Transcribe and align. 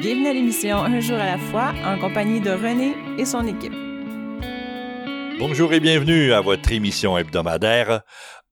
Bienvenue 0.00 0.28
à 0.28 0.32
l'émission 0.32 0.76
Un 0.78 1.00
jour 1.00 1.18
à 1.18 1.26
la 1.26 1.38
fois 1.38 1.74
en 1.84 1.98
compagnie 1.98 2.40
de 2.40 2.50
René 2.50 2.94
et 3.18 3.24
son 3.24 3.44
équipe. 3.48 3.72
Bonjour 5.40 5.72
et 5.72 5.80
bienvenue 5.80 6.32
à 6.32 6.40
votre 6.40 6.70
émission 6.70 7.18
hebdomadaire 7.18 8.02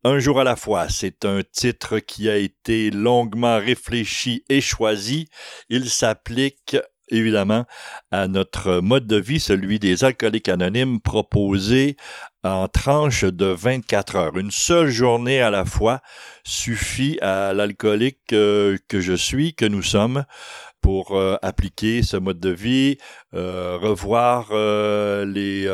Un 0.03 0.19
jour 0.19 0.41
à 0.41 0.45
la 0.45 0.57
fois. 0.57 0.89
C'est 0.89 1.25
un 1.25 1.43
titre 1.53 2.01
qui 2.01 2.29
a 2.29 2.37
été 2.37 2.91
longuement 2.91 3.59
réfléchi 3.59 4.45
et 4.49 4.61
choisi. 4.61 5.29
Il 5.69 5.89
s'applique 5.89 6.77
évidemment 7.09 7.65
à 8.11 8.27
notre 8.29 8.81
mode 8.81 9.07
de 9.07 9.17
vie, 9.17 9.41
celui 9.41 9.79
des 9.79 10.05
alcooliques 10.05 10.49
anonymes 10.49 11.01
proposé 11.01 11.97
en 12.43 12.69
tranche 12.69 13.25
de 13.25 13.47
24 13.47 14.17
heures. 14.17 14.37
Une 14.37 14.51
seule 14.51 14.89
journée 14.89 15.41
à 15.41 15.51
la 15.51 15.65
fois 15.65 16.01
suffit 16.45 17.19
à 17.21 17.53
l'alcoolique 17.53 18.33
euh, 18.33 18.79
que 18.89 19.01
je 19.01 19.15
suis, 19.15 19.55
que 19.55 19.65
nous 19.65 19.83
sommes, 19.83 20.25
pour 20.81 21.17
euh, 21.17 21.37
appliquer 21.43 22.03
ce 22.03 22.17
mode 22.17 22.39
de 22.39 22.51
vie, 22.51 22.99
euh, 23.35 23.77
revoir 23.81 24.49
euh, 24.53 25.25
les 25.25 25.67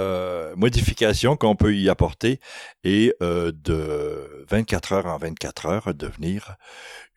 modifications 0.56 1.36
qu'on 1.36 1.56
peut 1.56 1.74
y 1.74 1.88
apporter 1.88 2.40
et 2.84 3.14
de 3.20 4.44
24 4.48 4.92
heures 4.92 5.06
en 5.06 5.18
24 5.18 5.66
heures 5.66 5.94
devenir 5.94 6.56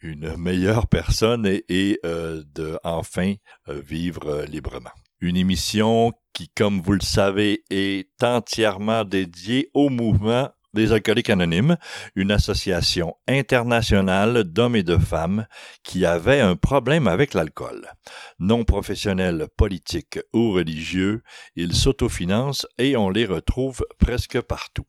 une 0.02 0.36
meilleure 0.38 0.88
personne 0.88 1.46
et, 1.46 1.66
et 1.70 2.00
de 2.04 2.78
enfin 2.84 3.36
vivre 3.68 4.46
librement. 4.48 4.92
Une 5.22 5.38
émission 5.38 6.12
qui, 6.34 6.50
comme 6.50 6.82
vous 6.82 6.94
le 6.94 7.02
savez, 7.02 7.64
est 7.70 8.10
entièrement 8.22 9.04
dédiée 9.06 9.70
au 9.74 9.90
mouvement 9.90 10.50
des 10.76 10.92
alcooliques 10.92 11.32
anonymes, 11.32 11.78
une 12.16 12.32
association 12.32 13.16
internationale 13.28 14.44
d'hommes 14.44 14.76
et 14.76 14.84
de 14.84 14.98
femmes 14.98 15.48
qui 15.84 16.06
avaient 16.06 16.42
un 16.42 16.56
problème 16.56 17.08
avec 17.08 17.34
l'alcool. 17.34 17.88
Non 18.38 18.64
professionnels, 18.64 19.48
politiques 19.58 20.20
ou 20.34 20.52
religieux, 20.52 21.24
ils 21.56 21.74
s'autofinancent 21.74 22.68
et 22.78 22.96
on 22.96 23.10
les 23.10 23.26
retrouve 23.26 23.84
presque 23.98 24.40
partout. 24.42 24.86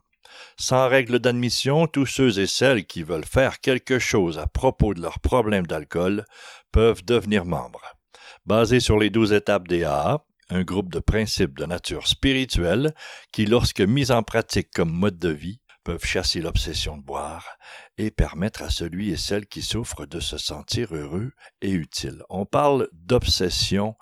Sans 0.58 0.88
règle 0.88 1.18
d'admission, 1.18 1.86
tous 1.86 2.06
ceux 2.06 2.38
et 2.38 2.46
celles 2.46 2.84
qui 2.84 3.02
veulent 3.02 3.24
faire 3.24 3.60
quelque 3.60 3.98
chose 3.98 4.38
à 4.38 4.46
propos 4.46 4.92
de 4.92 5.00
leur 5.00 5.20
problème 5.20 5.66
d'alcool 5.66 6.24
peuvent 6.72 7.04
devenir 7.04 7.44
membres. 7.44 7.96
Basé 8.44 8.80
sur 8.80 8.98
les 8.98 9.10
douze 9.10 9.32
étapes 9.32 9.68
des 9.68 9.84
AA, 9.84 10.24
un 10.50 10.62
groupe 10.62 10.92
de 10.92 11.00
principes 11.00 11.58
de 11.58 11.66
nature 11.66 12.06
spirituelle 12.06 12.94
qui, 13.32 13.46
lorsque 13.46 13.80
mis 13.80 14.10
en 14.10 14.22
pratique 14.22 14.70
comme 14.72 14.92
mode 14.92 15.18
de 15.18 15.30
vie, 15.30 15.60
peuvent 15.86 16.04
chasser 16.04 16.40
l'obsession 16.40 16.96
de 16.96 17.02
boire 17.04 17.58
et 17.96 18.10
permettre 18.10 18.64
à 18.64 18.70
celui 18.70 19.12
et 19.12 19.16
celle 19.16 19.46
qui 19.46 19.62
souffrent 19.62 20.04
de 20.04 20.18
se 20.18 20.36
sentir 20.36 20.92
heureux 20.92 21.30
et 21.62 21.70
utile. 21.70 22.24
On 22.28 22.44
parle 22.44 22.88
d'obsession 22.92 23.94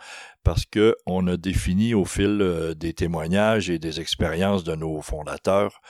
parce 0.45 0.65
que 0.65 0.97
on 1.05 1.27
a 1.27 1.37
défini 1.37 1.93
au 1.93 2.07
fil 2.07 2.41
euh, 2.41 2.73
des 2.73 2.95
témoignages 2.95 3.69
et 3.69 3.79
des 3.79 4.01
expériences 4.01 4.65
de 4.65 4.75
nos 4.75 5.03
fondateurs 5.03 5.83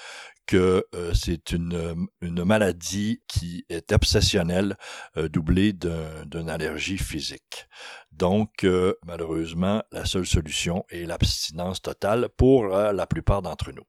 que 0.46 0.86
euh, 0.94 1.12
c'est 1.14 1.52
une, 1.52 2.06
une, 2.20 2.44
maladie 2.44 3.22
qui 3.28 3.64
est 3.68 3.92
obsessionnelle, 3.92 4.76
euh, 5.16 5.28
doublée 5.28 5.72
d'une 5.72 6.50
allergie 6.50 6.98
physique. 6.98 7.66
Donc, 8.12 8.64
euh, 8.64 8.94
malheureusement, 9.06 9.82
la 9.90 10.04
seule 10.04 10.26
solution 10.26 10.84
est 10.90 11.04
l'abstinence 11.04 11.82
totale 11.82 12.28
pour 12.36 12.68
la 12.68 13.06
plupart 13.06 13.42
d'entre 13.42 13.72
nous. 13.72 13.82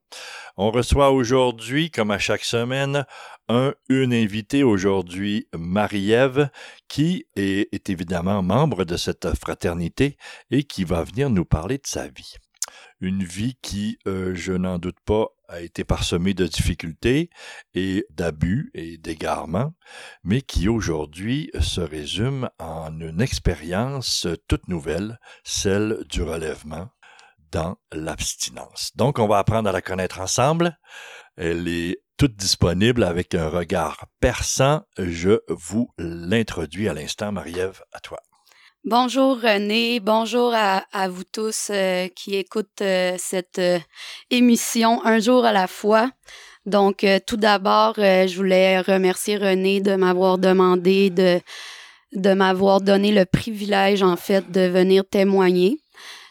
On 0.56 0.70
reçoit 0.70 1.10
aujourd'hui, 1.10 1.90
comme 1.90 2.10
à 2.10 2.18
chaque 2.18 2.44
semaine, 2.44 3.04
un, 3.48 3.74
une 3.88 4.12
invitée 4.12 4.64
aujourd'hui, 4.64 5.46
Marie-Ève, 5.56 6.48
qui 6.88 7.26
est 7.36 7.88
évidemment 7.88 8.42
membre 8.42 8.84
de 8.84 8.96
cette 8.96 9.32
fraternité 9.36 10.16
et 10.50 10.64
qui 10.64 10.84
va 10.84 11.04
venir 11.04 11.30
nous 11.30 11.44
parler 11.44 11.78
de 11.78 11.86
sa 11.86 12.08
vie 12.08 12.36
une 13.00 13.24
vie 13.24 13.56
qui, 13.62 13.98
je 14.06 14.52
n'en 14.52 14.78
doute 14.78 15.00
pas, 15.04 15.28
a 15.48 15.60
été 15.60 15.84
parsemé 15.84 16.34
de 16.34 16.46
difficultés 16.46 17.30
et 17.74 18.04
d'abus 18.10 18.70
et 18.74 18.98
d'égarements, 18.98 19.74
mais 20.24 20.42
qui 20.42 20.68
aujourd'hui 20.68 21.50
se 21.60 21.80
résume 21.80 22.50
en 22.58 22.98
une 23.00 23.20
expérience 23.20 24.26
toute 24.48 24.66
nouvelle, 24.68 25.20
celle 25.44 26.04
du 26.08 26.22
relèvement 26.22 26.88
dans 27.52 27.76
l'abstinence. 27.92 28.90
Donc, 28.96 29.20
on 29.20 29.28
va 29.28 29.38
apprendre 29.38 29.68
à 29.68 29.72
la 29.72 29.82
connaître 29.82 30.20
ensemble. 30.20 30.76
Elle 31.36 31.68
est 31.68 32.02
toute 32.16 32.34
disponible 32.34 33.04
avec 33.04 33.34
un 33.34 33.48
regard 33.48 34.06
perçant. 34.20 34.82
Je 34.98 35.38
vous 35.48 35.92
l'introduis 35.98 36.88
à 36.88 36.94
l'instant, 36.94 37.30
Marie-Ève, 37.30 37.82
à 37.92 38.00
toi. 38.00 38.18
Bonjour 38.88 39.40
René, 39.40 39.98
bonjour 39.98 40.54
à, 40.54 41.08
vous 41.08 41.24
tous 41.24 41.70
euh, 41.70 42.06
qui 42.06 42.36
écoutent 42.36 42.82
euh, 42.82 43.16
cette 43.18 43.58
euh, 43.58 43.80
émission 44.30 45.04
un 45.04 45.18
jour 45.18 45.44
à 45.44 45.52
la 45.52 45.66
fois. 45.66 46.08
Donc 46.66 47.04
tout 47.26 47.36
d'abord, 47.36 47.94
je 47.96 48.36
voulais 48.36 48.80
remercier 48.80 49.38
René 49.38 49.80
de 49.80 49.96
m'avoir 49.96 50.38
demandé 50.38 51.10
de 51.10 51.40
de 52.12 52.32
m'avoir 52.32 52.80
donné 52.80 53.10
le 53.10 53.24
privilège 53.24 54.04
en 54.04 54.16
fait 54.16 54.52
de 54.52 54.62
venir 54.68 55.04
témoigner. 55.08 55.80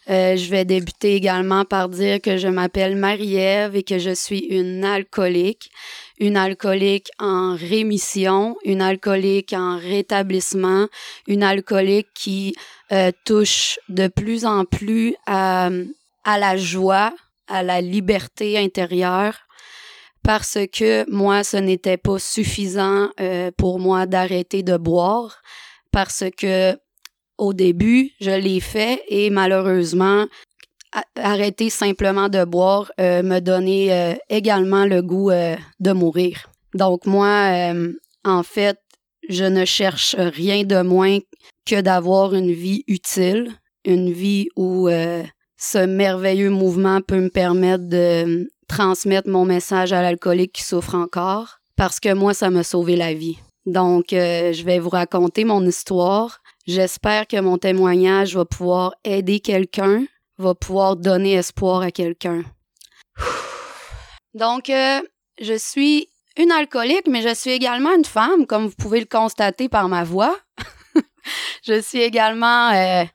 Je 0.07 0.49
vais 0.49 0.65
débuter 0.65 1.15
également 1.15 1.65
par 1.65 1.89
dire 1.89 2.21
que 2.21 2.37
je 2.37 2.47
m'appelle 2.47 2.95
Marie-Ève 2.95 3.75
et 3.75 3.83
que 3.83 3.97
je 3.97 4.13
suis 4.13 4.39
une 4.39 4.83
alcoolique. 4.83 5.71
Une 6.19 6.37
alcoolique 6.37 7.09
en 7.19 7.55
rémission, 7.55 8.55
une 8.63 8.81
alcoolique 8.81 9.53
en 9.53 9.77
rétablissement, 9.77 10.87
une 11.27 11.43
alcoolique 11.43 12.07
qui 12.13 12.55
euh, 12.91 13.11
touche 13.25 13.79
de 13.89 14.07
plus 14.07 14.45
en 14.45 14.63
plus 14.63 15.15
à, 15.25 15.69
à 16.23 16.39
la 16.39 16.55
joie, 16.55 17.13
à 17.47 17.63
la 17.63 17.81
liberté 17.81 18.57
intérieure, 18.57 19.39
parce 20.23 20.57
que 20.71 21.09
moi, 21.11 21.43
ce 21.43 21.57
n'était 21.57 21.97
pas 21.97 22.17
suffisant 22.19 23.09
euh, 23.19 23.51
pour 23.57 23.79
moi 23.79 24.05
d'arrêter 24.05 24.63
de 24.63 24.77
boire, 24.77 25.41
parce 25.91 26.23
que 26.37 26.77
au 27.37 27.53
début, 27.53 28.11
je 28.19 28.31
l'ai 28.31 28.59
fait 28.59 29.01
et 29.09 29.29
malheureusement, 29.29 30.25
arrêter 31.15 31.69
simplement 31.69 32.29
de 32.29 32.43
boire 32.43 32.91
euh, 32.99 33.23
me 33.23 33.39
donnait 33.39 33.91
euh, 33.91 34.15
également 34.29 34.85
le 34.85 35.01
goût 35.01 35.29
euh, 35.29 35.55
de 35.79 35.91
mourir. 35.91 36.49
Donc 36.73 37.05
moi, 37.05 37.73
en 38.25 38.43
fait, 38.43 38.77
je 39.29 39.45
ne 39.45 39.63
cherche 39.63 40.13
rien 40.17 40.65
de 40.65 40.81
moins 40.81 41.19
que 41.65 41.79
d'avoir 41.79 42.33
une 42.33 42.51
vie 42.51 42.83
utile, 42.87 43.53
une 43.85 44.11
vie 44.11 44.49
où 44.57 44.89
ce 45.57 45.77
merveilleux 45.77 46.49
mouvement 46.49 46.99
peut 46.99 47.21
me 47.21 47.29
permettre 47.29 47.87
de 47.87 48.49
transmettre 48.67 49.29
mon 49.29 49.45
message 49.45 49.93
à 49.93 50.01
l'alcoolique 50.01 50.51
qui 50.51 50.63
souffre 50.63 50.95
encore, 50.95 51.59
parce 51.77 52.01
que 52.01 52.13
moi, 52.13 52.33
ça 52.33 52.49
m'a 52.49 52.63
sauvé 52.63 52.97
la 52.97 53.13
vie. 53.13 53.37
Donc, 53.65 54.07
je 54.09 54.63
vais 54.65 54.79
vous 54.79 54.89
raconter 54.89 55.45
mon 55.45 55.65
histoire. 55.65 56.41
J'espère 56.67 57.27
que 57.27 57.39
mon 57.39 57.57
témoignage 57.57 58.35
va 58.35 58.45
pouvoir 58.45 58.95
aider 59.03 59.39
quelqu'un 59.39 60.05
va 60.37 60.55
pouvoir 60.55 60.95
donner 60.95 61.33
espoir 61.33 61.81
à 61.81 61.91
quelqu'un. 61.91 62.43
Donc, 64.33 64.69
euh, 64.69 65.01
je 65.39 65.57
suis 65.57 66.09
une 66.37 66.51
alcoolique, 66.51 67.07
mais 67.07 67.21
je 67.21 67.33
suis 67.33 67.51
également 67.51 67.93
une 67.95 68.05
femme, 68.05 68.45
comme 68.45 68.67
vous 68.67 68.75
pouvez 68.77 68.99
le 68.99 69.05
constater 69.05 69.69
par 69.69 69.87
ma 69.87 70.03
voix. 70.03 70.37
je 71.63 71.79
suis 71.81 72.01
également 72.01 72.71
euh, 72.71 73.05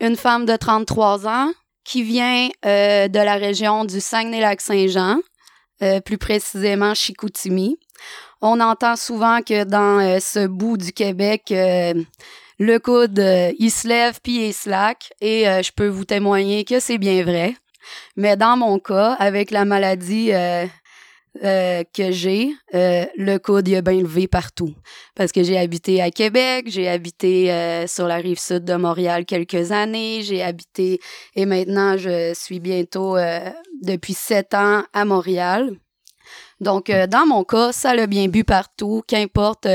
une 0.00 0.16
femme 0.16 0.44
de 0.44 0.56
33 0.56 1.28
ans 1.28 1.52
qui 1.84 2.02
vient 2.02 2.48
euh, 2.64 3.06
de 3.06 3.18
la 3.20 3.36
région 3.36 3.84
du 3.84 4.00
Saguenay-Lac-Saint-Jean, 4.00 5.20
plus 6.04 6.18
précisément 6.18 6.94
Chicoutimi. 6.94 7.78
On 8.40 8.60
entend 8.60 8.96
souvent 8.96 9.42
que 9.42 9.64
dans 9.64 10.18
ce 10.20 10.46
bout 10.46 10.78
du 10.78 10.90
Québec, 10.90 11.52
le 12.58 12.78
coude, 12.78 13.18
euh, 13.18 13.52
il 13.58 13.70
se 13.70 13.86
lève 13.86 14.18
puis 14.22 14.48
il 14.48 14.54
slack 14.54 15.12
et 15.20 15.46
euh, 15.46 15.62
je 15.62 15.72
peux 15.72 15.88
vous 15.88 16.06
témoigner 16.06 16.64
que 16.64 16.80
c'est 16.80 16.96
bien 16.96 17.22
vrai. 17.22 17.54
Mais 18.16 18.36
dans 18.36 18.56
mon 18.56 18.78
cas, 18.78 19.12
avec 19.18 19.50
la 19.50 19.66
maladie 19.66 20.32
euh, 20.32 20.66
que 21.42 22.10
j'ai, 22.10 22.50
le 22.72 23.36
coude 23.36 23.68
il 23.68 23.76
a 23.76 23.82
bien 23.82 24.00
levé 24.00 24.26
partout. 24.26 24.74
Parce 25.14 25.32
que 25.32 25.42
j'ai 25.42 25.58
habité 25.58 26.00
à 26.00 26.10
Québec, 26.10 26.64
j'ai 26.68 26.88
habité 26.88 27.84
sur 27.86 28.08
la 28.08 28.16
rive 28.16 28.40
sud 28.40 28.64
de 28.64 28.74
Montréal 28.74 29.26
quelques 29.26 29.70
années, 29.70 30.22
j'ai 30.22 30.42
habité 30.42 30.98
et 31.36 31.44
maintenant 31.44 31.96
je 31.98 32.32
suis 32.34 32.58
bientôt 32.58 33.16
depuis 33.82 34.14
sept 34.14 34.54
ans 34.54 34.82
à 34.94 35.04
Montréal. 35.04 35.76
Donc, 36.60 36.90
dans 36.90 37.26
mon 37.26 37.44
cas, 37.44 37.70
ça 37.70 37.94
l'a 37.94 38.06
bien 38.06 38.28
bu 38.28 38.42
partout, 38.42 39.02
qu'importe 39.06 39.68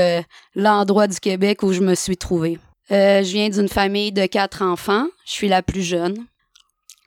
l'endroit 0.56 1.06
du 1.06 1.20
Québec 1.20 1.62
où 1.62 1.72
je 1.72 1.80
me 1.80 1.94
suis 1.94 2.16
trouvée. 2.16 2.58
Euh, 2.92 3.22
je 3.22 3.32
viens 3.32 3.48
d'une 3.48 3.68
famille 3.68 4.12
de 4.12 4.26
quatre 4.26 4.62
enfants. 4.62 5.06
Je 5.24 5.32
suis 5.32 5.48
la 5.48 5.62
plus 5.62 5.82
jeune. 5.82 6.26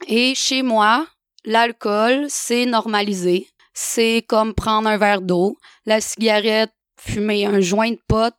Et 0.07 0.33
chez 0.33 0.63
moi, 0.63 1.05
l'alcool, 1.43 2.25
c'est 2.27 2.65
normalisé. 2.65 3.47
C'est 3.73 4.23
comme 4.27 4.55
prendre 4.55 4.89
un 4.89 4.97
verre 4.97 5.21
d'eau. 5.21 5.57
La 5.85 6.01
cigarette, 6.01 6.71
fumer 6.99 7.45
un 7.45 7.59
joint 7.59 7.91
de 7.91 7.99
pote, 8.07 8.35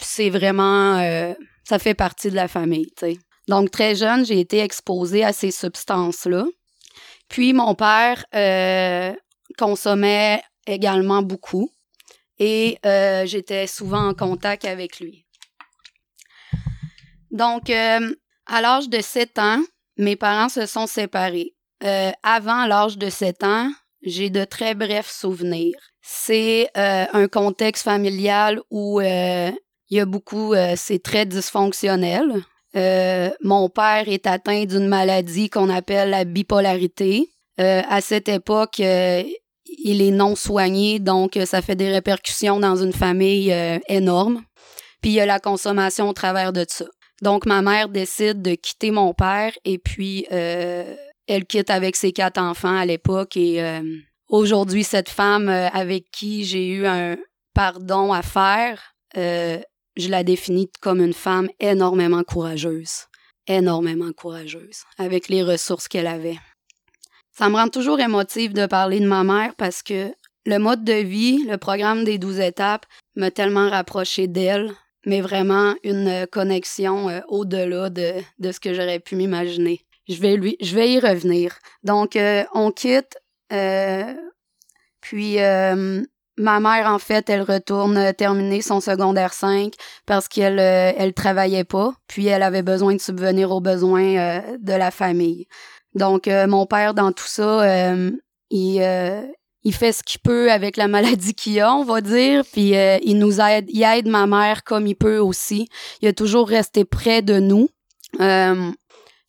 c'est 0.00 0.30
vraiment... 0.30 0.98
Euh, 0.98 1.34
ça 1.64 1.78
fait 1.78 1.94
partie 1.94 2.30
de 2.30 2.36
la 2.36 2.46
famille, 2.46 2.86
tu 2.96 3.06
sais. 3.06 3.18
Donc, 3.48 3.70
très 3.70 3.94
jeune, 3.94 4.24
j'ai 4.24 4.38
été 4.38 4.60
exposée 4.60 5.24
à 5.24 5.32
ces 5.32 5.50
substances-là. 5.50 6.44
Puis, 7.28 7.52
mon 7.52 7.74
père 7.74 8.24
consommait 9.58 10.42
également 10.66 11.22
beaucoup 11.22 11.70
et 12.38 12.78
j'étais 13.26 13.66
souvent 13.66 14.08
en 14.08 14.14
contact 14.14 14.64
avec 14.64 15.00
lui. 15.00 15.23
Donc, 17.34 17.68
à 17.70 18.60
l'âge 18.62 18.88
de 18.88 19.00
7 19.00 19.38
ans, 19.38 19.60
mes 19.98 20.16
parents 20.16 20.48
se 20.48 20.66
sont 20.66 20.86
séparés. 20.86 21.54
Euh, 21.82 22.10
avant 22.22 22.66
l'âge 22.66 22.98
de 22.98 23.10
7 23.10 23.44
ans, 23.44 23.70
j'ai 24.02 24.30
de 24.30 24.44
très 24.44 24.74
brefs 24.74 25.10
souvenirs. 25.10 25.76
C'est 26.02 26.68
euh, 26.76 27.06
un 27.12 27.28
contexte 27.28 27.84
familial 27.84 28.60
où 28.70 29.00
euh, 29.00 29.50
il 29.90 29.96
y 29.96 30.00
a 30.00 30.06
beaucoup, 30.06 30.54
c'est 30.76 31.02
très 31.02 31.26
dysfonctionnel. 31.26 32.42
mon 33.42 33.68
père 33.68 34.08
est 34.08 34.26
atteint 34.26 34.64
d'une 34.64 34.88
maladie 34.88 35.50
qu'on 35.50 35.68
appelle 35.68 36.10
la 36.10 36.24
bipolarité. 36.24 37.30
à 37.58 38.00
cette 38.00 38.28
époque, 38.28 38.78
il 38.78 40.02
est 40.02 40.10
non 40.10 40.34
soigné, 40.34 40.98
donc 40.98 41.38
ça 41.44 41.60
fait 41.62 41.76
des 41.76 41.92
répercussions 41.92 42.58
dans 42.58 42.76
une 42.76 42.94
famille 42.94 43.54
énorme. 43.88 44.42
Puis 45.02 45.12
il 45.12 45.14
y 45.14 45.20
a 45.20 45.26
la 45.26 45.38
consommation 45.38 46.08
au 46.08 46.14
travers 46.14 46.52
de 46.52 46.64
ça. 46.66 46.86
Donc, 47.22 47.46
ma 47.46 47.62
mère 47.62 47.88
décide 47.88 48.42
de 48.42 48.54
quitter 48.54 48.90
mon 48.90 49.14
père 49.14 49.52
et 49.64 49.78
puis 49.78 50.26
euh, 50.32 50.94
elle 51.26 51.44
quitte 51.46 51.70
avec 51.70 51.96
ses 51.96 52.12
quatre 52.12 52.38
enfants 52.38 52.76
à 52.76 52.84
l'époque. 52.84 53.36
Et 53.36 53.62
euh, 53.62 53.82
aujourd'hui, 54.28 54.84
cette 54.84 55.08
femme 55.08 55.48
euh, 55.48 55.68
avec 55.68 56.10
qui 56.10 56.44
j'ai 56.44 56.68
eu 56.68 56.86
un 56.86 57.16
pardon 57.54 58.12
à 58.12 58.22
faire, 58.22 58.94
je 59.14 60.08
la 60.08 60.24
définis 60.24 60.68
comme 60.80 61.00
une 61.00 61.12
femme 61.12 61.48
énormément 61.60 62.24
courageuse. 62.24 63.06
Énormément 63.46 64.10
courageuse, 64.12 64.82
avec 64.98 65.28
les 65.28 65.42
ressources 65.42 65.86
qu'elle 65.86 66.06
avait. 66.08 66.38
Ça 67.36 67.48
me 67.48 67.56
rend 67.56 67.68
toujours 67.68 68.00
émotive 68.00 68.54
de 68.54 68.66
parler 68.66 69.00
de 69.00 69.06
ma 69.06 69.22
mère 69.22 69.54
parce 69.56 69.82
que 69.82 70.12
le 70.46 70.58
mode 70.58 70.84
de 70.84 70.94
vie, 70.94 71.44
le 71.44 71.58
programme 71.58 72.04
des 72.04 72.18
douze 72.18 72.40
étapes 72.40 72.86
m'a 73.16 73.30
tellement 73.30 73.70
rapproché 73.70 74.26
d'elle, 74.26 74.72
mais 75.06 75.20
vraiment 75.20 75.74
une 75.82 76.08
euh, 76.08 76.26
connexion 76.26 77.08
euh, 77.08 77.20
au-delà 77.28 77.90
de, 77.90 78.14
de, 78.38 78.52
ce 78.52 78.60
que 78.60 78.74
j'aurais 78.74 79.00
pu 79.00 79.16
m'imaginer. 79.16 79.84
Je 80.08 80.20
vais 80.20 80.36
lui, 80.36 80.56
je 80.60 80.74
vais 80.74 80.90
y 80.90 81.00
revenir. 81.00 81.58
Donc, 81.82 82.16
euh, 82.16 82.44
on 82.52 82.70
quitte, 82.70 83.16
puis 85.00 85.36
ma 86.36 86.58
mère, 86.60 86.88
en 86.88 86.98
fait, 86.98 87.30
elle 87.30 87.42
retourne 87.42 88.12
terminer 88.14 88.60
son 88.60 88.80
secondaire 88.80 89.32
5 89.32 89.72
parce 90.04 90.26
qu'elle 90.28 90.58
elle 90.58 91.14
travaillait 91.14 91.64
pas, 91.64 91.94
puis 92.08 92.26
elle 92.26 92.42
avait 92.42 92.62
besoin 92.62 92.94
de 92.96 93.00
subvenir 93.00 93.52
aux 93.52 93.60
besoins 93.60 94.42
de 94.58 94.72
la 94.72 94.90
famille. 94.90 95.46
Donc, 95.94 96.26
mon 96.26 96.66
père, 96.66 96.92
dans 96.92 97.12
tout 97.12 97.28
ça, 97.28 97.94
il, 98.50 98.80
il 99.64 99.74
fait 99.74 99.92
ce 99.92 100.02
qu'il 100.02 100.20
peut 100.20 100.52
avec 100.52 100.76
la 100.76 100.88
maladie 100.88 101.34
qu'il 101.34 101.58
a, 101.60 101.74
on 101.74 101.84
va 101.84 102.00
dire, 102.00 102.44
puis 102.52 102.76
euh, 102.76 102.98
il 103.02 103.18
nous 103.18 103.40
aide, 103.40 103.66
il 103.68 103.82
aide 103.82 104.06
ma 104.06 104.26
mère 104.26 104.62
comme 104.62 104.86
il 104.86 104.94
peut 104.94 105.18
aussi. 105.18 105.68
Il 106.00 106.08
a 106.08 106.12
toujours 106.12 106.48
resté 106.48 106.84
près 106.84 107.22
de 107.22 107.40
nous. 107.40 107.68
Euh, 108.20 108.70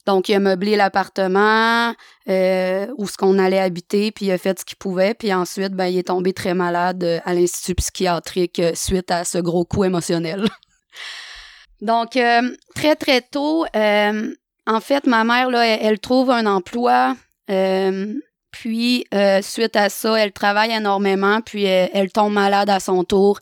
donc, 0.06 0.30
il 0.30 0.36
a 0.36 0.40
meublé 0.40 0.76
l'appartement 0.76 1.96
euh, 2.30 2.88
où 2.98 3.08
ce 3.08 3.18
qu'on 3.18 3.40
allait 3.40 3.60
habiter, 3.60 4.12
puis 4.12 4.26
il 4.26 4.32
a 4.32 4.38
fait 4.38 4.60
ce 4.60 4.66
qu'il 4.66 4.78
pouvait. 4.78 5.16
Puis 5.16 5.34
ensuite, 5.34 5.74
ben, 5.74 5.88
il 5.88 5.98
est 5.98 6.08
tombé 6.08 6.32
très 6.32 6.54
malade 6.54 7.22
à 7.26 7.34
l'institut 7.34 7.74
psychiatrique 7.74 8.62
suite 8.76 9.10
à 9.10 9.24
ce 9.24 9.40
gros 9.40 9.66
coup 9.66 9.84
émotionnel. 9.84 10.46
donc, 11.82 12.20
très, 12.76 12.96
très 12.96 13.22
tôt, 13.22 13.66
en 13.74 14.80
fait, 14.80 15.08
ma 15.08 15.24
mère, 15.24 15.50
là, 15.50 15.66
elle, 15.66 15.80
elle 15.82 16.00
trouve 16.00 16.30
un 16.30 16.46
emploi 16.46 17.16
puis, 18.56 19.06
euh, 19.14 19.42
suite 19.42 19.76
à 19.76 19.90
ça, 19.90 20.18
elle 20.18 20.32
travaille 20.32 20.72
énormément, 20.72 21.42
puis 21.42 21.66
elle, 21.66 22.10
tombe 22.10 22.32
malade 22.32 22.70
à 22.70 22.80
son 22.80 23.04
tour. 23.04 23.42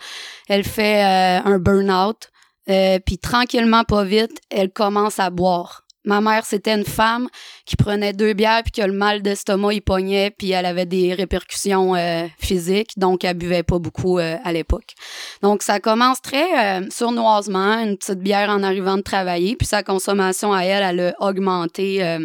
Elle 0.50 0.63
fait 0.63 1.04
euh, 1.04 1.39
un 1.45 1.60
burn-out. 1.60 2.31
Euh, 2.68 2.98
puis, 2.98 3.19
tranquillement, 3.19 3.83
pas 3.83 4.04
vite, 4.06 4.42
elle 4.50 4.71
commence 4.71 5.19
à 5.19 5.30
boire. 5.30 5.83
Ma 6.04 6.19
mère, 6.19 6.45
c'était 6.45 6.74
une 6.74 6.83
femme 6.83 7.30
qui 7.68 7.75
prenait 7.75 8.12
deux 8.12 8.33
bières, 8.33 8.63
puis 8.63 8.71
que 8.71 8.81
le 8.81 8.92
mal 8.92 9.21
d'estomac, 9.21 9.74
il 9.74 9.81
pognait, 9.81 10.31
puis 10.31 10.50
elle 10.50 10.65
avait 10.65 10.88
des 10.88 11.13
répercussions 11.13 11.94
physiques, 12.39 12.98
donc 12.98 13.24
elle 13.24 13.38
buvait 13.38 13.63
pas 13.63 13.80
beaucoup 13.80 14.18
à 14.18 14.51
l'époque. 14.51 14.95
Donc, 15.44 15.63
ça 15.63 15.80
commence 15.80 16.21
très 16.21 16.81
sournoisement, 16.89 17.80
une 17.80 17.98
petite 17.98 18.19
bière 18.19 18.50
en 18.50 18.63
arrivant 18.63 18.98
de 18.98 19.01
travailler, 19.01 19.56
puis 19.56 19.65
sa 19.65 19.81
consommation 19.81 20.51
à 20.51 20.63
elle, 20.63 20.83
elle 20.83 21.00
a 21.07 21.25
augmenté 21.25 22.18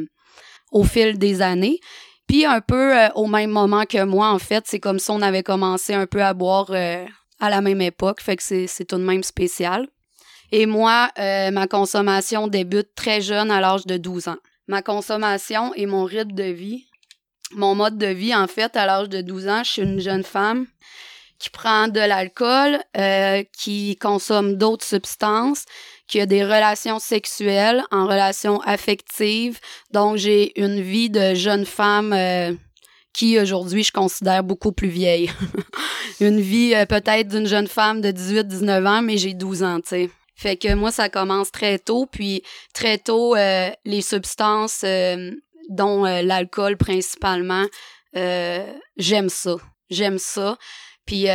au 0.73 0.83
fil 0.83 1.17
des 1.17 1.41
années. 1.41 1.79
Puis 2.29 2.45
un 2.45 2.61
peu 2.61 2.97
euh, 2.97 3.09
au 3.15 3.27
même 3.27 3.51
moment 3.51 3.85
que 3.87 4.05
moi, 4.05 4.29
en 4.29 4.39
fait, 4.39 4.65
c'est 4.67 4.79
comme 4.79 4.99
si 4.99 5.11
on 5.11 5.23
avait 5.23 5.43
commencé 5.43 5.95
un 5.95 6.07
peu 6.07 6.23
à 6.23 6.35
boire 6.35 6.67
euh, 6.71 7.05
à 7.41 7.51
la 7.51 7.63
même 7.63 7.81
époque, 7.81 8.21
fait 8.21 8.37
que 8.37 8.43
c'est 8.43 8.85
tout 8.85 8.99
de 8.99 9.03
même 9.03 9.23
spécial. 9.23 9.89
Et 10.53 10.67
moi, 10.67 11.11
euh, 11.19 11.51
ma 11.51 11.67
consommation 11.67 12.47
débute 12.47 12.95
très 12.95 13.21
jeune 13.23 13.51
à 13.51 13.61
l'âge 13.61 13.87
de 13.87 13.97
12 13.97 14.29
ans. 14.29 14.37
Ma 14.67 14.83
consommation 14.83 15.73
et 15.75 15.87
mon 15.87 16.05
rythme 16.05 16.33
de 16.33 16.45
vie, 16.45 16.87
mon 17.53 17.75
mode 17.75 17.97
de 17.97 18.07
vie, 18.07 18.35
en 18.35 18.47
fait, 18.47 18.77
à 18.77 18.85
l'âge 18.85 19.09
de 19.09 19.23
12 19.23 19.49
ans, 19.49 19.65
je 19.65 19.71
suis 19.71 19.83
une 19.83 20.01
jeune 20.01 20.23
femme 20.23 20.67
qui 21.39 21.51
prend 21.51 21.89
de 21.89 22.01
l'alcool, 22.01 22.79
qui 23.53 23.97
consomme 23.97 24.57
d'autres 24.57 24.85
substances, 24.85 25.65
qui 26.09 26.21
a 26.21 26.27
des 26.27 26.43
relations 26.43 26.99
sexuelles 26.99 27.85
en 27.93 28.07
relations 28.07 28.61
affectives. 28.63 29.61
Donc, 29.93 30.17
j'ai 30.17 30.59
une 30.61 30.81
vie 30.81 31.11
de 31.11 31.35
jeune 31.35 31.67
femme 31.67 32.13
euh, 32.13 32.55
qui, 33.13 33.39
aujourd'hui, 33.39 33.85
je 33.85 33.93
considère 33.93 34.43
beaucoup 34.43 34.73
plus 34.73 34.89
vieille. 34.89 35.31
une 36.21 36.41
vie 36.41 36.75
euh, 36.75 36.87
peut-être 36.87 37.29
d'une 37.29 37.47
jeune 37.47 37.69
femme 37.69 38.01
de 38.01 38.09
18-19 38.09 38.87
ans, 38.87 39.03
mais 39.03 39.19
j'ai 39.19 39.35
12 39.35 39.63
ans, 39.63 39.81
tu 39.81 39.89
sais. 39.89 40.11
Fait 40.35 40.57
que 40.57 40.73
moi, 40.75 40.91
ça 40.91 41.09
commence 41.09 41.51
très 41.51 41.79
tôt, 41.79 42.07
puis 42.07 42.43
très 42.73 42.97
tôt, 42.97 43.35
euh, 43.37 43.71
les 43.85 44.03
substances, 44.03 44.85
dont 45.69 46.05
l'alcool 46.05 46.77
principalement, 46.77 47.67
j'aime 48.15 49.29
ça. 49.29 49.57
J'aime 49.91 50.19
ça. 50.19 50.57
Puis 51.09 51.27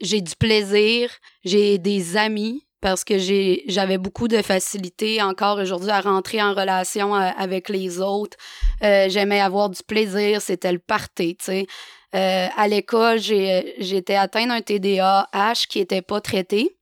j'ai 0.00 0.20
du 0.20 0.34
plaisir, 0.36 1.10
j'ai 1.44 1.78
des 1.78 2.16
amis 2.16 2.66
parce 2.80 3.04
que 3.04 3.18
j'ai 3.18 3.64
j'avais 3.66 3.98
beaucoup 3.98 4.28
de 4.28 4.42
facilité 4.42 5.22
encore 5.22 5.58
aujourd'hui 5.58 5.90
à 5.90 6.00
rentrer 6.00 6.42
en 6.42 6.54
relation 6.54 7.14
euh, 7.14 7.30
avec 7.36 7.68
les 7.68 8.00
autres. 8.00 8.36
Euh, 8.82 9.08
j'aimais 9.08 9.40
avoir 9.40 9.70
du 9.70 9.82
plaisir, 9.82 10.40
c'était 10.40 10.72
le 10.72 10.78
party, 10.78 11.36
tu 11.36 11.44
sais. 11.44 11.66
Euh, 12.14 12.48
à 12.56 12.66
l'école, 12.66 13.18
j'ai 13.20 13.74
j'étais 13.78 14.16
atteinte 14.16 14.48
d'un 14.48 14.60
TDAH 14.60 15.66
qui 15.68 15.78
était 15.78 16.02
pas 16.02 16.20
traité. 16.20 16.76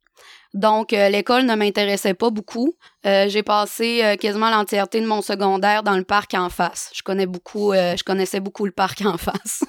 Donc, 0.54 0.92
l'école 0.92 1.44
ne 1.44 1.54
m'intéressait 1.54 2.14
pas 2.14 2.30
beaucoup. 2.30 2.74
j'ai 3.04 3.42
passé 3.42 4.16
quasiment 4.18 4.48
l'entièreté 4.48 4.98
de 5.02 5.06
mon 5.06 5.20
secondaire 5.20 5.82
dans 5.82 5.96
le 5.96 6.04
parc 6.04 6.32
en 6.32 6.48
face. 6.48 6.90
Je 6.94 7.02
connais 7.02 7.26
beaucoup, 7.26 7.74
je 7.74 8.02
connaissais 8.02 8.40
beaucoup 8.40 8.64
le 8.64 8.72
parc 8.72 9.02
en 9.02 9.18
face. 9.18 9.62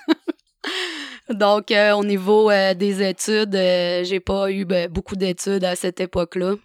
Donc, 1.30 1.72
euh, 1.72 1.92
au 1.92 2.04
niveau 2.04 2.50
euh, 2.50 2.74
des 2.74 3.08
études, 3.08 3.54
euh, 3.56 4.04
j'ai 4.04 4.20
pas 4.20 4.50
eu 4.50 4.66
ben, 4.66 4.90
beaucoup 4.90 5.16
d'études 5.16 5.64
à 5.64 5.76
cette 5.76 6.00
époque-là. 6.00 6.56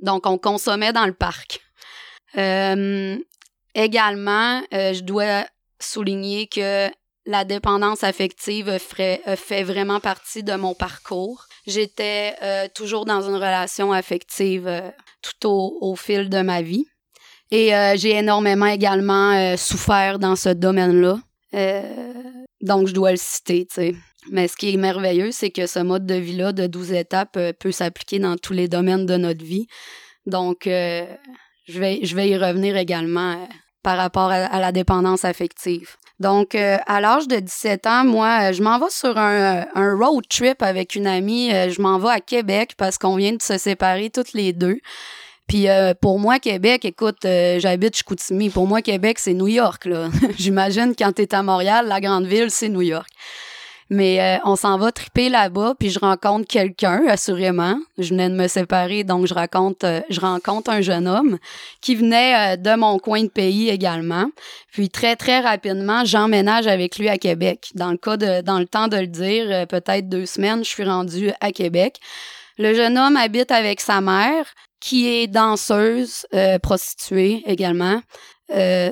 Donc, 0.00 0.26
on 0.26 0.38
consommait 0.38 0.92
dans 0.92 1.06
le 1.06 1.12
parc. 1.12 1.60
également, 3.74 4.62
je 4.72 5.02
dois 5.02 5.44
souligner 5.80 6.46
que 6.46 6.88
la 7.26 7.44
dépendance 7.44 8.04
affective 8.04 8.78
fait, 8.78 9.20
fait 9.36 9.62
vraiment 9.62 10.00
partie 10.00 10.42
de 10.42 10.54
mon 10.54 10.74
parcours. 10.74 11.46
J'étais 11.66 12.36
toujours 12.74 13.04
dans 13.06 13.22
une 13.22 13.34
relation 13.34 13.92
affective 13.92 14.70
tout 15.20 15.48
au, 15.48 15.78
au, 15.80 15.96
fil 15.96 16.28
de 16.28 16.40
ma 16.42 16.62
vie. 16.62 16.86
Et 17.50 17.72
j'ai 17.96 18.16
énormément 18.16 18.66
également 18.66 19.56
souffert 19.56 20.18
dans 20.20 20.36
ce 20.36 20.50
domaine-là. 20.50 21.18
Donc, 22.60 22.88
je 22.88 22.94
dois 22.94 23.12
le 23.12 23.16
citer, 23.16 23.66
tu 23.66 23.74
sais. 23.74 23.94
Mais 24.30 24.48
ce 24.48 24.56
qui 24.56 24.74
est 24.74 24.76
merveilleux, 24.76 25.30
c'est 25.32 25.50
que 25.50 25.66
ce 25.66 25.78
mode 25.78 26.06
de 26.06 26.14
vie-là 26.14 26.52
de 26.52 26.66
12 26.66 26.92
étapes 26.92 27.36
euh, 27.36 27.52
peut 27.52 27.72
s'appliquer 27.72 28.18
dans 28.18 28.36
tous 28.36 28.52
les 28.52 28.68
domaines 28.68 29.06
de 29.06 29.16
notre 29.16 29.44
vie. 29.44 29.66
Donc, 30.26 30.66
euh, 30.66 31.06
je, 31.66 31.78
vais, 31.78 32.00
je 32.02 32.14
vais 32.14 32.28
y 32.28 32.36
revenir 32.36 32.76
également 32.76 33.32
euh, 33.32 33.46
par 33.82 33.96
rapport 33.96 34.30
à, 34.30 34.60
la 34.60 34.72
dépendance 34.72 35.24
affective. 35.24 35.96
Donc, 36.20 36.56
à 36.56 37.00
l'âge 37.00 37.28
de 37.28 37.36
17 37.36 37.86
ans, 37.86 38.04
moi, 38.04 38.50
je 38.50 38.60
m'en 38.60 38.78
vais 38.80 38.90
sur 38.90 39.16
un, 39.16 39.64
un, 39.72 39.96
road 39.96 40.24
trip 40.28 40.62
avec 40.62 40.96
une 40.96 41.06
amie. 41.06 41.50
je 41.50 41.80
m'en 41.80 41.98
vais 41.98 42.10
à 42.10 42.20
Québec 42.20 42.74
parce 42.76 42.98
qu'on 42.98 43.14
vient 43.14 43.32
de 43.32 43.40
se 43.40 43.56
séparer 43.56 44.10
toutes 44.10 44.32
les 44.32 44.52
deux. 44.52 44.78
Puis 45.48 45.68
euh, 45.68 45.94
pour 46.00 46.18
moi, 46.18 46.38
Québec, 46.38 46.84
écoute, 46.84 47.24
euh, 47.24 47.58
j'habite 47.58 47.96
Chicoutimi. 47.96 48.50
Pour 48.50 48.66
moi, 48.66 48.82
Québec, 48.82 49.18
c'est 49.18 49.34
New 49.34 49.48
York, 49.48 49.86
là. 49.86 50.08
J'imagine 50.38 50.94
quand 50.96 51.12
t'es 51.12 51.34
à 51.34 51.42
Montréal, 51.42 51.86
la 51.88 52.00
grande 52.00 52.26
ville, 52.26 52.50
c'est 52.50 52.68
New 52.68 52.82
York. 52.82 53.08
Mais 53.90 54.20
euh, 54.20 54.36
on 54.44 54.54
s'en 54.54 54.76
va 54.76 54.92
triper 54.92 55.30
là-bas, 55.30 55.74
puis 55.78 55.88
je 55.88 55.98
rencontre 55.98 56.46
quelqu'un, 56.46 57.04
assurément. 57.08 57.78
Je 57.96 58.10
venais 58.10 58.28
de 58.28 58.34
me 58.34 58.46
séparer, 58.46 59.02
donc 59.02 59.26
je 59.26 59.32
raconte, 59.32 59.82
euh, 59.84 60.00
je 60.10 60.20
rencontre 60.20 60.70
un 60.70 60.82
jeune 60.82 61.08
homme 61.08 61.38
qui 61.80 61.94
venait 61.94 62.54
euh, 62.54 62.56
de 62.56 62.74
mon 62.76 62.98
coin 62.98 63.22
de 63.22 63.28
pays 63.28 63.70
également. 63.70 64.26
Puis 64.72 64.90
très 64.90 65.16
très 65.16 65.40
rapidement, 65.40 66.04
j'emménage 66.04 66.66
avec 66.66 66.98
lui 66.98 67.08
à 67.08 67.16
Québec. 67.16 67.70
Dans 67.74 67.90
le 67.90 67.96
cas 67.96 68.18
de, 68.18 68.42
dans 68.42 68.58
le 68.58 68.66
temps 68.66 68.88
de 68.88 68.98
le 68.98 69.06
dire, 69.06 69.66
peut-être 69.66 70.08
deux 70.08 70.26
semaines, 70.26 70.64
je 70.64 70.68
suis 70.68 70.84
rendue 70.84 71.32
à 71.40 71.50
Québec. 71.50 71.98
Le 72.58 72.74
jeune 72.74 72.98
homme 72.98 73.16
habite 73.16 73.50
avec 73.50 73.80
sa 73.80 74.00
mère, 74.00 74.44
qui 74.80 75.08
est 75.08 75.26
danseuse, 75.26 76.26
prostituée 76.62 77.42
également. 77.46 78.00
Euh, 78.50 78.90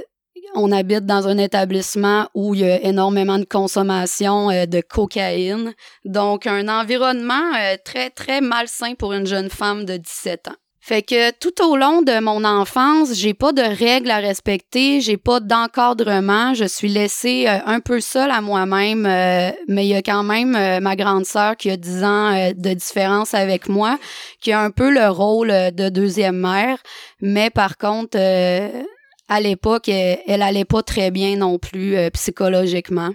on 0.54 0.72
habite 0.72 1.06
dans 1.06 1.28
un 1.28 1.38
établissement 1.38 2.28
où 2.34 2.54
il 2.54 2.60
y 2.60 2.64
a 2.64 2.82
énormément 2.82 3.38
de 3.38 3.44
consommation 3.44 4.50
euh, 4.50 4.66
de 4.66 4.80
cocaïne. 4.80 5.74
Donc, 6.04 6.46
un 6.46 6.68
environnement 6.68 7.54
euh, 7.54 7.76
très, 7.84 8.10
très 8.10 8.40
malsain 8.40 8.94
pour 8.94 9.12
une 9.12 9.26
jeune 9.26 9.50
femme 9.50 9.84
de 9.84 9.96
17 9.96 10.48
ans. 10.48 10.56
Fait 10.86 11.02
que 11.02 11.32
tout 11.32 11.64
au 11.64 11.76
long 11.76 12.02
de 12.02 12.20
mon 12.20 12.44
enfance, 12.44 13.12
j'ai 13.14 13.34
pas 13.34 13.50
de 13.50 13.60
règles 13.60 14.10
à 14.10 14.18
respecter, 14.18 15.00
j'ai 15.00 15.16
pas 15.16 15.40
d'encadrement, 15.40 16.54
je 16.54 16.64
suis 16.64 16.88
laissée 16.88 17.46
euh, 17.48 17.58
un 17.66 17.80
peu 17.80 18.00
seule 18.00 18.30
à 18.30 18.40
moi-même, 18.40 19.02
mais 19.02 19.84
il 19.84 19.88
y 19.88 19.94
a 19.94 20.02
quand 20.02 20.22
même 20.22 20.52
ma 20.80 20.94
grande 20.94 21.26
sœur 21.26 21.56
qui 21.56 21.70
a 21.70 21.76
10 21.76 22.04
ans 22.04 22.50
de 22.56 22.74
différence 22.74 23.34
avec 23.34 23.68
moi, 23.68 23.98
qui 24.40 24.52
a 24.52 24.60
un 24.60 24.70
peu 24.70 24.90
le 24.90 25.08
rôle 25.08 25.48
de 25.48 25.88
deuxième 25.88 26.36
mère, 26.36 26.78
mais 27.20 27.50
par 27.50 27.78
contre 27.78 28.16
à 29.28 29.40
l'époque, 29.40 29.88
elle, 29.88 30.42
allait 30.42 30.64
pas 30.64 30.82
très 30.82 31.10
bien 31.10 31.36
non 31.36 31.58
plus 31.58 31.96
euh, 31.96 32.10
psychologiquement. 32.10 33.10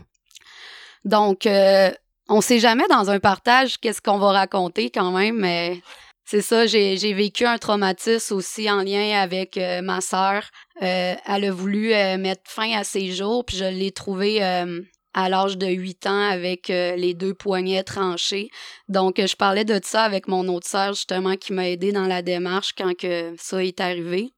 Donc, 1.05 1.45
euh, 1.45 1.91
on 2.27 2.41
sait 2.41 2.59
jamais 2.59 2.83
dans 2.89 3.09
un 3.09 3.19
partage 3.19 3.77
qu'est-ce 3.79 4.01
qu'on 4.01 4.17
va 4.17 4.31
raconter 4.31 4.89
quand 4.89 5.11
même, 5.11 5.37
mais 5.37 5.81
c'est 6.25 6.41
ça, 6.41 6.65
j'ai, 6.65 7.13
vécu 7.13 7.45
un 7.45 7.57
traumatisme 7.57 8.35
aussi 8.35 8.69
en 8.69 8.83
lien 8.83 9.19
avec 9.19 9.57
euh, 9.57 9.81
ma 9.81 10.01
sœur. 10.01 10.49
elle 10.79 11.45
a 11.45 11.51
voulu 11.51 11.89
mettre 12.17 12.49
fin 12.49 12.71
à 12.71 12.83
ses 12.83 13.11
jours, 13.11 13.45
puis 13.45 13.57
je 13.57 13.65
l'ai 13.65 13.91
trouvé 13.91 14.41
à 15.13 15.29
l'âge 15.29 15.57
de 15.57 15.67
8 15.67 16.07
ans 16.07 16.29
avec 16.29 16.69
les 16.69 17.13
deux 17.13 17.33
poignets 17.33 17.83
tranchés. 17.83 18.49
Donc, 18.87 19.19
je 19.19 19.35
parlais 19.35 19.65
de 19.65 19.79
ça 19.83 20.03
avec 20.03 20.27
mon 20.27 20.47
autre 20.47 20.67
sœur, 20.67 20.93
justement, 20.93 21.35
qui 21.35 21.53
m'a 21.53 21.69
aidé 21.69 21.91
dans 21.91 22.07
la 22.07 22.21
démarche 22.21 22.73
quand 22.77 22.97
que 22.97 23.35
ça 23.37 23.63
est 23.63 23.81
arrivé. 23.81 24.31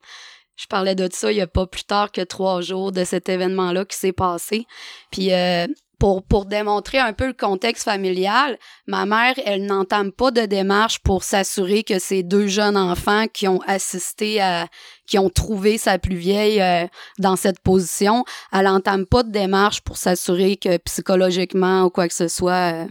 Je 0.55 0.67
parlais 0.67 0.95
de 0.95 1.09
ça 1.11 1.31
il 1.31 1.37
y 1.37 1.41
a 1.41 1.47
pas 1.47 1.65
plus 1.65 1.83
tard 1.83 2.11
que 2.11 2.21
trois 2.21 2.61
jours 2.61 2.91
de 2.91 3.03
cet 3.03 3.27
événement-là 3.27 3.85
qui 3.85 3.97
s'est 3.97 4.13
passé. 4.13 4.65
Puis 5.11 5.33
euh, 5.33 5.67
pour, 6.03 6.21
pour 6.21 6.43
démontrer 6.43 6.99
un 6.99 7.13
peu 7.13 7.27
le 7.27 7.33
contexte 7.33 7.85
familial, 7.85 8.59
ma 8.87 9.05
mère, 9.05 9.35
elle 9.45 9.65
n'entame 9.65 10.11
pas 10.11 10.31
de 10.31 10.41
démarche 10.41 10.99
pour 10.99 11.23
s'assurer 11.23 11.83
que 11.83 11.97
ces 11.97 12.23
deux 12.23 12.47
jeunes 12.47 12.75
enfants 12.75 13.27
qui 13.33 13.47
ont 13.47 13.61
assisté 13.67 14.41
à, 14.41 14.67
qui 15.07 15.17
ont 15.17 15.29
trouvé 15.29 15.77
sa 15.77 15.99
plus 15.99 16.17
vieille 16.17 16.61
euh, 16.61 16.87
dans 17.19 17.37
cette 17.37 17.61
position, 17.61 18.25
elle 18.51 18.65
n'entame 18.65 19.05
pas 19.05 19.23
de 19.23 19.31
démarche 19.31 19.79
pour 19.79 19.95
s'assurer 19.95 20.57
que 20.57 20.75
psychologiquement 20.75 21.83
ou 21.83 21.89
quoi 21.89 22.09
que 22.09 22.13
ce 22.13 22.27
soit, 22.27 22.73
euh, 22.73 22.87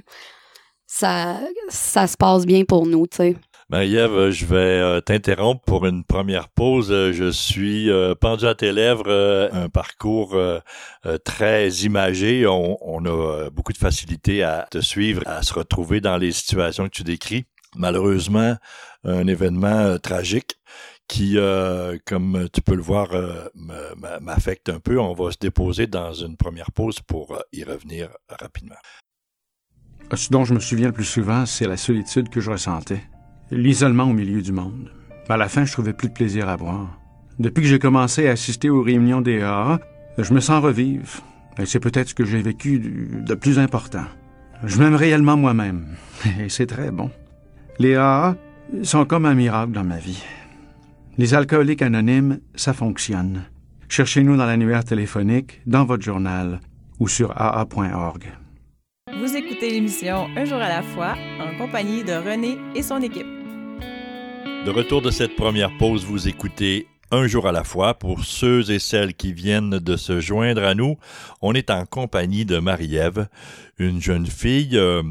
ça, 0.86 1.38
ça 1.68 2.06
se 2.06 2.16
passe 2.16 2.46
bien 2.46 2.64
pour 2.64 2.86
nous, 2.86 3.06
tu 3.06 3.18
sais. 3.18 3.36
Marie-Ève, 3.72 4.12
euh, 4.12 4.30
je 4.30 4.44
vais 4.44 4.56
euh, 4.56 5.00
t'interrompre 5.00 5.62
pour 5.64 5.86
une 5.86 6.04
première 6.04 6.50
pause. 6.50 6.92
Euh, 6.92 7.14
je 7.14 7.30
suis 7.30 7.88
pendu 8.20 8.44
à 8.44 8.54
tes 8.54 8.70
lèvres 8.70 9.10
un 9.50 9.70
parcours 9.70 10.38
très 11.24 11.70
imagé. 11.70 12.46
On, 12.46 13.04
a 13.06 13.48
beaucoup 13.48 13.72
de 13.72 13.78
facilité 13.78 14.42
à 14.42 14.66
te 14.70 14.82
suivre, 14.82 15.22
à 15.24 15.42
se 15.42 15.54
retrouver 15.54 16.02
dans 16.02 16.18
les 16.18 16.32
situations 16.32 16.84
que 16.84 16.90
tu 16.90 17.02
décris. 17.02 17.46
Malheureusement, 17.74 18.56
un 19.04 19.26
événement 19.26 19.98
tragique 19.98 20.58
qui, 21.08 21.38
comme 22.06 22.48
tu 22.52 22.60
peux 22.60 22.74
le 22.74 22.82
voir, 22.82 23.08
m'affecte 24.20 24.68
un 24.68 24.80
peu. 24.80 25.00
On 25.00 25.14
va 25.14 25.32
se 25.32 25.38
déposer 25.40 25.86
dans 25.86 26.12
une 26.12 26.36
première 26.36 26.72
pause 26.72 27.00
pour 27.00 27.38
y 27.52 27.64
revenir 27.64 28.10
rapidement. 28.28 28.76
Ce 30.14 30.28
dont 30.30 30.44
je 30.44 30.52
me 30.52 30.60
souviens 30.60 30.88
le 30.88 30.92
plus 30.92 31.04
souvent, 31.04 31.46
c'est 31.46 31.66
la 31.66 31.78
solitude 31.78 32.28
que 32.28 32.40
je 32.40 32.50
ressentais 32.50 33.02
l'isolement 33.52 34.04
au 34.04 34.12
milieu 34.12 34.42
du 34.42 34.52
monde. 34.52 34.90
À 35.28 35.36
la 35.36 35.48
fin, 35.48 35.64
je 35.64 35.72
trouvais 35.72 35.92
plus 35.92 36.08
de 36.08 36.14
plaisir 36.14 36.48
à 36.48 36.56
boire. 36.56 36.98
Depuis 37.38 37.62
que 37.62 37.68
j'ai 37.68 37.78
commencé 37.78 38.28
à 38.28 38.32
assister 38.32 38.70
aux 38.70 38.82
réunions 38.82 39.20
des 39.20 39.40
AA, 39.40 39.78
je 40.18 40.34
me 40.34 40.40
sens 40.40 40.62
revivre. 40.62 41.08
Et 41.58 41.66
c'est 41.66 41.80
peut-être 41.80 42.08
ce 42.08 42.14
que 42.14 42.24
j'ai 42.24 42.42
vécu 42.42 42.78
de 42.78 43.34
plus 43.34 43.58
important. 43.58 44.04
Je 44.64 44.78
m'aime 44.78 44.94
réellement 44.94 45.36
moi-même. 45.36 45.86
Et 46.40 46.48
c'est 46.48 46.66
très 46.66 46.90
bon. 46.90 47.10
Les 47.78 47.94
AA 47.94 48.36
sont 48.82 49.04
comme 49.04 49.26
un 49.26 49.34
miracle 49.34 49.72
dans 49.72 49.84
ma 49.84 49.98
vie. 49.98 50.22
Les 51.18 51.34
alcooliques 51.34 51.82
anonymes, 51.82 52.40
ça 52.54 52.72
fonctionne. 52.72 53.44
Cherchez-nous 53.88 54.36
dans 54.36 54.46
l'annuaire 54.46 54.84
téléphonique, 54.84 55.60
dans 55.66 55.84
votre 55.84 56.02
journal 56.02 56.60
ou 56.98 57.08
sur 57.08 57.32
aa.org. 57.36 58.24
Vous 59.18 59.36
écoutez 59.36 59.70
l'émission 59.70 60.26
Un 60.36 60.44
jour 60.44 60.58
à 60.58 60.68
la 60.68 60.82
fois 60.82 61.14
en 61.38 61.58
compagnie 61.58 62.02
de 62.02 62.12
René 62.12 62.56
et 62.74 62.82
son 62.82 63.02
équipe. 63.02 63.41
De 64.64 64.70
retour 64.70 65.02
de 65.02 65.10
cette 65.10 65.34
première 65.34 65.76
pause, 65.76 66.04
vous 66.04 66.28
écoutez 66.28 66.86
un 67.10 67.26
jour 67.26 67.48
à 67.48 67.52
la 67.52 67.64
fois. 67.64 67.94
Pour 67.94 68.24
ceux 68.24 68.70
et 68.70 68.78
celles 68.78 69.14
qui 69.14 69.32
viennent 69.32 69.80
de 69.80 69.96
se 69.96 70.20
joindre 70.20 70.62
à 70.62 70.76
nous, 70.76 70.98
on 71.40 71.52
est 71.52 71.68
en 71.68 71.84
compagnie 71.84 72.44
de 72.44 72.60
Marie-Ève, 72.60 73.26
une 73.78 74.00
jeune 74.00 74.26
fille 74.26 74.78
euh, 74.78 75.02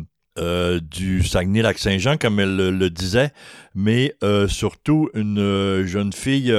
euh, 0.42 0.80
du 0.80 1.24
Saguenay-Lac-Saint-Jean, 1.24 2.18
comme 2.18 2.40
elle 2.40 2.56
le, 2.56 2.90
disait, 2.90 3.32
mais 3.76 4.16
euh, 4.24 4.48
surtout 4.48 5.10
une 5.14 5.86
jeune 5.86 6.12
fille 6.12 6.54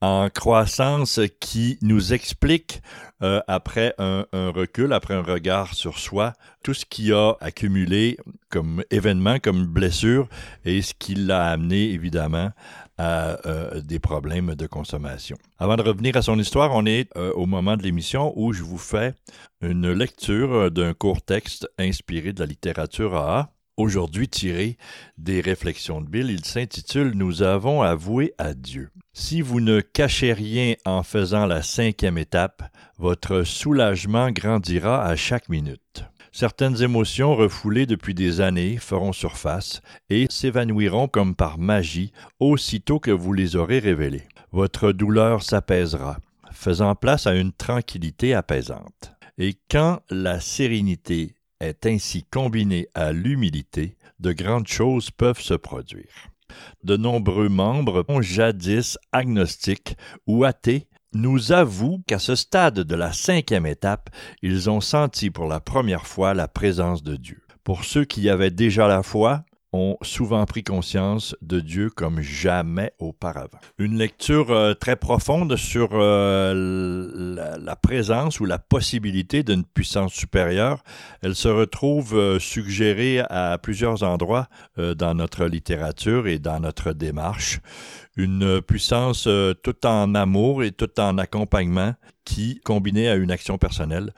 en 0.00 0.28
croissance 0.30 1.20
qui 1.40 1.78
nous 1.82 2.12
explique 2.12 2.80
euh, 3.22 3.40
après 3.48 3.94
un, 3.98 4.26
recul, 4.32 4.92
après 4.92 5.14
un 5.14 5.22
regard 5.22 5.74
sur 5.74 5.98
soi, 5.98 6.34
tout 6.62 6.74
ce 6.74 6.84
qui 6.84 7.12
a 7.12 7.34
accumulé 7.40 8.18
comme 8.50 8.82
événement, 8.90 9.38
comme 9.38 9.66
blessure, 9.66 10.28
et 10.64 10.82
ce 10.82 10.92
qui 10.98 11.14
l'a 11.14 11.46
amené 11.46 11.90
évidemment 11.92 12.50
à 12.98 13.38
euh, 13.46 13.80
des 13.80 13.98
problèmes 13.98 14.54
de 14.54 14.66
consommation. 14.66 15.36
Avant 15.58 15.76
de 15.76 15.82
revenir 15.82 16.16
à 16.16 16.22
son 16.22 16.38
histoire, 16.38 16.72
on 16.74 16.86
est 16.86 17.08
euh, 17.16 17.32
au 17.32 17.46
moment 17.46 17.76
de 17.76 17.82
l'émission 17.82 18.32
où 18.36 18.52
je 18.52 18.62
vous 18.62 18.78
fais 18.78 19.14
une 19.60 19.92
lecture 19.92 20.70
d'un 20.70 20.94
court 20.94 21.22
texte 21.22 21.68
inspiré 21.78 22.32
de 22.32 22.40
la 22.40 22.46
littérature 22.46 23.14
AA 23.16 23.50
aujourd'hui 23.76 24.28
tiré 24.28 24.76
des 25.18 25.40
réflexions 25.40 26.00
de 26.00 26.08
Bill. 26.08 26.30
Il 26.30 26.44
s'intitule 26.44 27.12
Nous 27.14 27.42
avons 27.42 27.82
avoué 27.82 28.34
à 28.38 28.54
Dieu. 28.54 28.90
Si 29.12 29.40
vous 29.40 29.60
ne 29.60 29.80
cachez 29.80 30.32
rien 30.32 30.74
en 30.84 31.02
faisant 31.02 31.46
la 31.46 31.62
cinquième 31.62 32.18
étape, 32.18 32.62
votre 32.98 33.42
soulagement 33.42 34.30
grandira 34.30 35.04
à 35.04 35.16
chaque 35.16 35.48
minute. 35.48 36.04
Certaines 36.36 36.82
émotions 36.82 37.36
refoulées 37.36 37.86
depuis 37.86 38.12
des 38.12 38.40
années 38.40 38.76
feront 38.78 39.12
surface 39.12 39.80
et 40.10 40.26
s'évanouiront 40.28 41.06
comme 41.06 41.36
par 41.36 41.58
magie 41.58 42.10
aussitôt 42.40 42.98
que 42.98 43.12
vous 43.12 43.32
les 43.32 43.54
aurez 43.54 43.78
révélées. 43.78 44.26
Votre 44.50 44.90
douleur 44.90 45.44
s'apaisera, 45.44 46.18
faisant 46.50 46.96
place 46.96 47.28
à 47.28 47.36
une 47.36 47.52
tranquillité 47.52 48.34
apaisante. 48.34 49.14
Et 49.38 49.54
quand 49.70 50.00
la 50.10 50.40
sérénité 50.40 51.36
est 51.60 51.86
ainsi 51.86 52.24
combiné 52.24 52.88
à 52.94 53.12
l'humilité, 53.12 53.96
de 54.18 54.32
grandes 54.32 54.66
choses 54.66 55.12
peuvent 55.12 55.40
se 55.40 55.54
produire. 55.54 56.32
De 56.82 56.96
nombreux 56.96 57.48
membres, 57.48 58.02
jadis 58.22 58.98
agnostiques 59.12 59.96
ou 60.26 60.42
athées, 60.42 60.88
nous 61.14 61.52
avouent 61.52 62.02
qu'à 62.06 62.18
ce 62.18 62.34
stade 62.34 62.80
de 62.80 62.94
la 62.94 63.12
cinquième 63.12 63.66
étape, 63.66 64.10
ils 64.42 64.68
ont 64.68 64.80
senti 64.80 65.30
pour 65.30 65.46
la 65.46 65.60
première 65.60 66.06
fois 66.06 66.34
la 66.34 66.48
présence 66.48 67.02
de 67.02 67.16
Dieu. 67.16 67.40
Pour 67.62 67.84
ceux 67.84 68.04
qui 68.04 68.28
avaient 68.28 68.50
déjà 68.50 68.86
la 68.86 69.02
foi, 69.02 69.44
ont 69.74 69.96
souvent 70.02 70.46
pris 70.46 70.62
conscience 70.62 71.34
de 71.42 71.58
Dieu 71.58 71.90
comme 71.90 72.20
jamais 72.20 72.92
auparavant. 73.00 73.58
Une 73.76 73.98
lecture 73.98 74.52
euh, 74.52 74.72
très 74.72 74.94
profonde 74.94 75.56
sur 75.56 75.88
euh, 75.94 77.58
la, 77.60 77.74
présence 77.74 78.38
ou 78.38 78.44
la 78.44 78.60
possibilité 78.60 79.42
d'une 79.42 79.64
puissance 79.64 80.14
supérieure. 80.14 80.84
Elle 81.22 81.34
se 81.34 81.48
retrouve 81.48 82.16
euh, 82.16 82.38
suggérée 82.38 83.18
à 83.28 83.58
plusieurs 83.58 84.04
endroits 84.04 84.46
dans 84.76 85.14
notre 85.14 85.46
littérature 85.46 86.28
et 86.28 86.38
dans 86.38 86.60
notre 86.60 86.92
démarche. 86.92 87.60
Une 88.16 88.62
puissance 88.62 89.28
tout 89.62 89.86
en 89.86 90.14
amour 90.14 90.62
et 90.62 90.70
tout 90.70 91.00
en 91.00 91.18
accompagnement 91.18 91.94
qui, 92.24 92.60
combinée 92.64 93.08
à 93.08 93.16
une 93.16 93.30
action 93.30 93.58
personnelle, 93.58 94.12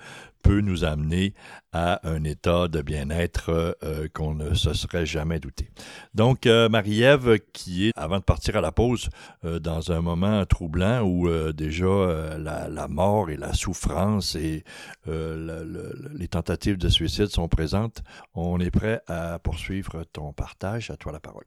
peut 0.47 0.61
nous 0.61 0.85
amener 0.85 1.35
à 1.73 2.09
un 2.09 2.23
état 2.23 2.69
de 2.69 2.81
bien-être 2.81 3.77
euh, 3.83 4.07
qu'on 4.15 4.35
ne 4.35 4.55
se 4.55 4.75
serait 4.75 5.05
jamais 5.05 5.41
douté. 5.41 5.71
Donc, 6.15 6.47
euh, 6.47 6.69
Marie-Ève, 6.69 7.41
qui 7.53 7.89
est, 7.89 7.93
avant 7.97 8.19
de 8.19 8.23
partir 8.23 8.57
à 8.57 8.61
la 8.61 8.71
pause, 8.71 9.09
euh, 9.45 9.59
dans 9.59 9.91
un 9.91 10.01
moment 10.01 10.47
troublant 10.47 11.03
où 11.03 11.29
déjà 11.53 12.39
la, 12.39 12.87
mort 12.89 13.31
et 13.31 13.37
la 13.37 13.55
souffrance 13.55 14.37
et 14.37 14.63
les 15.07 16.29
tentatives 16.29 16.79
de 16.79 16.89
suicide 16.89 17.27
sont 17.27 17.49
présentes, 17.49 18.03
on 18.35 18.61
est 18.61 18.71
prêt 18.71 19.01
à 19.09 19.41
poursuivre 19.41 20.05
ton 20.13 20.33
partage. 20.33 20.91
À 20.91 20.97
toi 20.97 21.11
la 21.11 21.21
parole. 21.21 21.47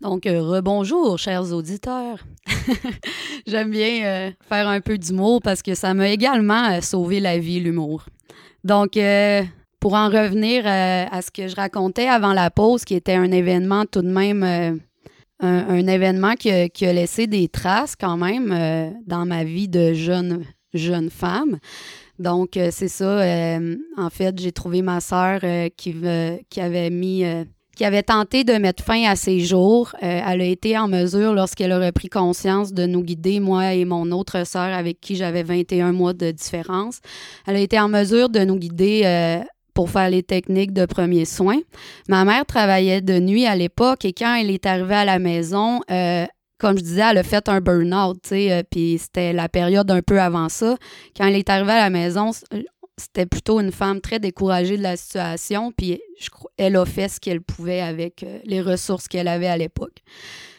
Donc, 0.00 0.24
rebonjour, 0.26 1.18
chers 1.18 1.52
auditeurs. 1.52 2.18
J'aime 3.46 3.70
bien 3.70 4.32
faire 4.48 4.68
un 4.68 4.80
peu 4.80 4.98
d'humour 4.98 5.40
parce 5.42 5.62
que 5.62 5.74
ça 5.74 5.94
m'a 5.94 6.08
également 6.08 6.80
sauvé 6.82 7.20
la 7.20 7.38
vie, 7.38 7.60
l'humour. 7.60 8.04
Donc, 8.66 8.96
euh, 8.96 9.44
pour 9.78 9.94
en 9.94 10.08
revenir 10.08 10.64
euh, 10.66 11.04
à 11.08 11.22
ce 11.22 11.30
que 11.30 11.46
je 11.46 11.54
racontais 11.54 12.08
avant 12.08 12.32
la 12.32 12.50
pause, 12.50 12.84
qui 12.84 12.94
était 12.94 13.14
un 13.14 13.30
événement 13.30 13.84
tout 13.86 14.02
de 14.02 14.08
même, 14.08 14.42
euh, 14.42 14.76
un, 15.38 15.86
événement 15.86 16.34
qui 16.34 16.50
a, 16.50 16.92
laissé 16.92 17.28
des 17.28 17.46
traces 17.46 17.94
quand 17.94 18.16
même 18.16 18.48
dans 19.06 19.24
ma 19.24 19.44
vie 19.44 19.68
de 19.68 19.92
jeune, 19.92 20.44
jeune 20.74 21.10
femme. 21.10 21.58
Donc, 22.18 22.58
c'est 22.72 22.88
ça. 22.88 23.20
en 23.96 24.10
fait, 24.10 24.36
j'ai 24.40 24.50
trouvé 24.50 24.82
ma 24.82 25.00
sœur 25.00 25.40
qui, 25.76 25.94
qui 26.50 26.60
avait 26.60 26.90
mis 26.90 27.22
qui 27.76 27.84
avait 27.84 28.02
tenté 28.02 28.42
de 28.42 28.54
mettre 28.54 28.82
fin 28.82 29.04
à 29.04 29.14
ses 29.14 29.40
jours. 29.40 29.92
Euh, 30.02 30.20
elle 30.26 30.40
a 30.40 30.44
été 30.44 30.76
en 30.76 30.88
mesure, 30.88 31.34
lorsqu'elle 31.34 31.72
a 31.72 31.78
repris 31.78 32.08
conscience, 32.08 32.72
de 32.72 32.86
nous 32.86 33.02
guider, 33.02 33.38
moi 33.38 33.74
et 33.74 33.84
mon 33.84 34.10
autre 34.10 34.44
sœur 34.46 34.74
avec 34.74 35.00
qui 35.00 35.14
j'avais 35.14 35.42
21 35.42 35.92
mois 35.92 36.14
de 36.14 36.30
différence. 36.30 37.00
Elle 37.46 37.56
a 37.56 37.60
été 37.60 37.78
en 37.78 37.88
mesure 37.88 38.30
de 38.30 38.40
nous 38.40 38.56
guider 38.56 39.02
euh, 39.04 39.44
pour 39.74 39.90
faire 39.90 40.08
les 40.08 40.22
techniques 40.22 40.72
de 40.72 40.86
premiers 40.86 41.26
soins. 41.26 41.60
Ma 42.08 42.24
mère 42.24 42.46
travaillait 42.46 43.02
de 43.02 43.20
nuit 43.20 43.44
à 43.44 43.54
l'époque 43.54 44.06
et 44.06 44.14
quand 44.14 44.34
elle 44.34 44.50
est 44.50 44.64
arrivée 44.64 44.94
à 44.94 45.04
la 45.04 45.18
maison, 45.18 45.80
euh, 45.90 46.24
comme 46.58 46.78
je 46.78 46.82
disais, 46.82 47.02
elle 47.10 47.18
a 47.18 47.22
fait 47.22 47.46
un 47.50 47.60
burn-out, 47.60 48.16
puis 48.70 48.98
c'était 48.98 49.34
la 49.34 49.50
période 49.50 49.90
un 49.90 50.00
peu 50.00 50.18
avant 50.18 50.48
ça. 50.48 50.76
Quand 51.14 51.26
elle 51.26 51.36
est 51.36 51.50
arrivée 51.50 51.72
à 51.72 51.80
la 51.84 51.90
maison, 51.90 52.30
c'était 52.96 53.26
plutôt 53.26 53.60
une 53.60 53.72
femme 53.72 54.00
très 54.00 54.18
découragée 54.18 54.76
de 54.76 54.82
la 54.82 54.96
situation, 54.96 55.72
puis 55.76 56.00
je, 56.18 56.28
elle 56.56 56.76
a 56.76 56.84
fait 56.86 57.08
ce 57.08 57.20
qu'elle 57.20 57.42
pouvait 57.42 57.80
avec 57.80 58.22
euh, 58.22 58.38
les 58.44 58.60
ressources 58.60 59.08
qu'elle 59.08 59.28
avait 59.28 59.48
à 59.48 59.56
l'époque. 59.56 60.02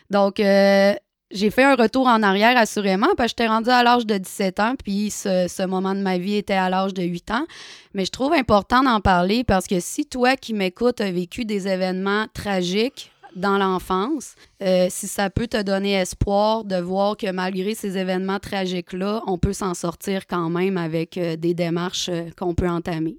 Donc, 0.09 0.39
euh, 0.39 0.93
j'ai 1.31 1.49
fait 1.49 1.63
un 1.63 1.75
retour 1.75 2.07
en 2.07 2.23
arrière, 2.23 2.55
assurément, 2.55 3.07
parce 3.17 3.33
que 3.33 3.41
j'étais 3.43 3.47
rendue 3.47 3.69
à 3.69 3.83
l'âge 3.83 4.05
de 4.05 4.17
17 4.17 4.59
ans, 4.59 4.75
puis 4.81 5.09
ce, 5.09 5.47
ce, 5.49 5.63
moment 5.63 5.93
de 5.93 5.99
ma 5.99 6.17
vie 6.17 6.35
était 6.35 6.53
à 6.53 6.69
l'âge 6.69 6.93
de 6.93 7.03
8 7.03 7.31
ans. 7.31 7.45
Mais 7.93 8.05
je 8.05 8.11
trouve 8.11 8.33
important 8.33 8.83
d'en 8.83 9.01
parler 9.01 9.43
parce 9.43 9.67
que 9.67 9.79
si 9.79 10.05
toi 10.05 10.37
qui 10.37 10.53
m'écoutes 10.53 11.01
as 11.01 11.11
vécu 11.11 11.43
des 11.43 11.67
événements 11.67 12.27
tragiques 12.33 13.11
dans 13.37 13.57
l'enfance, 13.57 14.35
euh, 14.61 14.87
si 14.89 15.07
ça 15.07 15.29
peut 15.29 15.47
te 15.47 15.61
donner 15.61 15.93
espoir 15.93 16.63
de 16.63 16.77
voir 16.77 17.15
que 17.15 17.31
malgré 17.31 17.75
ces 17.75 17.97
événements 17.97 18.39
tragiques-là, 18.39 19.21
on 19.27 19.37
peut 19.37 19.53
s'en 19.53 19.73
sortir 19.73 20.27
quand 20.27 20.49
même 20.49 20.77
avec 20.77 21.17
euh, 21.17 21.35
des 21.35 21.53
démarches 21.53 22.09
euh, 22.09 22.29
qu'on 22.37 22.55
peut 22.55 22.67
entamer. 22.67 23.17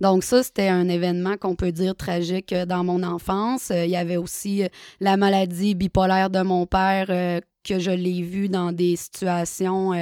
Donc 0.00 0.24
ça, 0.24 0.42
c'était 0.42 0.68
un 0.68 0.88
événement 0.88 1.36
qu'on 1.36 1.54
peut 1.54 1.72
dire 1.72 1.94
tragique 1.94 2.54
dans 2.54 2.84
mon 2.84 3.02
enfance. 3.02 3.70
il 3.70 3.90
y 3.90 3.96
avait 3.96 4.16
aussi 4.16 4.64
la 5.00 5.16
maladie 5.16 5.74
bipolaire 5.74 6.30
de 6.30 6.42
mon 6.42 6.66
père 6.66 7.06
que 7.64 7.78
je 7.78 7.92
l'ai 7.92 8.22
vu 8.22 8.48
dans 8.48 8.72
des 8.72 8.96
situations 8.96 9.92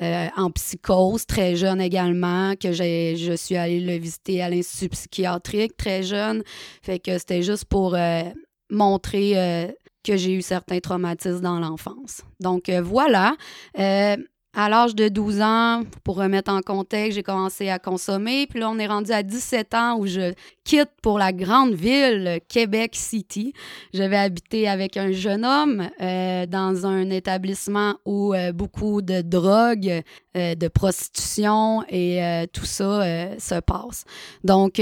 en 0.00 0.50
psychose, 0.50 1.26
très 1.26 1.54
jeune 1.54 1.80
également, 1.80 2.54
que 2.56 2.72
je 2.72 3.34
suis 3.36 3.56
allée 3.56 3.78
le 3.78 3.96
visiter 3.96 4.42
à 4.42 4.50
l'Institut 4.50 4.88
psychiatrique 4.88 5.76
très 5.76 6.02
jeune. 6.02 6.42
Fait 6.82 6.98
que 6.98 7.16
c'était 7.18 7.42
juste 7.42 7.66
pour 7.66 7.94
montrer 8.70 9.32
euh, 9.36 9.66
que 10.04 10.16
j'ai 10.16 10.32
eu 10.32 10.42
certains 10.42 10.80
traumatismes 10.80 11.40
dans 11.40 11.60
l'enfance. 11.60 12.22
Donc 12.40 12.68
euh, 12.68 12.82
voilà. 12.82 13.36
Euh, 13.78 14.16
à 14.56 14.68
l'âge 14.68 14.94
de 14.94 15.08
12 15.08 15.40
ans, 15.40 15.82
pour 16.04 16.14
remettre 16.14 16.52
en 16.52 16.60
contexte, 16.60 17.16
j'ai 17.16 17.24
commencé 17.24 17.70
à 17.70 17.80
consommer. 17.80 18.46
Puis 18.46 18.60
là, 18.60 18.70
on 18.70 18.78
est 18.78 18.86
rendu 18.86 19.10
à 19.10 19.24
17 19.24 19.74
ans 19.74 19.98
où 19.98 20.06
je 20.06 20.32
quitte 20.62 20.90
pour 21.02 21.18
la 21.18 21.32
grande 21.32 21.74
ville, 21.74 22.38
Québec 22.48 22.94
City. 22.94 23.52
Je 23.92 24.04
vais 24.04 24.16
habiter 24.16 24.68
avec 24.68 24.96
un 24.96 25.10
jeune 25.10 25.44
homme 25.44 25.88
dans 25.98 26.86
un 26.86 27.10
établissement 27.10 27.96
où 28.04 28.32
beaucoup 28.54 29.02
de 29.02 29.22
drogue, 29.22 30.04
de 30.36 30.68
prostitution 30.68 31.82
et 31.88 32.46
tout 32.52 32.64
ça 32.64 33.36
se 33.40 33.58
passe. 33.58 34.04
Donc, 34.44 34.80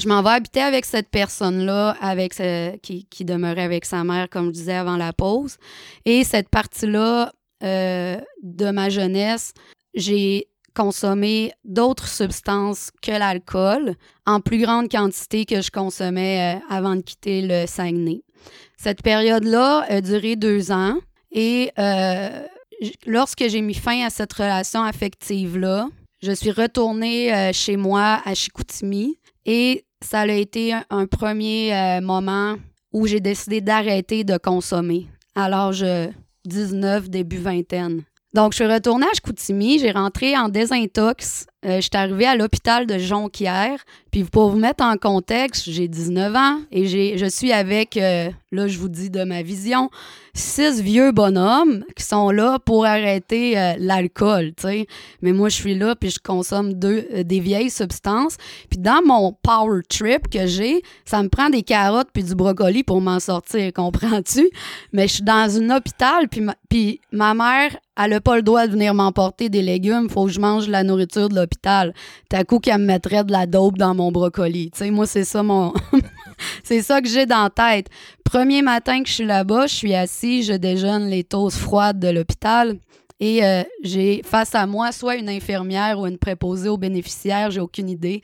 je 0.00 0.08
m'en 0.08 0.22
vais 0.22 0.30
habiter 0.30 0.60
avec 0.60 0.84
cette 0.84 1.08
personne-là, 1.08 1.96
avec 2.00 2.34
qui, 2.82 3.24
demeurait 3.24 3.62
avec 3.62 3.84
sa 3.84 4.04
mère, 4.04 4.28
comme 4.28 4.46
je 4.46 4.52
disais 4.52 4.74
avant 4.74 4.96
la 4.96 5.12
pause. 5.12 5.56
Et 6.04 6.24
cette 6.24 6.48
partie-là 6.48 7.32
euh, 7.62 8.18
de 8.42 8.70
ma 8.70 8.90
jeunesse, 8.90 9.52
j'ai 9.94 10.48
consommé 10.74 11.52
d'autres 11.64 12.08
substances 12.08 12.90
que 13.00 13.12
l'alcool 13.12 13.94
en 14.26 14.40
plus 14.40 14.58
grande 14.58 14.90
quantité 14.90 15.46
que 15.46 15.62
je 15.62 15.70
consommais 15.70 16.56
euh, 16.56 16.60
avant 16.68 16.96
de 16.96 17.00
quitter 17.00 17.40
le 17.40 17.66
Saguenay. 17.66 18.22
Cette 18.76 19.02
période-là 19.02 19.86
a 19.88 20.00
duré 20.02 20.36
deux 20.36 20.70
ans 20.70 20.98
et 21.32 21.72
euh, 21.78 22.42
lorsque 23.06 23.48
j'ai 23.48 23.62
mis 23.62 23.72
fin 23.72 24.04
à 24.04 24.10
cette 24.10 24.34
relation 24.34 24.82
affective-là, 24.82 25.88
je 26.22 26.32
suis 26.32 26.50
retournée 26.50 27.52
chez 27.54 27.76
moi 27.76 28.20
à 28.24 28.34
Chicoutimi 28.34 29.18
et 29.46 29.85
ça 30.04 30.20
a 30.20 30.26
été 30.26 30.74
un, 30.90 31.06
premier 31.06 31.74
euh, 31.74 32.00
moment 32.00 32.56
où 32.92 33.06
j'ai 33.06 33.20
décidé 33.20 33.60
d'arrêter 33.60 34.24
de 34.24 34.36
consommer 34.36 35.06
à 35.34 35.48
l'âge 35.48 35.84
19, 36.44 37.10
début 37.10 37.38
vingtaine. 37.38 38.02
Donc, 38.34 38.52
je 38.52 38.56
suis 38.56 38.72
retournée 38.72 39.06
à 39.06 39.14
Chicoutimi, 39.14 39.78
j'ai 39.78 39.90
rentré 39.90 40.36
en 40.36 40.48
désintox. 40.48 41.46
Euh, 41.64 41.76
je 41.76 41.80
suis 41.82 41.90
arrivée 41.94 42.26
à 42.26 42.36
l'hôpital 42.36 42.86
de 42.86 42.98
Jonquière. 42.98 43.78
Puis 44.10 44.24
pour 44.24 44.50
vous 44.50 44.58
mettre 44.58 44.84
en 44.84 44.96
contexte, 44.96 45.70
j'ai 45.70 45.88
19 45.88 46.34
ans 46.36 46.60
et 46.70 46.86
je 46.86 47.26
suis 47.28 47.52
avec, 47.52 47.96
euh, 47.96 48.30
là 48.52 48.68
je 48.68 48.78
vous 48.78 48.88
dis 48.88 49.10
de 49.10 49.24
ma 49.24 49.42
vision, 49.42 49.90
six 50.32 50.80
vieux 50.80 51.12
bonhommes 51.12 51.84
qui 51.96 52.04
sont 52.04 52.30
là 52.30 52.58
pour 52.58 52.86
arrêter 52.86 53.58
euh, 53.58 53.74
l'alcool, 53.78 54.52
tu 54.56 54.68
sais. 54.68 54.86
Mais 55.22 55.32
moi 55.32 55.48
je 55.48 55.56
suis 55.56 55.74
là 55.74 55.94
puis 55.96 56.10
je 56.10 56.18
consomme 56.18 56.74
deux, 56.74 57.06
des 57.24 57.40
vieilles 57.40 57.70
substances. 57.70 58.36
Puis 58.70 58.78
dans 58.78 59.02
mon 59.04 59.32
power 59.42 59.80
trip 59.88 60.28
que 60.28 60.46
j'ai, 60.46 60.82
ça 61.04 61.22
me 61.22 61.28
prend 61.28 61.50
des 61.50 61.62
carottes 61.62 62.08
puis 62.12 62.22
du 62.22 62.34
brocoli 62.34 62.84
pour 62.84 63.00
m'en 63.00 63.20
sortir, 63.20 63.72
comprends-tu? 63.74 64.48
Mais 64.92 65.08
je 65.08 65.14
suis 65.14 65.24
dans 65.24 65.58
un 65.58 65.76
hôpital 65.76 66.28
puis 66.28 66.42
ma, 66.42 66.54
puis 66.68 67.00
ma 67.12 67.34
mère, 67.34 67.76
elle 67.98 68.10
n'a 68.10 68.20
pas 68.20 68.36
le 68.36 68.42
droit 68.42 68.66
de 68.66 68.72
venir 68.72 68.94
m'emporter 68.94 69.48
des 69.48 69.62
légumes, 69.62 70.08
faut 70.10 70.26
que 70.26 70.32
je 70.32 70.40
mange 70.40 70.68
la 70.68 70.84
nourriture 70.84 71.28
de 71.28 71.34
l'hôpital. 71.34 71.45
T'as 72.28 72.44
coup 72.44 72.58
qu'elle 72.58 72.78
me 72.78 72.86
mettrait 72.86 73.24
de 73.24 73.32
la 73.32 73.46
dope 73.46 73.78
dans 73.78 73.94
mon 73.94 74.12
brocoli. 74.12 74.70
Moi, 74.90 75.06
c'est 75.06 75.24
ça 75.24 75.42
mon. 75.42 75.72
c'est 76.64 76.82
ça 76.82 77.00
que 77.00 77.08
j'ai 77.08 77.26
dans 77.26 77.44
la 77.44 77.50
tête. 77.50 77.88
Premier 78.24 78.62
matin 78.62 79.02
que 79.02 79.08
je 79.08 79.14
suis 79.14 79.24
là-bas, 79.24 79.66
je 79.66 79.74
suis 79.74 79.94
assis, 79.94 80.42
je 80.42 80.52
déjeune 80.52 81.08
les 81.08 81.24
toasts 81.24 81.58
froides 81.58 81.98
de 81.98 82.08
l'hôpital. 82.08 82.78
Et 83.18 83.44
euh, 83.44 83.62
j'ai 83.82 84.22
face 84.24 84.54
à 84.54 84.66
moi 84.66 84.92
soit 84.92 85.16
une 85.16 85.30
infirmière 85.30 85.98
ou 85.98 86.06
une 86.06 86.18
préposée 86.18 86.68
aux 86.68 86.76
bénéficiaires, 86.76 87.50
j'ai 87.50 87.60
aucune 87.60 87.88
idée. 87.88 88.20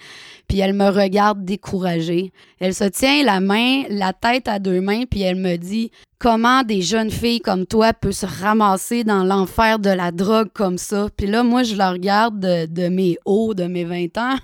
Puis 0.48 0.58
elle 0.58 0.74
me 0.74 0.90
regarde 0.90 1.44
découragée. 1.44 2.32
Elle 2.60 2.74
se 2.74 2.84
tient 2.84 3.24
la 3.24 3.40
main, 3.40 3.84
la 3.88 4.12
tête 4.12 4.48
à 4.48 4.58
deux 4.58 4.80
mains, 4.82 5.04
puis 5.10 5.22
elle 5.22 5.36
me 5.36 5.56
dit 5.56 5.90
comment 6.18 6.62
des 6.62 6.82
jeunes 6.82 7.10
filles 7.10 7.40
comme 7.40 7.66
toi 7.66 7.94
peuvent 7.94 8.12
se 8.12 8.26
ramasser 8.26 9.02
dans 9.02 9.24
l'enfer 9.24 9.78
de 9.78 9.90
la 9.90 10.12
drogue 10.12 10.50
comme 10.52 10.78
ça? 10.78 11.08
Puis 11.16 11.26
là, 11.26 11.42
moi, 11.42 11.62
je 11.62 11.74
la 11.74 11.90
regarde 11.90 12.38
de, 12.38 12.66
de 12.66 12.88
mes 12.88 13.16
hauts, 13.24 13.54
de 13.54 13.64
mes 13.64 13.84
20 13.84 14.18
ans. 14.18 14.36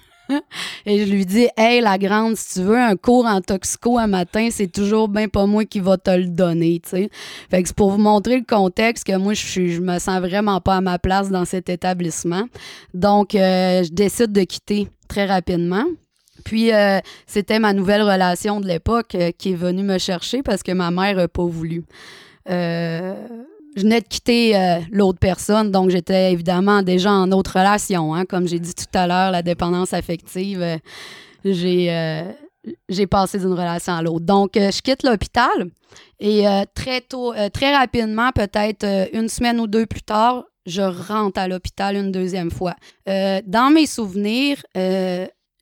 Et 0.86 1.04
je 1.04 1.12
lui 1.12 1.26
dis 1.26 1.48
Hey, 1.56 1.80
la 1.80 1.98
grande, 1.98 2.36
si 2.36 2.54
tu 2.54 2.66
veux 2.66 2.78
un 2.78 2.96
cours 2.96 3.26
en 3.26 3.40
toxico 3.40 3.98
un 3.98 4.06
matin, 4.06 4.48
c'est 4.50 4.70
toujours 4.70 5.08
bien 5.08 5.28
pas 5.28 5.46
moi 5.46 5.64
qui 5.64 5.80
va 5.80 5.96
te 5.96 6.10
le 6.10 6.26
donner. 6.26 6.80
Fait 6.84 7.08
que 7.62 7.68
c'est 7.68 7.76
pour 7.76 7.90
vous 7.90 7.98
montrer 7.98 8.38
le 8.38 8.44
contexte 8.44 9.04
que 9.04 9.16
moi, 9.16 9.34
je, 9.34 9.44
suis, 9.44 9.72
je 9.72 9.80
me 9.80 9.98
sens 9.98 10.20
vraiment 10.20 10.60
pas 10.60 10.76
à 10.76 10.80
ma 10.80 10.98
place 10.98 11.30
dans 11.30 11.44
cet 11.44 11.68
établissement. 11.68 12.44
Donc, 12.94 13.34
euh, 13.34 13.82
je 13.82 13.90
décide 13.90 14.32
de 14.32 14.42
quitter 14.42 14.88
très 15.08 15.26
rapidement. 15.26 15.84
Puis, 16.44 16.72
euh, 16.72 17.00
c'était 17.26 17.58
ma 17.58 17.72
nouvelle 17.72 18.02
relation 18.02 18.60
de 18.60 18.66
l'époque 18.66 19.14
euh, 19.14 19.30
qui 19.36 19.52
est 19.52 19.56
venue 19.56 19.82
me 19.82 19.98
chercher 19.98 20.42
parce 20.42 20.62
que 20.62 20.72
ma 20.72 20.90
mère 20.90 21.16
n'a 21.16 21.28
pas 21.28 21.44
voulu. 21.44 21.84
Euh, 22.48 23.14
je 23.76 23.82
venais 23.82 24.00
de 24.00 24.08
quitter 24.08 24.56
euh, 24.56 24.80
l'autre 24.90 25.18
personne, 25.18 25.70
donc 25.70 25.90
j'étais 25.90 26.32
évidemment 26.32 26.82
déjà 26.82 27.12
en 27.12 27.30
autre 27.32 27.58
relation. 27.58 28.14
Hein. 28.14 28.24
Comme 28.24 28.48
j'ai 28.48 28.58
dit 28.58 28.74
tout 28.74 28.86
à 28.94 29.06
l'heure, 29.06 29.30
la 29.30 29.42
dépendance 29.42 29.92
affective, 29.92 30.60
euh, 30.62 30.76
j'ai, 31.44 31.92
euh, 31.92 32.22
j'ai 32.88 33.06
passé 33.06 33.38
d'une 33.38 33.52
relation 33.52 33.92
à 33.92 34.02
l'autre. 34.02 34.24
Donc, 34.24 34.52
je 34.54 34.82
quitte 34.82 35.02
l'hôpital 35.02 35.70
et 36.20 36.44
très 36.74 37.00
tôt, 37.00 37.32
très 37.52 37.74
rapidement, 37.74 38.30
peut-être 38.32 38.84
une 39.14 39.28
semaine 39.28 39.58
ou 39.58 39.66
deux 39.66 39.86
plus 39.86 40.02
tard, 40.02 40.44
je 40.66 40.82
rentre 40.82 41.40
à 41.40 41.48
l'hôpital 41.48 41.96
une 41.96 42.12
deuxième 42.12 42.50
fois. 42.50 42.74
Dans 43.06 43.72
mes 43.72 43.86
souvenirs, 43.86 44.62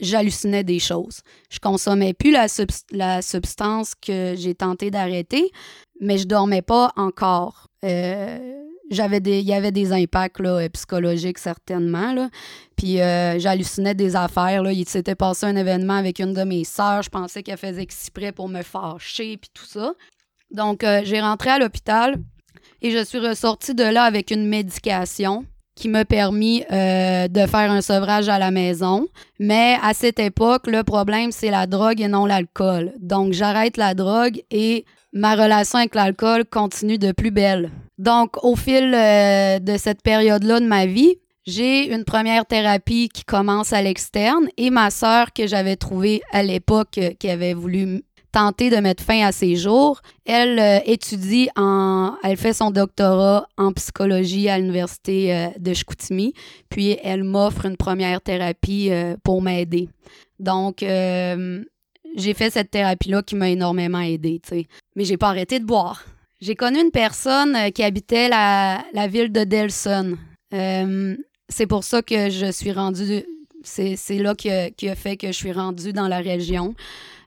j'hallucinais 0.00 0.64
des 0.64 0.80
choses. 0.80 1.20
Je 1.50 1.60
consommais 1.60 2.12
plus 2.12 2.32
la 2.32 3.22
substance 3.22 3.94
que 3.94 4.34
j'ai 4.36 4.54
tenté 4.54 4.90
d'arrêter, 4.90 5.52
mais 6.00 6.18
je 6.18 6.26
dormais 6.26 6.62
pas 6.62 6.92
encore. 6.96 7.68
Euh, 7.85 8.38
j'avais 8.90 9.20
des 9.20 9.40
il 9.40 9.46
y 9.46 9.52
avait 9.52 9.72
des 9.72 9.92
impacts 9.92 10.40
là, 10.40 10.68
psychologiques 10.68 11.38
certainement 11.38 12.12
là. 12.12 12.30
puis 12.76 12.98
j'hallucinais 12.98 13.94
des 13.94 14.14
affaires 14.14 14.62
là. 14.62 14.72
il 14.72 14.88
s'était 14.88 15.16
passé 15.16 15.44
un 15.44 15.56
événement 15.56 15.94
avec 15.94 16.20
une 16.20 16.32
de 16.32 16.44
mes 16.44 16.62
sœurs 16.62 17.02
je 17.02 17.11
pensais 17.11 17.42
qu'elle 17.42 17.59
faisait 17.59 17.82
exprès 17.82 18.30
pour 18.30 18.48
me 18.48 18.62
fâcher 18.62 19.38
puis 19.38 19.50
tout 19.52 19.64
ça 19.64 19.92
donc 20.52 20.87
j'ai 21.02 21.20
rentré 21.20 21.50
à 21.50 21.59
l'hôpital 21.59 22.14
et 22.80 22.92
je 22.92 23.04
suis 23.04 23.18
ressortie 23.18 23.74
de 23.74 23.82
là 23.82 24.04
avec 24.04 24.30
une 24.30 24.46
médication 24.46 25.44
qui 25.76 25.88
m'a 25.88 26.04
permis 26.04 26.64
euh, 26.72 27.28
de 27.28 27.46
faire 27.46 27.70
un 27.70 27.82
sevrage 27.82 28.28
à 28.28 28.38
la 28.38 28.50
maison. 28.50 29.06
Mais 29.38 29.76
à 29.82 29.92
cette 29.92 30.18
époque, 30.18 30.66
le 30.66 30.82
problème, 30.82 31.30
c'est 31.30 31.50
la 31.50 31.66
drogue 31.66 32.00
et 32.00 32.09
non 32.09 32.24
l'alcool. 32.24 32.92
Donc, 32.98 33.35
j'arrête 33.35 33.76
la 33.76 33.94
drogue 33.94 34.42
et 34.50 34.87
ma 35.16 35.35
relation 35.35 35.79
avec 35.79 35.94
l'alcool 35.94 36.44
continue 36.44 36.98
de 36.98 37.11
plus 37.12 37.31
belle. 37.31 37.70
Donc, 37.98 38.44
au 38.44 38.55
fil 38.55 38.92
euh, 38.94 39.59
de 39.59 39.76
cette 39.79 40.02
période-là 40.02 40.61
de 40.61 40.66
ma 40.66 40.85
vie, 40.87 41.16
j'ai 41.46 41.92
une 41.92 42.05
première 42.05 42.44
thérapie 42.44 43.09
qui 43.09 43.24
commence 43.24 43.72
à 43.72 43.81
l'externe 43.81 44.48
et 44.59 44.68
ma 44.70 44.90
sœur 44.90 45.33
que 45.33 45.46
j'avais 45.46 45.76
trouvée 45.76 46.20
à 46.33 46.42
l'époque 46.42 46.98
euh, 46.98 47.11
qui 47.18 47.31
avait 47.31 47.55
voulu 47.55 48.02
tenter 48.31 48.68
de 48.68 48.76
mettre 48.76 49.02
fin 49.02 49.24
à 49.24 49.33
ses 49.33 49.57
jours. 49.57 50.02
Elle 50.26 50.59
euh, 50.59 50.79
étudie 50.85 51.48
en, 51.57 52.16
elle 52.22 52.37
fait 52.37 52.52
son 52.52 52.70
doctorat 52.70 53.48
en 53.57 53.72
psychologie 53.72 54.50
à 54.50 54.59
l'université 54.59 55.48
de 55.59 55.72
Chicoutimi, 55.72 56.35
puis 56.68 56.98
elle 57.02 57.24
m'offre 57.24 57.64
une 57.64 57.79
première 57.79 58.20
thérapie 58.20 58.90
pour 59.24 59.40
m'aider. 59.40 59.88
Donc 60.38 60.85
j'ai 62.16 62.35
fait 62.35 62.50
cette 62.50 62.70
thérapie-là 62.70 63.22
qui 63.22 63.37
m'a 63.37 63.50
énormément 63.50 64.00
aidé, 64.00 64.40
tu 64.42 64.48
sais. 64.48 64.66
Mais 64.96 65.05
j'ai 65.05 65.16
pas 65.16 65.29
arrêté 65.29 65.61
de 65.61 65.64
boire. 65.64 66.05
J'ai 66.40 66.55
connu 66.55 66.81
une 66.81 66.90
personne 66.90 67.57
qui 67.72 67.83
habitait 67.83 68.29
la, 68.29 68.83
ville 69.09 69.31
de 69.31 69.44
Delson. 69.44 70.16
c'est 70.50 71.66
pour 71.66 71.85
ça 71.85 72.02
que 72.02 72.31
je 72.31 72.50
suis 72.50 72.72
rendue. 72.72 73.24
C'est 73.62 73.96
là 74.18 74.35
qui 74.35 74.50
a, 74.50 74.94
fait 74.94 75.16
que 75.16 75.29
je 75.29 75.33
suis 75.33 75.52
rendue 75.52 75.92
dans 75.92 76.09
la 76.09 76.18
région. 76.18 76.74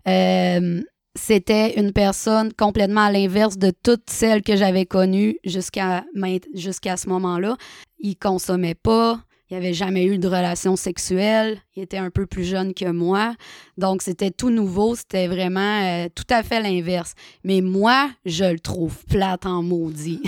Euh, 0.07 0.81
c'était 1.15 1.79
une 1.79 1.91
personne 1.91 2.53
complètement 2.53 3.01
à 3.01 3.11
l'inverse 3.11 3.57
de 3.57 3.71
toutes 3.83 4.09
celles 4.09 4.41
que 4.41 4.55
j'avais 4.55 4.85
connues 4.85 5.37
jusqu'à 5.43 6.05
jusqu'à 6.53 6.97
ce 6.97 7.09
moment-là. 7.09 7.57
Il 7.99 8.15
consommait 8.15 8.75
pas, 8.75 9.19
il 9.49 9.55
n'avait 9.55 9.73
jamais 9.73 10.05
eu 10.05 10.19
de 10.19 10.27
relation 10.27 10.75
sexuelle, 10.75 11.57
il 11.75 11.81
était 11.81 11.97
un 11.97 12.11
peu 12.11 12.27
plus 12.27 12.43
jeune 12.43 12.75
que 12.75 12.91
moi. 12.91 13.33
Donc, 13.77 14.03
c'était 14.03 14.29
tout 14.29 14.51
nouveau, 14.51 14.95
c'était 14.95 15.27
vraiment 15.27 15.81
euh, 15.81 16.07
tout 16.13 16.27
à 16.29 16.43
fait 16.43 16.61
l'inverse. 16.61 17.15
Mais 17.43 17.61
moi, 17.61 18.11
je 18.25 18.45
le 18.45 18.59
trouve 18.59 19.03
plate 19.05 19.47
en 19.47 19.63
maudit. 19.63 20.21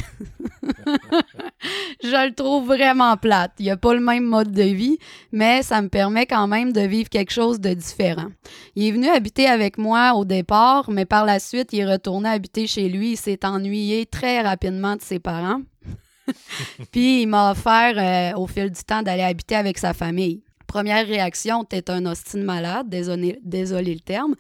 je 2.04 2.28
le 2.28 2.34
trouve 2.34 2.66
vraiment 2.66 3.16
plate. 3.16 3.52
Il 3.60 3.70
a 3.70 3.78
pas 3.78 3.94
le 3.94 4.00
même 4.00 4.24
mode 4.24 4.52
de 4.52 4.64
vie, 4.64 4.98
mais 5.32 5.62
ça 5.62 5.84
me 5.84 5.90
permet 5.90 6.26
quand 6.26 6.48
même 6.48 6.74
de 6.74 6.82
vivre 6.82 7.10
quelque 7.10 7.32
chose 7.32 7.60
de 7.60 7.76
différent. 7.76 8.30
Il 8.76 8.88
est 8.88 8.92
venu 8.92 9.08
habiter 9.08 9.46
avec 9.46 9.78
moi 9.78 10.14
au 10.16 10.26
départ, 10.26 10.90
mais 10.90 11.06
par 11.06 11.26
la 11.26 11.40
suite, 11.40 11.74
il 11.74 11.82
est 11.82 11.92
retourné 11.92 12.28
habiter 12.28 12.66
chez 12.66 12.90
lui. 12.90 13.12
Il 13.12 13.18
s'est 13.18 13.46
ennuyé 13.46 14.08
très 14.08 14.42
rapidement 14.42 14.96
de 14.96 15.02
ses 15.02 15.20
parents. 15.20 15.62
Puis 16.92 17.24
il 17.24 17.28
m'a 17.28 17.52
offert 17.52 17.94
euh, 17.98 18.40
au 18.40 18.48
fil 18.48 18.70
du 18.70 18.84
temps 18.84 19.02
d'aller 19.02 19.24
habiter 19.24 19.56
avec 19.56 19.78
sa 19.78 19.94
famille. 19.94 20.42
Première 20.72 21.06
réaction, 21.06 21.66
t'es 21.66 21.92
un 21.92 22.06
hostile 22.06 22.44
malade, 22.44 22.88
désolé, 22.88 23.40
désolé 23.44 23.94
le 23.94 24.00
terme. 24.00 24.36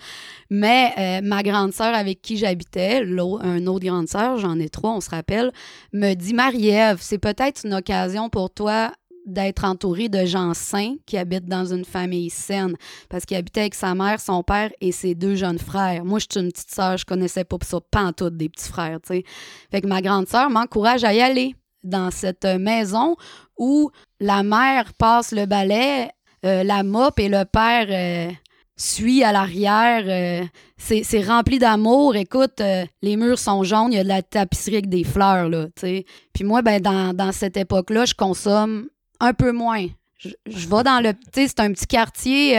Mais 0.49 0.93
euh, 0.97 1.19
ma 1.21 1.43
grande 1.43 1.73
sœur 1.73 1.93
avec 1.93 2.21
qui 2.21 2.37
j'habitais, 2.37 3.03
un 3.03 3.67
autre 3.67 3.85
grande 3.85 4.07
sœur, 4.07 4.37
j'en 4.37 4.57
ai 4.57 4.69
trois, 4.69 4.91
on 4.91 5.01
se 5.01 5.09
rappelle, 5.09 5.51
me 5.91 6.13
dit 6.13 6.33
Marie-Ève, 6.33 6.99
c'est 7.01 7.17
peut-être 7.17 7.65
une 7.65 7.73
occasion 7.73 8.29
pour 8.29 8.49
toi 8.49 8.93
d'être 9.25 9.65
entourée 9.65 10.07
de 10.07 10.25
gens 10.25 10.53
sains 10.53 10.95
qui 11.05 11.17
habitent 11.17 11.47
dans 11.47 11.65
une 11.65 11.85
famille 11.85 12.29
saine 12.29 12.75
parce 13.09 13.25
qu'il 13.25 13.35
habitait 13.37 13.61
avec 13.61 13.75
sa 13.75 13.93
mère, 13.93 14.19
son 14.19 14.41
père 14.41 14.71
et 14.79 14.91
ses 14.91 15.15
deux 15.15 15.35
jeunes 15.35 15.59
frères. 15.59 16.05
Moi, 16.05 16.19
je 16.19 16.27
suis 16.31 16.41
une 16.41 16.51
petite 16.51 16.71
sœur, 16.71 16.97
je 16.97 17.05
connaissais 17.05 17.43
pas 17.43 17.57
ça, 17.61 17.79
pantoute 17.91 18.37
des 18.37 18.49
petits 18.49 18.69
frères, 18.69 18.99
tu 19.01 19.15
sais. 19.15 19.23
Fait 19.69 19.81
que 19.81 19.87
ma 19.87 20.01
grande 20.01 20.27
sœur 20.27 20.49
m'encourage 20.49 21.03
à 21.03 21.13
y 21.13 21.21
aller 21.21 21.55
dans 21.83 22.11
cette 22.11 22.45
maison 22.45 23.15
où 23.57 23.91
la 24.19 24.43
mère 24.43 24.93
passe 24.93 25.31
le 25.31 25.45
balai, 25.45 26.09
euh, 26.45 26.63
la 26.63 26.83
mop 26.83 27.19
et 27.19 27.29
le 27.29 27.45
père 27.45 27.87
euh, 27.89 28.31
suit 28.75 29.23
à 29.23 29.31
l'arrière. 29.31 30.03
Euh, 30.07 30.45
c'est 30.77 31.21
rempli 31.21 31.59
d'amour. 31.59 32.15
Écoute, 32.15 32.61
les 33.01 33.15
murs 33.17 33.39
sont 33.39 33.63
jaunes, 33.63 33.91
il 33.91 33.97
y 33.97 33.99
a 33.99 34.03
de 34.03 34.09
la 34.09 34.23
tapisserie 34.23 34.77
avec 34.77 34.89
des 34.89 35.03
fleurs, 35.03 35.47
là, 35.47 35.67
Puis 35.75 36.43
moi, 36.43 36.63
ben, 36.63 36.81
dans, 36.81 37.13
dans 37.13 37.31
cette 37.31 37.57
époque-là, 37.57 38.05
je 38.05 38.15
consomme 38.15 38.87
un 39.19 39.33
peu 39.33 39.51
moins. 39.51 39.85
Je, 40.17 40.29
je 40.47 40.67
vais 40.67 40.83
dans 40.83 41.03
le... 41.03 41.13
Tu 41.13 41.41
sais, 41.41 41.47
c'est 41.47 41.59
un 41.59 41.71
petit 41.71 41.85
quartier 41.85 42.57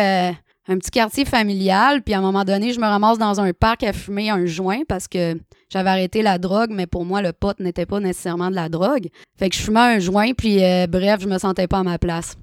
un 0.68 0.79
petit 0.79 0.90
quartier 0.90 1.25
familial, 1.25 2.03
puis 2.03 2.14
à 2.14 2.18
un 2.18 2.22
moment 2.22 2.44
donné, 2.44 2.72
je 2.72 2.81
me 2.81 2.87
ramasse 2.87 3.18
dans 3.18 3.40
un 3.40 3.53
parc 3.53 3.83
à 3.83 3.92
fumer 3.92 4.31
un 4.31 4.46
joint 4.46 4.83
parce 4.88 5.09
que 5.09 5.37
j'avais 5.70 5.90
arrêté 5.90 6.22
la 6.22 6.38
drogue, 6.38 6.70
mais 6.70 6.87
pour 6.87 7.05
moi, 7.05 7.20
le 7.20 7.33
pot 7.33 7.59
n'était 7.59 7.87
pas 7.87 7.98
nécessairement 7.98 8.51
de 8.51 8.55
la 8.55 8.68
drogue. 8.68 9.09
Fait 9.37 9.51
que 9.51 9.57
je 9.57 9.62
fumais 9.62 9.81
un 9.81 9.98
joint, 9.98 10.33
puis 10.35 10.62
euh, 10.62 10.87
bref, 10.87 11.20
je 11.20 11.29
me 11.29 11.38
sentais 11.38 11.66
pas 11.66 11.79
à 11.79 11.83
ma 11.83 11.98
place. 11.98 12.37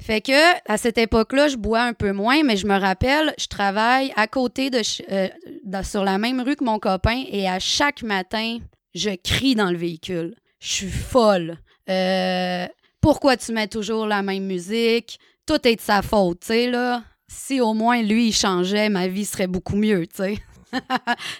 Fait 0.00 0.20
que 0.20 0.70
à 0.70 0.78
cette 0.78 0.96
époque-là, 0.96 1.48
je 1.48 1.56
bois 1.56 1.82
un 1.82 1.92
peu 1.92 2.12
moins, 2.12 2.42
mais 2.44 2.56
je 2.56 2.66
me 2.66 2.78
rappelle, 2.78 3.34
je 3.38 3.46
travaille 3.48 4.12
à 4.16 4.26
côté 4.26 4.70
de, 4.70 4.80
euh, 5.12 5.82
sur 5.82 6.04
la 6.04 6.18
même 6.18 6.40
rue 6.40 6.56
que 6.56 6.64
mon 6.64 6.78
copain 6.78 7.24
et 7.30 7.48
à 7.48 7.58
chaque 7.58 8.02
matin, 8.02 8.58
je 8.94 9.10
crie 9.22 9.54
dans 9.54 9.70
le 9.70 9.76
véhicule. 9.76 10.34
Je 10.60 10.68
suis 10.68 10.88
folle. 10.88 11.58
Euh, 11.90 12.66
pourquoi 13.00 13.36
tu 13.36 13.52
mets 13.52 13.68
toujours 13.68 14.06
la 14.06 14.22
même 14.22 14.44
musique? 14.44 15.18
Tout 15.48 15.66
est 15.66 15.76
de 15.76 15.80
sa 15.80 16.02
faute, 16.02 16.40
tu 16.40 16.48
sais, 16.48 16.70
là. 16.70 17.02
Si 17.26 17.60
au 17.60 17.72
moins 17.72 18.02
lui, 18.02 18.28
il 18.28 18.32
changeait, 18.32 18.90
ma 18.90 19.08
vie 19.08 19.24
serait 19.24 19.46
beaucoup 19.46 19.76
mieux, 19.76 20.06
tu 20.06 20.16
sais. 20.16 20.38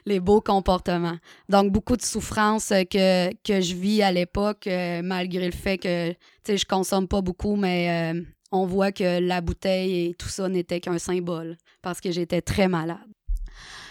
les 0.06 0.18
beaux 0.18 0.40
comportements. 0.40 1.18
Donc, 1.50 1.70
beaucoup 1.70 1.94
de 1.94 2.02
souffrances 2.02 2.72
que, 2.90 3.30
que 3.42 3.60
je 3.60 3.74
vis 3.74 4.02
à 4.02 4.10
l'époque, 4.10 4.66
euh, 4.66 5.02
malgré 5.02 5.44
le 5.44 5.52
fait 5.52 5.76
que, 5.76 6.10
tu 6.10 6.16
sais, 6.46 6.56
je 6.56 6.64
consomme 6.64 7.06
pas 7.06 7.20
beaucoup, 7.20 7.56
mais 7.56 8.14
euh, 8.14 8.22
on 8.50 8.64
voit 8.64 8.92
que 8.92 9.20
la 9.20 9.42
bouteille 9.42 10.06
et 10.06 10.14
tout 10.14 10.28
ça 10.28 10.48
n'était 10.48 10.80
qu'un 10.80 10.98
symbole 10.98 11.58
parce 11.82 12.00
que 12.00 12.10
j'étais 12.10 12.40
très 12.40 12.66
malade. 12.66 12.96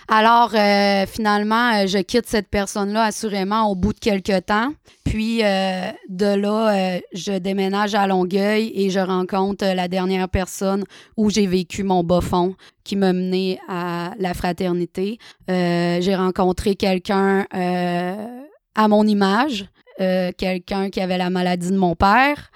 Alors, 0.09 0.51
euh, 0.55 1.05
finalement, 1.05 1.73
euh, 1.73 1.87
je 1.87 1.97
quitte 1.97 2.27
cette 2.27 2.47
personne-là 2.47 3.03
assurément 3.03 3.69
au 3.69 3.75
bout 3.75 3.91
de 3.91 3.99
quelques 3.99 4.45
temps. 4.45 4.71
Puis, 5.17 5.43
euh, 5.43 5.89
de 6.09 6.27
là, 6.27 6.99
je 7.11 7.39
déménage 7.39 7.95
à 7.95 8.05
Longueuil 8.05 8.71
et 8.75 8.91
je 8.91 8.99
rencontre 8.99 9.65
la 9.65 9.87
dernière 9.87 10.29
personne 10.29 10.83
où 11.17 11.31
j'ai 11.31 11.47
vécu 11.47 11.81
mon 11.81 12.03
bas 12.03 12.21
fond 12.21 12.53
qui 12.83 12.95
m'a 12.95 13.13
mené 13.13 13.57
à 13.67 14.11
la 14.19 14.35
fraternité. 14.35 15.17
j'ai 15.47 16.15
rencontré 16.15 16.75
quelqu'un 16.75 17.47
à 17.49 18.87
mon 18.87 19.07
image, 19.07 19.65
quelqu'un 19.97 20.91
qui 20.91 21.01
avait 21.01 21.17
la 21.17 21.31
maladie 21.31 21.71
de 21.71 21.77
mon 21.77 21.95
père. 21.95 22.51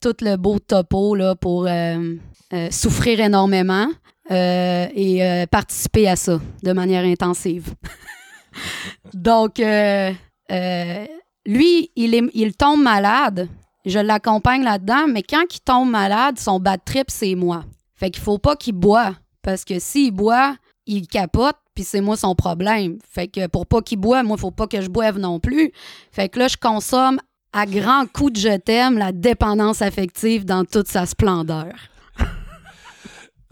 tout 0.00 0.16
le 0.22 0.36
beau 0.36 0.58
topo 0.58 1.14
là, 1.14 1.34
pour 1.34 1.68
souffrir 2.70 3.20
énormément. 3.20 3.88
Euh, 4.30 4.88
et 4.94 5.24
euh, 5.24 5.46
participer 5.46 6.06
à 6.06 6.14
ça 6.14 6.38
de 6.62 6.72
manière 6.72 7.04
intensive. 7.04 7.74
Donc, 9.14 9.58
euh, 9.58 10.12
lui, 11.48 11.90
il, 11.96 12.52
tombe 12.54 12.82
malade. 12.82 13.48
Je 13.86 13.98
l'accompagne 13.98 14.62
là-dedans, 14.62 15.08
mais 15.08 15.22
quand 15.22 15.44
il 15.50 15.60
tombe 15.60 15.90
malade, 15.90 16.38
son 16.38 16.60
bad 16.60 16.80
trip, 16.84 17.06
c'est 17.08 17.34
moi. 17.34 17.64
Fait 17.94 18.10
qu'il 18.10 18.22
faut 18.22 18.36
pas 18.36 18.54
qu'il 18.54 18.74
boit. 18.74 19.14
Parce 19.42 19.64
que 19.64 19.78
s'il 19.78 20.12
boit, 20.12 20.56
il 20.86 21.06
capote, 21.06 21.56
puis 21.74 21.84
c'est 21.84 22.02
moi 22.02 22.18
son 22.18 22.34
problème. 22.34 22.98
Fait 23.08 23.28
que 23.28 23.46
pour 23.46 23.66
pas 23.66 23.80
qu'il 23.80 23.98
boit, 23.98 24.22
moi, 24.22 24.36
il 24.38 24.40
faut 24.40 24.50
pas 24.50 24.66
que 24.66 24.82
je 24.82 24.90
boive 24.90 25.18
non 25.18 25.40
plus. 25.40 25.72
Fait 26.12 26.28
que 26.28 26.38
là, 26.38 26.48
je 26.48 26.58
consomme 26.58 27.18
à 27.54 27.64
grands 27.64 28.04
coups 28.04 28.34
de 28.34 28.38
je 28.40 28.56
t'aime 28.58 28.98
la 28.98 29.12
dépendance 29.12 29.80
affective 29.80 30.44
dans 30.44 30.66
toute 30.66 30.88
sa 30.88 31.06
splendeur. 31.06 31.72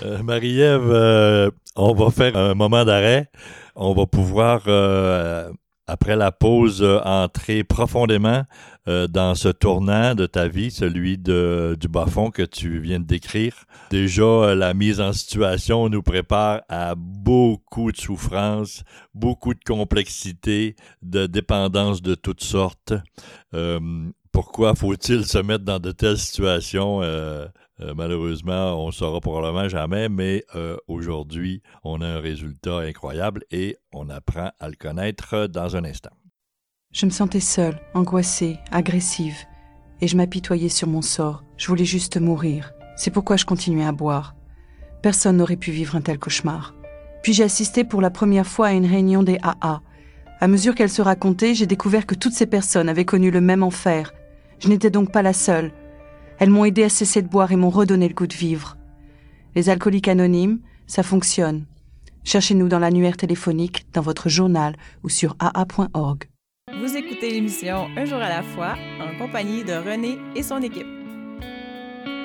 Euh, 0.03 0.23
Marie-Ève, 0.23 0.91
euh, 0.91 1.51
on 1.75 1.95
va 1.95 2.11
faire 2.11 2.37
un 2.37 2.53
moment 2.53 2.85
d'arrêt. 2.85 3.31
On 3.75 3.95
va 3.95 4.05
pouvoir 4.05 4.61
euh, 4.67 5.51
après 5.87 6.17
la 6.17 6.33
pause, 6.33 6.83
euh, 6.83 7.01
entrer 7.05 7.65
profondément 7.65 8.43
euh, 8.89 9.07
dans 9.07 9.35
ce 9.35 9.49
tournant 9.49 10.15
de 10.15 10.27
ta 10.27 10.49
vie, 10.49 10.71
celui 10.71 11.17
de, 11.19 11.77
du 11.79 11.89
bas-fond 11.89 12.31
que 12.31 12.43
tu 12.43 12.81
viens 12.81 12.99
de 13.01 13.05
décrire. 13.05 13.65
Déjà, 13.91 14.23
euh, 14.23 14.55
la 14.55 14.75
mise 14.75 15.01
en 15.01 15.13
situation 15.13 15.89
nous 15.89 16.03
prépare 16.03 16.63
à 16.69 16.95
beaucoup 16.97 17.93
de 17.93 17.97
souffrances, 17.97 18.83
beaucoup 19.15 19.55
de 19.55 19.63
complexité, 19.65 20.77
de 21.03 21.27
dépendance 21.27 22.03
de 22.03 22.15
toutes 22.15 22.43
sortes. 22.43 22.95
pourquoi 24.33 24.75
faut-il 24.75 25.25
se 25.25 25.39
mettre 25.39 25.65
dans 25.65 25.79
de 25.79 25.93
telles 25.93 26.19
situations? 26.19 27.01
Euh, 27.81 27.93
malheureusement, 27.95 28.83
on 28.83 28.87
ne 28.87 28.93
saura 28.93 29.21
probablement 29.21 29.69
jamais, 29.69 30.09
mais 30.09 30.45
euh, 30.55 30.77
aujourd'hui, 30.89 31.63
on 31.85 32.01
a 32.01 32.07
un 32.07 32.21
résultat 32.21 32.79
incroyable 32.79 33.45
et 33.51 33.77
on 33.93 34.09
apprend 34.09 34.51
à 34.59 34.69
le 34.69 34.77
connaître 34.77 35.47
dans 35.47 35.77
un 35.77 35.85
instant. 35.85 36.11
Je 36.93 37.05
me 37.05 37.11
sentais 37.11 37.41
seule, 37.41 37.79
angoissée, 37.93 38.59
agressive, 38.71 39.37
et 40.01 40.09
je 40.09 40.17
m'apitoyais 40.17 40.71
sur 40.71 40.89
mon 40.89 41.03
sort. 41.03 41.45
Je 41.59 41.67
voulais 41.67 41.85
juste 41.85 42.19
mourir. 42.19 42.73
C'est 42.97 43.11
pourquoi 43.11 43.37
je 43.37 43.45
continuais 43.45 43.85
à 43.85 43.93
boire. 43.93 44.35
Personne 45.03 45.37
n'aurait 45.37 45.57
pu 45.57 45.71
vivre 45.71 45.97
un 45.97 46.01
tel 46.01 46.19
cauchemar. 46.19 46.75
Puis 47.23 47.35
j'ai 47.35 47.45
assisté 47.45 47.85
pour 47.85 48.01
la 48.01 48.11
première 48.11 48.47
fois 48.47 48.69
à 48.69 48.73
une 48.73 48.87
réunion 48.87 49.23
des 49.23 49.39
AA. 49.43 49.83
À 50.41 50.49
mesure 50.49 50.75
qu'elle 50.75 50.91
se 50.91 51.03
racontait, 51.03 51.55
j'ai 51.55 51.67
découvert 51.67 52.07
que 52.07 52.15
toutes 52.15 52.33
ces 52.33 52.47
personnes 52.47 52.89
avaient 52.89 53.05
connu 53.05 53.31
le 53.31 53.41
même 53.41 53.63
enfer. 53.63 54.15
Je 54.59 54.69
n'étais 54.69 54.91
donc 54.91 55.13
pas 55.13 55.23
la 55.23 55.33
seule. 55.33 55.73
Elles 56.39 56.51
m'ont 56.51 56.67
aidé 56.67 56.83
à 56.83 56.89
cesser 56.89 57.23
de 57.23 57.29
boire 57.29 57.51
et 57.53 57.57
m'ont 57.57 57.71
redonné 57.71 58.09
le 58.09 58.15
goût 58.15 58.27
de 58.27 58.35
vivre. 58.35 58.77
Les 59.55 59.71
alcooliques 59.71 60.09
anonymes, 60.09 60.59
ça 60.87 61.03
fonctionne. 61.03 61.65
Cherchez-nous 62.25 62.69
dans 62.69 62.79
l'annuaire 62.79 63.17
téléphonique, 63.17 63.87
dans 63.95 64.03
votre 64.03 64.29
journal 64.29 64.77
ou 65.03 65.09
sur 65.09 65.35
aa.org. 65.39 66.25
Vous 66.79 66.97
écoutez 66.97 67.31
l'émission 67.31 67.87
Un 67.97 68.05
jour 68.05 68.19
à 68.19 68.29
la 68.29 68.43
fois 68.43 68.75
en 69.01 69.17
compagnie 69.17 69.65
de 69.65 69.73
René 69.73 70.19
et 70.35 70.43
son 70.43 70.61
équipe. 70.61 70.87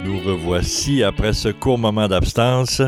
Nous 0.04 0.20
revoici 0.20 1.04
après 1.04 1.32
ce 1.32 1.50
court 1.50 1.78
moment 1.78 2.08
d'absence. 2.08 2.82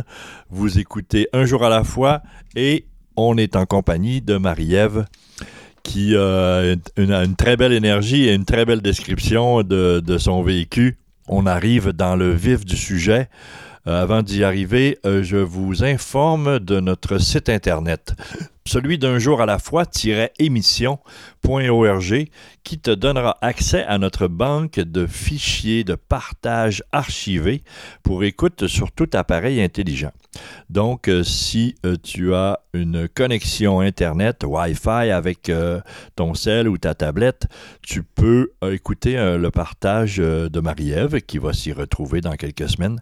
Vous 0.50 0.78
écoutez 0.80 1.28
Un 1.32 1.46
jour 1.46 1.64
à 1.64 1.70
la 1.70 1.84
fois 1.84 2.22
et 2.56 2.88
on 3.16 3.38
est 3.38 3.56
en 3.56 3.66
compagnie 3.66 4.22
de 4.22 4.36
Marie-Ève 4.38 5.06
qui 5.84 6.16
euh, 6.16 6.76
a 6.98 7.24
une, 7.24 7.36
très 7.36 7.56
belle 7.56 7.74
énergie 7.74 8.28
et 8.28 8.34
une 8.34 8.46
très 8.46 8.66
belle 8.66 8.82
description 8.82 9.62
de, 9.62 10.02
de 10.04 10.18
son 10.18 10.42
vécu 10.42 10.98
on 11.28 11.46
arrive 11.46 11.90
dans 11.90 12.16
le 12.16 12.32
vif 12.32 12.66
du 12.66 12.78
sujet. 12.78 13.30
Euh, 13.86 14.02
avant 14.02 14.22
d'y 14.22 14.44
arriver, 14.44 14.98
euh, 15.06 15.24
je 15.24 15.38
vous 15.38 15.84
informe 15.84 16.60
de 16.60 16.80
notre 16.80 17.18
site 17.18 17.50
Internet, 17.50 18.14
celui 18.66 18.98
d'un 18.98 19.20
jour 19.20 19.42
à 19.42 19.46
la 19.46 19.60
fois-émission.org, 19.60 22.28
qui 22.64 22.80
te 22.80 22.92
donnera 22.92 23.38
accès 23.42 23.84
à 23.84 23.98
notre 23.98 24.28
banque 24.28 24.80
de 24.80 25.06
fichiers 25.06 25.84
de 25.84 25.96
partage 25.96 26.84
archivés 26.92 27.64
pour 28.04 28.24
écoute 28.24 28.68
sur 28.68 28.92
tout 28.92 29.10
appareil 29.14 29.62
intelligent. 29.62 30.12
Donc, 30.70 31.08
euh, 31.08 31.24
si 31.24 31.76
euh, 31.86 31.96
tu 32.02 32.34
as 32.34 32.60
une 32.74 33.08
connexion 33.08 33.82
Internet, 33.82 34.44
Wi-Fi 34.44 35.12
avec 35.12 35.50
euh, 35.50 35.80
ton 36.16 36.34
cell 36.34 36.68
ou 36.68 36.78
ta 36.78 36.96
tablette, 36.96 37.48
tu 37.82 38.04
peux 38.04 38.52
écouter 38.72 39.16
le 39.16 39.52
partage 39.52 40.18
de 40.18 40.60
Marie-Ève 40.60 41.22
qui 41.22 41.38
va 41.38 41.54
s'y 41.54 41.72
retrouver 41.72 42.22
dans 42.22 42.34
quelques 42.34 42.70
semaines 42.70 42.98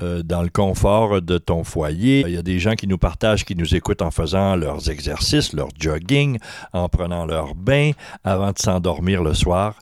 dans 0.00 0.42
le 0.42 0.48
confort 0.48 1.22
de 1.22 1.38
ton 1.38 1.64
foyer. 1.64 2.24
Il 2.26 2.34
y 2.34 2.36
a 2.36 2.42
des 2.42 2.58
gens 2.58 2.74
qui 2.74 2.86
nous 2.86 2.98
partagent, 2.98 3.44
qui 3.44 3.54
nous 3.54 3.74
écoutent 3.74 4.02
en 4.02 4.10
faisant 4.10 4.56
leurs 4.56 4.88
exercices, 4.96 5.52
leur 5.52 5.68
jogging, 5.78 6.38
en 6.72 6.88
prenant 6.88 7.24
leur 7.26 7.54
bain 7.54 7.90
avant 8.24 8.52
de 8.52 8.58
s'endormir 8.58 9.22
le 9.22 9.34
soir. 9.34 9.74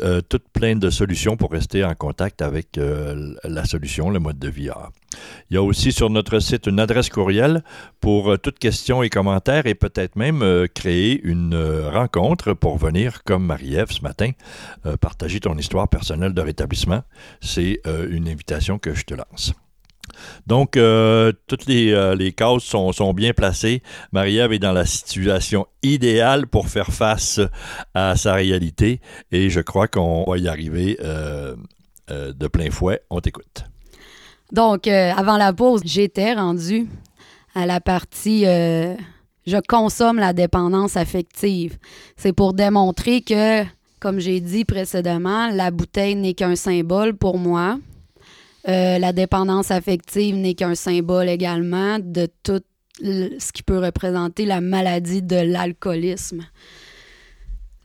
Euh, 0.00 0.20
toutes 0.20 0.48
pleines 0.52 0.78
de 0.78 0.90
solutions 0.90 1.36
pour 1.36 1.50
rester 1.50 1.84
en 1.84 1.94
contact 1.94 2.40
avec 2.42 2.78
euh, 2.78 3.34
la 3.42 3.64
solution, 3.64 4.10
le 4.10 4.20
mode 4.20 4.38
de 4.38 4.48
vie 4.48 4.68
Il 5.50 5.54
y 5.54 5.56
a 5.56 5.62
aussi 5.62 5.90
sur 5.90 6.08
notre 6.08 6.38
site 6.38 6.66
une 6.66 6.78
adresse 6.78 7.08
courriel 7.08 7.64
pour 8.00 8.30
euh, 8.30 8.36
toutes 8.36 8.58
questions 8.60 9.02
et 9.02 9.08
commentaires 9.08 9.66
et 9.66 9.74
peut-être 9.74 10.14
même 10.14 10.44
créer 10.72 11.20
une 11.24 11.56
rencontre 11.92 12.52
pour 12.52 12.78
venir 12.78 13.24
comme 13.24 13.44
Marie-Ève 13.44 13.90
ce 13.90 14.02
matin, 14.02 14.30
partager 15.00 15.40
ton 15.40 15.56
histoire 15.56 15.88
personnelle 15.88 16.34
de 16.34 16.42
rétablissement. 16.42 17.02
C'est 17.40 17.80
une 18.10 18.28
invitation 18.28 18.78
que 18.78 18.94
je 18.94 19.04
te 19.04 19.14
lance. 19.14 19.52
Donc, 20.46 20.76
euh, 20.76 21.32
toutes 21.46 21.66
les, 21.66 21.92
euh, 21.92 22.14
les 22.14 22.32
cases 22.32 22.62
sont, 22.64 23.12
bien 23.14 23.32
placées. 23.32 23.82
Marie-Ève 24.12 24.52
est 24.52 24.58
dans 24.58 24.72
la 24.72 24.86
situation 24.86 25.66
idéale 25.82 26.46
pour 26.46 26.68
faire 26.68 26.88
face 26.88 27.40
à 27.94 28.16
sa 28.16 28.34
réalité 28.34 29.00
et 29.32 29.50
je 29.50 29.60
crois 29.60 29.88
qu'on 29.88 30.24
va 30.28 30.38
y 30.38 30.48
arriver 30.48 30.98
euh, 31.02 31.56
de 32.08 32.48
plein 32.48 32.70
fouet. 32.70 33.00
On 33.10 33.20
t'écoute. 33.20 33.64
Donc, 34.52 34.86
avant 34.86 35.36
la 35.36 35.52
pause, 35.52 35.82
j'étais 35.84 36.32
rendue 36.32 36.88
à 37.54 37.66
la 37.66 37.80
partie 37.80 38.46
je 39.48 39.56
consomme 39.66 40.18
la 40.18 40.32
dépendance 40.32 40.96
affective. 40.96 41.78
C'est 42.16 42.34
pour 42.34 42.52
démontrer 42.52 43.22
que, 43.22 43.64
comme 43.98 44.20
j'ai 44.20 44.40
dit 44.40 44.64
précédemment, 44.64 45.50
la 45.50 45.70
bouteille 45.70 46.14
n'est 46.14 46.34
qu'un 46.34 46.54
symbole 46.54 47.14
pour 47.14 47.38
moi 47.38 47.78
euh, 48.68 48.98
la 48.98 49.12
dépendance 49.14 49.70
affective 49.70 50.36
n'est 50.36 50.54
qu'un 50.54 50.74
symbole 50.74 51.28
également 51.28 51.98
de 51.98 52.28
tout 52.42 52.60
ce 53.00 53.52
qui 53.52 53.62
peut 53.62 53.78
représenter 53.78 54.44
la 54.44 54.60
maladie 54.60 55.22
de 55.22 55.36
l'alcoolisme. 55.36 56.44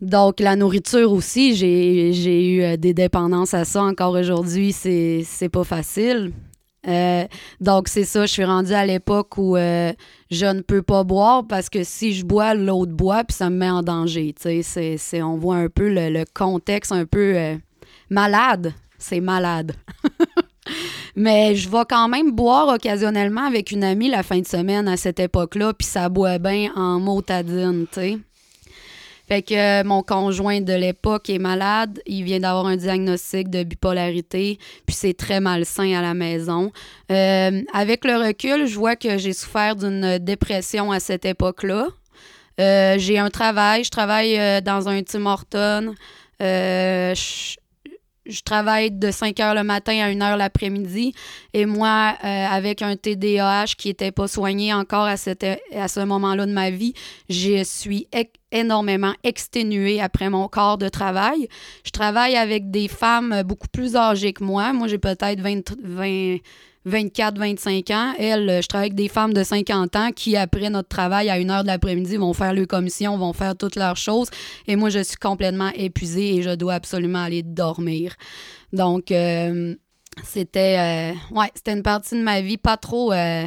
Donc, 0.01 0.41
la 0.41 0.57
nourriture 0.57 1.13
aussi, 1.13 1.55
j'ai 1.55 2.49
eu 2.49 2.63
euh, 2.63 2.75
des 2.75 2.93
dépendances 2.93 3.53
à 3.53 3.63
ça. 3.63 3.83
Encore 3.83 4.13
aujourd'hui, 4.13 4.73
c'est 4.73 5.49
pas 5.49 5.63
facile. 5.63 6.33
Euh, 6.85 7.25
donc, 7.61 7.87
c'est 7.87 8.03
ça, 8.03 8.25
je 8.25 8.33
suis 8.33 8.43
rendue 8.43 8.73
à 8.73 8.85
l'époque 8.85 9.37
où 9.37 9.55
je 9.55 10.45
ne 10.53 10.59
peux 10.59 10.81
pas 10.81 11.05
boire 11.05 11.47
parce 11.47 11.69
que 11.69 11.85
si 11.85 12.13
je 12.13 12.25
bois, 12.25 12.55
l'autre 12.55 12.91
boit, 12.91 13.23
puis 13.23 13.37
ça 13.37 13.49
me 13.49 13.55
met 13.55 13.69
en 13.69 13.83
danger. 13.83 14.35
On 15.13 15.37
voit 15.37 15.55
un 15.55 15.69
peu 15.69 15.87
le, 15.87 16.09
le 16.09 16.25
contexte 16.33 16.91
un 16.91 17.05
peu 17.05 17.55
malade. 18.09 18.73
C'est 18.97 19.21
malade. 19.21 19.73
Mais 21.15 21.55
je 21.55 21.69
vais 21.69 21.85
quand 21.87 22.07
même 22.07 22.31
boire 22.31 22.67
occasionnellement 22.69 23.45
avec 23.45 23.71
une 23.71 23.83
amie 23.83 24.09
la 24.09 24.23
fin 24.23 24.39
de 24.39 24.47
semaine 24.47 24.87
à 24.87 24.97
cette 24.97 25.19
époque-là, 25.19 25.73
puis 25.73 25.87
ça 25.87 26.09
boit 26.09 26.39
bien 26.39 26.71
en 26.75 26.99
motadine, 26.99 27.85
tu 27.91 27.99
sais. 27.99 28.17
Fait 29.27 29.41
que 29.41 29.53
euh, 29.53 29.83
mon 29.85 30.03
conjoint 30.03 30.59
de 30.59 30.73
l'époque 30.73 31.29
est 31.29 31.39
malade, 31.39 32.01
il 32.05 32.23
vient 32.23 32.41
d'avoir 32.41 32.65
un 32.65 32.75
diagnostic 32.75 33.49
de 33.49 33.63
bipolarité, 33.63 34.59
puis 34.85 34.95
c'est 34.95 35.13
très 35.13 35.39
malsain 35.39 35.93
à 35.93 36.01
la 36.01 36.13
maison. 36.13 36.71
Euh, 37.09 37.61
avec 37.73 38.03
le 38.03 38.17
recul, 38.17 38.65
je 38.65 38.77
vois 38.77 38.97
que 38.97 39.17
j'ai 39.17 39.31
souffert 39.31 39.77
d'une 39.77 40.17
dépression 40.17 40.91
à 40.91 40.99
cette 40.99 41.25
époque-là. 41.25 41.87
Euh, 42.59 42.95
j'ai 42.97 43.17
un 43.17 43.29
travail, 43.29 43.85
je 43.85 43.89
travaille 43.89 44.61
dans 44.61 44.89
un 44.89 45.01
Tim 45.03 45.25
Horton 45.25 45.95
je 46.39 47.55
travaille 48.43 48.91
de 48.91 49.11
5 49.11 49.39
heures 49.39 49.55
le 49.55 49.63
matin 49.63 49.99
à 50.01 50.07
1 50.07 50.21
heure 50.21 50.37
l'après-midi. 50.37 51.13
Et 51.53 51.65
moi, 51.65 52.15
euh, 52.23 52.27
avec 52.27 52.81
un 52.81 52.95
TDAH 52.95 53.75
qui 53.77 53.89
n'était 53.89 54.11
pas 54.11 54.27
soigné 54.27 54.73
encore 54.73 55.05
à, 55.05 55.17
cette, 55.17 55.45
à 55.73 55.87
ce 55.87 55.99
moment-là 56.01 56.45
de 56.45 56.53
ma 56.53 56.69
vie, 56.69 56.93
je 57.29 57.63
suis 57.63 58.07
énormément 58.51 59.13
exténuée 59.23 59.99
après 59.99 60.29
mon 60.29 60.47
corps 60.47 60.77
de 60.77 60.89
travail. 60.89 61.47
Je 61.83 61.91
travaille 61.91 62.35
avec 62.35 62.71
des 62.71 62.87
femmes 62.87 63.43
beaucoup 63.43 63.67
plus 63.67 63.95
âgées 63.95 64.33
que 64.33 64.43
moi. 64.43 64.73
Moi, 64.73 64.87
j'ai 64.87 64.99
peut-être 64.99 65.41
20, 65.41 65.75
20 65.83 66.37
24, 66.85 67.37
25 67.37 67.89
ans. 67.91 68.13
Elle, 68.17 68.61
je 68.61 68.67
travaille 68.67 68.87
avec 68.87 68.95
des 68.95 69.07
femmes 69.07 69.33
de 69.33 69.43
50 69.43 69.95
ans 69.95 70.11
qui, 70.11 70.35
après 70.35 70.69
notre 70.69 70.89
travail 70.89 71.29
à 71.29 71.39
une 71.39 71.49
heure 71.49 71.63
de 71.63 71.67
l'après-midi, 71.67 72.17
vont 72.17 72.33
faire 72.33 72.53
leur 72.53 72.67
commission, 72.67 73.17
vont 73.17 73.33
faire 73.33 73.55
toutes 73.55 73.75
leurs 73.75 73.97
choses. 73.97 74.29
Et 74.67 74.75
moi, 74.75 74.89
je 74.89 74.99
suis 75.03 75.17
complètement 75.17 75.69
épuisée 75.75 76.35
et 76.35 76.41
je 76.41 76.55
dois 76.55 76.73
absolument 76.73 77.23
aller 77.23 77.43
dormir. 77.43 78.15
Donc, 78.73 79.11
euh, 79.11 79.75
c'était, 80.23 81.13
euh, 81.13 81.35
ouais, 81.37 81.51
c'était 81.55 81.73
une 81.73 81.83
partie 81.83 82.15
de 82.15 82.23
ma 82.23 82.41
vie 82.41 82.57
pas 82.57 82.77
trop 82.77 83.13
euh, 83.13 83.45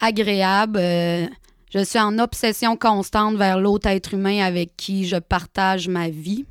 agréable. 0.00 0.78
je 0.78 1.84
suis 1.84 1.98
en 1.98 2.18
obsession 2.18 2.76
constante 2.76 3.36
vers 3.36 3.60
l'autre 3.60 3.88
être 3.88 4.14
humain 4.14 4.44
avec 4.44 4.76
qui 4.76 5.06
je 5.06 5.16
partage 5.16 5.88
ma 5.88 6.08
vie. 6.08 6.46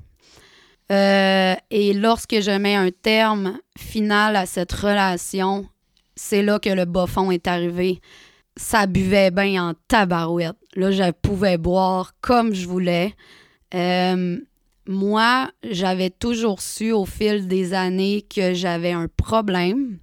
Euh, 0.92 1.56
et 1.72 1.94
lorsque 1.94 2.40
je 2.40 2.52
mets 2.52 2.76
un 2.76 2.92
terme 2.92 3.60
final 3.78 4.36
à 4.36 4.46
cette 4.46 4.72
relation, 4.72 5.68
c'est 6.16 6.44
là 6.44 6.60
que 6.60 6.70
le 6.70 6.86
bas 6.86 7.06
est 7.32 7.48
arrivé. 7.48 8.02
Ça 8.56 8.86
buvait 8.86 9.32
bien 9.32 9.70
en 9.70 9.74
tabarouette. 9.88 10.56
Là, 10.76 10.92
je 10.92 11.12
pouvais 11.12 11.58
boire 11.58 12.14
comme 12.22 12.54
je 12.54 12.68
voulais. 12.68 13.14
Euh, 13.74 14.38
moi, 14.88 15.50
j'avais 15.64 16.12
toujours 16.12 16.62
su 16.62 16.92
au 16.92 17.06
fil 17.06 17.48
des 17.48 17.74
années 17.74 18.22
que 18.22 18.54
j'avais 18.54 18.92
un 18.92 19.08
problème 19.08 19.98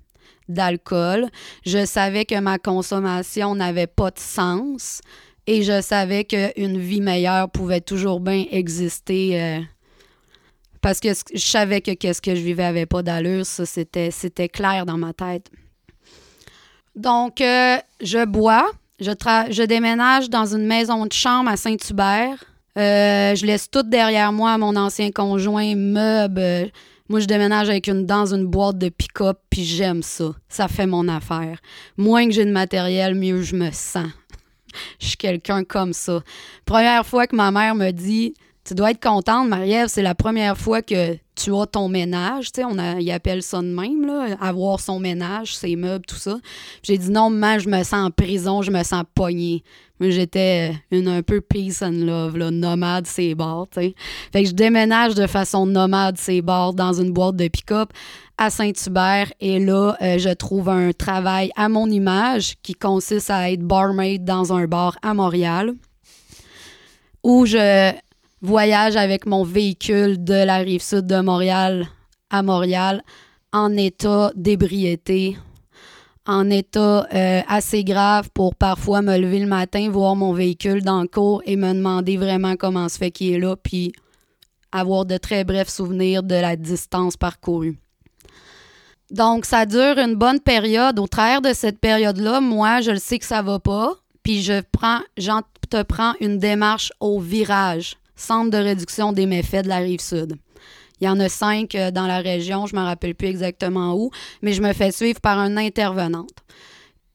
d'alcool. 0.49 1.29
Je 1.65 1.87
savais 1.87 2.25
que 2.25 2.39
ma 2.41 2.59
consommation 2.59 3.55
n'avait 3.55 3.87
pas 3.87 4.11
de 4.11 4.19
sens. 4.19 5.01
Et 5.47 5.63
je 5.63 5.81
savais 5.81 6.25
qu'une 6.25 6.79
vie 6.79 7.01
meilleure 7.01 7.51
pouvait 7.51 7.81
toujours 7.81 8.21
bien 8.21 8.45
exister 8.51 9.41
euh, 9.41 9.61
parce 10.83 11.01
que 11.01 11.09
je 11.33 11.41
savais 11.41 11.81
que 11.81 11.93
qu'est-ce 11.93 12.21
que 12.21 12.35
je 12.35 12.41
vivais 12.43 12.65
avait 12.65 12.87
pas 12.87 13.03
d'allure. 13.03 13.47
Ça, 13.47 13.65
c'était, 13.65 14.49
clair 14.49 14.85
dans 14.85 14.99
ma 14.99 15.13
tête. 15.15 15.51
Donc, 16.95 17.41
euh, 17.41 17.79
je 18.03 18.25
bois. 18.27 18.71
Je, 19.01 19.11
je 19.51 19.63
déménage 19.63 20.29
dans 20.29 20.55
une 20.55 20.67
maison 20.67 21.07
de 21.07 21.13
chambre 21.13 21.51
à 21.51 21.57
Saint-Hubert. 21.57 22.45
Euh, 22.77 23.35
je 23.35 23.47
laisse 23.47 23.71
tout 23.71 23.83
derrière 23.83 24.33
moi, 24.33 24.59
mon 24.59 24.77
ancien 24.77 25.11
conjoint, 25.11 25.75
meubles. 25.77 26.71
Moi, 27.09 27.21
je 27.21 27.27
déménage 27.27 27.69
avec 27.69 27.87
une 27.87 28.07
dans 28.07 28.35
une 28.35 28.47
boîte 28.47 28.79
de 28.79 28.89
pick-up, 28.89 29.39
puis 29.51 29.65
j'aime 29.65 30.03
ça. 30.03 30.33
Ça 30.49 30.69
fait 30.69 30.87
mon 30.87 31.09
affaire. 31.09 31.59
Moins 31.97 32.27
que 32.27 32.33
j'ai 32.33 32.45
de 32.45 32.53
matériel, 32.53 33.15
mieux 33.15 33.43
je 33.43 33.55
me 33.55 33.71
sens. 33.71 34.09
je 34.99 35.09
suis 35.09 35.17
quelqu'un 35.17 35.63
comme 35.65 35.93
ça. 35.93 36.23
Première 36.65 37.07
fois 37.07 37.27
que 37.27 37.37
ma 37.37 37.51
mère 37.51 37.75
me 37.75 37.91
dit 37.91 38.35
Tu 38.65 38.75
dois 38.75 38.93
être 38.93 39.03
contente, 39.03 39.49
Marie-Ève, 39.49 39.89
c'est 39.89 40.03
la 40.03 40.15
première 40.15 40.57
fois 40.57 40.83
que 40.83 41.17
tu 41.35 41.53
as 41.53 41.67
ton 41.67 41.89
ménage, 41.89 42.53
tu 42.53 42.61
sais, 42.61 42.65
on 42.65 42.79
a, 42.79 43.01
il 43.01 43.11
appelle 43.11 43.43
ça 43.43 43.61
de 43.61 43.67
même, 43.67 44.07
là, 44.07 44.37
avoir 44.41 44.79
son 44.79 45.01
ménage, 45.01 45.57
ses 45.57 45.75
meubles, 45.75 46.05
tout 46.07 46.17
ça. 46.17 46.39
J'ai 46.85 46.97
dit 46.97 47.11
non, 47.11 47.29
maman, 47.29 47.59
je 47.59 47.69
me 47.69 47.83
sens 47.83 48.07
en 48.07 48.11
prison, 48.11 48.63
je 48.63 48.71
me 48.71 48.85
sens 48.85 49.03
poignée. 49.17 49.65
Moi, 49.99 50.11
j'étais 50.11 50.75
une 50.93 51.09
un 51.09 51.23
peu 51.23 51.41
peace 51.41 51.83
and 51.83 52.05
love, 52.05 52.37
nomade, 52.37 53.07
c'est 53.09 53.35
bords, 53.35 53.69
tu 53.73 53.81
sais. 53.81 53.95
Fait 54.33 54.43
que 54.45 54.49
je 54.51 54.55
déménage 54.55 55.17
de 55.17 55.27
façon 55.27 55.67
nomade, 55.67 56.17
c'est 56.19 56.41
bords, 56.41 56.75
dans 56.75 56.93
une 56.93 57.13
boîte 57.13 57.37
de 57.37 57.49
pick-up 57.49 57.93
à 58.39 58.51
Saint-Hubert. 58.51 59.33
Et 59.41 59.59
là, 59.59 59.97
euh, 60.03 60.19
je 60.19 60.31
trouve 60.31 60.69
un 60.69 60.93
travail 60.93 61.51
à 61.57 61.69
mon 61.69 61.89
image 61.89 62.55
qui 62.63 62.75
consiste 62.75 63.31
à 63.31 63.51
être 63.51 63.63
barmaid 63.63 64.25
dans 64.25 64.53
un 64.53 64.67
bar 64.67 64.97
à 65.03 65.15
Montréal 65.15 65.75
où 67.25 67.47
je 67.47 67.93
voyage 68.43 68.97
avec 68.97 69.25
mon 69.25 69.45
véhicule 69.45 70.23
de 70.23 70.35
la 70.35 70.59
rive 70.59 70.83
sud 70.83 71.07
de 71.07 71.21
Montréal 71.21 71.87
à 72.29 72.43
Montréal 72.43 73.03
en 73.53 73.77
état 73.77 74.33
d'ébriété, 74.35 75.37
en 76.27 76.51
état 76.51 77.07
euh, 77.15 77.41
assez 77.47 77.85
grave 77.85 78.31
pour 78.35 78.57
parfois 78.57 79.01
me 79.01 79.17
lever 79.17 79.39
le 79.39 79.47
matin, 79.47 79.89
voir 79.91 80.17
mon 80.17 80.33
véhicule 80.33 80.83
dans 80.83 81.03
le 81.03 81.09
cours 81.09 81.43
et 81.47 81.57
me 81.57 81.73
demander 81.73 82.17
vraiment 82.17 82.57
comment 82.57 82.89
se 82.89 82.99
fait 82.99 83.11
qu'il 83.13 83.33
est 83.33 83.39
là, 83.39 83.55
puis 83.57 83.93
avoir 84.73 85.05
de 85.05 85.19
très 85.19 85.45
brefs 85.45 85.69
souvenirs 85.69 86.23
de 86.23 86.35
la 86.35 86.57
distance 86.57 87.17
parcourue. 87.17 87.79
Donc, 89.11 89.45
ça 89.45 89.67
dure 89.67 89.99
une 89.99 90.15
bonne 90.15 90.41
période. 90.41 90.99
Au 90.99 91.07
travers 91.07 91.43
de 91.43 91.53
cette 91.53 91.79
période-là, 91.79 92.41
moi, 92.41 92.81
je 92.81 92.93
le 92.93 92.99
sais 92.99 93.19
que 93.19 93.27
ça 93.27 93.43
va 93.43 93.59
pas, 93.59 93.93
puis 94.23 94.43
je 94.43 94.63
prends, 94.73 95.01
j'entreprends 95.19 96.15
une 96.21 96.39
démarche 96.39 96.93
au 96.99 97.21
virage 97.21 97.97
centre 98.17 98.51
de 98.51 98.59
réduction 98.59 99.13
des 99.13 99.27
méfaits 99.27 99.65
de 99.65 99.69
la 99.69 99.79
rive 99.79 100.01
sud. 100.01 100.37
Il 101.01 101.07
y 101.07 101.09
en 101.09 101.19
a 101.19 101.29
cinq 101.29 101.75
euh, 101.75 101.91
dans 101.91 102.07
la 102.07 102.19
région, 102.19 102.67
je 102.67 102.77
ne 102.77 102.81
me 102.81 102.85
rappelle 102.85 103.15
plus 103.15 103.29
exactement 103.29 103.95
où, 103.97 104.11
mais 104.41 104.53
je 104.53 104.63
me 104.63 104.73
fais 104.73 104.93
suivre 104.93 105.21
par 105.21 105.39
une 105.39 105.59
intervenante. 105.59 106.31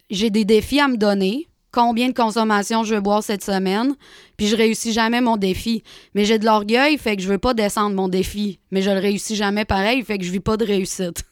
J'ai 0.09 0.29
des 0.29 0.45
défis 0.45 0.79
à 0.79 0.87
me 0.87 0.97
donner, 0.97 1.47
combien 1.71 2.09
de 2.09 2.13
consommation 2.13 2.83
je 2.83 2.95
veux 2.95 3.01
boire 3.01 3.23
cette 3.23 3.43
semaine, 3.43 3.95
puis 4.35 4.47
je 4.47 4.55
réussis 4.55 4.91
jamais 4.93 5.21
mon 5.21 5.37
défi. 5.37 5.83
Mais 6.15 6.25
j'ai 6.25 6.39
de 6.39 6.45
l'orgueil, 6.45 6.97
fait 6.97 7.15
que 7.15 7.21
je 7.21 7.27
veux 7.27 7.37
pas 7.37 7.53
descendre 7.53 7.95
mon 7.95 8.07
défi, 8.07 8.59
mais 8.71 8.81
je 8.81 8.89
le 8.89 8.99
réussis 8.99 9.35
jamais 9.35 9.65
pareil, 9.65 10.03
fait 10.03 10.17
que 10.17 10.25
je 10.25 10.31
vis 10.31 10.39
pas 10.39 10.57
de 10.57 10.65
réussite. 10.65 11.23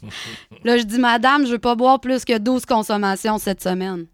Là, 0.64 0.78
je 0.78 0.84
dis, 0.84 0.98
madame, 0.98 1.46
je 1.46 1.52
veux 1.52 1.58
pas 1.58 1.74
boire 1.74 2.00
plus 2.00 2.24
que 2.24 2.38
12 2.38 2.64
consommations 2.64 3.38
cette 3.38 3.62
semaine. 3.62 4.06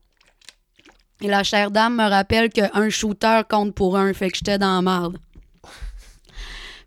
Et 1.20 1.26
la 1.26 1.42
chère 1.42 1.70
dame 1.70 1.96
me 1.96 2.08
rappelle 2.08 2.48
qu'un 2.48 2.90
shooter 2.90 3.42
compte 3.48 3.74
pour 3.74 3.96
un, 3.96 4.12
fait 4.12 4.30
que 4.30 4.38
j'étais 4.38 4.58
dans 4.58 4.76
la 4.76 4.82
marde. 4.82 5.18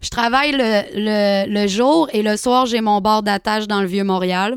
Je 0.02 0.10
travaille 0.10 0.54
le, 0.54 1.68
jour 1.68 2.10
et 2.12 2.24
le 2.24 2.36
soir, 2.38 2.66
j'ai 2.66 2.82
mon 2.82 3.02
bord 3.02 3.24
d'attache 3.24 3.68
dans 3.68 3.82
le 3.82 3.88
Vieux-Montréal. 3.88 4.56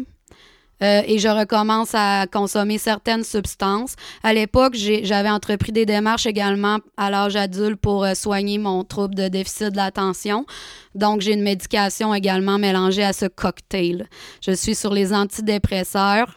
Euh, 0.82 1.02
et 1.06 1.18
je 1.18 1.28
recommence 1.28 1.90
à 1.94 2.26
consommer 2.26 2.78
certaines 2.78 3.22
substances. 3.22 3.94
À 4.22 4.34
l'époque, 4.34 4.74
j'avais 4.74 5.30
entrepris 5.30 5.70
des 5.70 5.86
démarches 5.86 6.26
également 6.26 6.78
à 6.96 7.10
l'âge 7.10 7.36
adulte 7.36 7.80
pour 7.80 8.04
euh, 8.04 8.14
soigner 8.14 8.58
mon 8.58 8.82
trouble 8.82 9.14
de 9.14 9.28
déficit 9.28 9.70
de 9.70 9.76
l'attention. 9.76 10.46
Donc, 10.94 11.20
j'ai 11.20 11.32
une 11.32 11.42
médication 11.42 12.12
également 12.12 12.58
mélangée 12.58 13.04
à 13.04 13.12
ce 13.12 13.26
cocktail. 13.26 14.08
Je 14.44 14.50
suis 14.50 14.74
sur 14.74 14.92
les 14.92 15.14
antidépresseurs, 15.14 16.34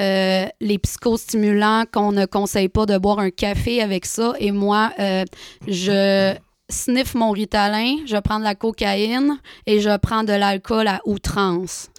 euh, 0.00 0.46
les 0.60 0.78
psychostimulants 0.78 1.84
qu'on 1.92 2.10
ne 2.10 2.26
conseille 2.26 2.68
pas 2.68 2.84
de 2.84 2.98
boire 2.98 3.20
un 3.20 3.30
café 3.30 3.80
avec 3.80 4.06
ça. 4.06 4.34
Et 4.40 4.50
moi, 4.50 4.90
euh, 4.98 5.24
je 5.68 6.34
sniffe 6.68 7.14
mon 7.14 7.30
Ritalin, 7.30 7.98
je 8.04 8.16
prends 8.16 8.40
de 8.40 8.44
la 8.44 8.56
cocaïne 8.56 9.38
et 9.66 9.80
je 9.80 9.96
prends 9.98 10.24
de 10.24 10.32
l'alcool 10.32 10.88
à 10.88 11.00
outrance. 11.06 11.90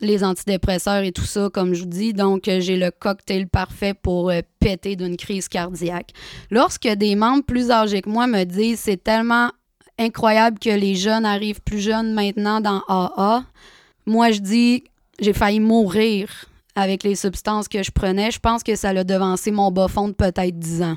Les 0.00 0.22
antidépresseurs 0.22 1.02
et 1.02 1.12
tout 1.12 1.24
ça, 1.24 1.48
comme 1.52 1.74
je 1.74 1.80
vous 1.80 1.88
dis. 1.88 2.12
Donc, 2.12 2.46
euh, 2.46 2.60
j'ai 2.60 2.76
le 2.76 2.90
cocktail 2.92 3.48
parfait 3.48 3.94
pour 3.94 4.30
péter 4.60 4.94
d'une 4.94 5.16
crise 5.16 5.48
cardiaque. 5.48 6.12
Lorsque 6.50 6.86
des 6.86 7.16
membres 7.16 7.44
plus 7.44 7.70
âgés 7.72 8.02
que 8.02 8.10
moi 8.10 8.28
me 8.28 8.44
disent 8.44 8.80
c'est 8.80 9.02
tellement 9.02 9.50
incroyable 9.98 10.58
que 10.58 10.70
les 10.70 10.94
jeunes 10.94 11.24
arrivent 11.24 11.62
plus 11.62 11.80
jeunes 11.80 12.12
maintenant 12.12 12.60
dans 12.60 12.82
AA, 12.88 13.44
moi 14.06 14.30
je 14.30 14.40
dis 14.40 14.84
j'ai 15.20 15.32
failli 15.32 15.60
mourir 15.60 16.46
avec 16.74 17.02
les 17.02 17.14
substances 17.14 17.68
que 17.68 17.82
je 17.82 17.90
prenais, 17.90 18.30
je 18.30 18.40
pense 18.40 18.62
que 18.62 18.76
ça 18.76 18.92
l'a 18.92 19.04
devancé 19.04 19.50
mon 19.50 19.70
bas 19.70 19.88
fond 19.88 20.08
de 20.08 20.14
peut-être 20.14 20.58
10 20.58 20.82
ans. 20.82 20.96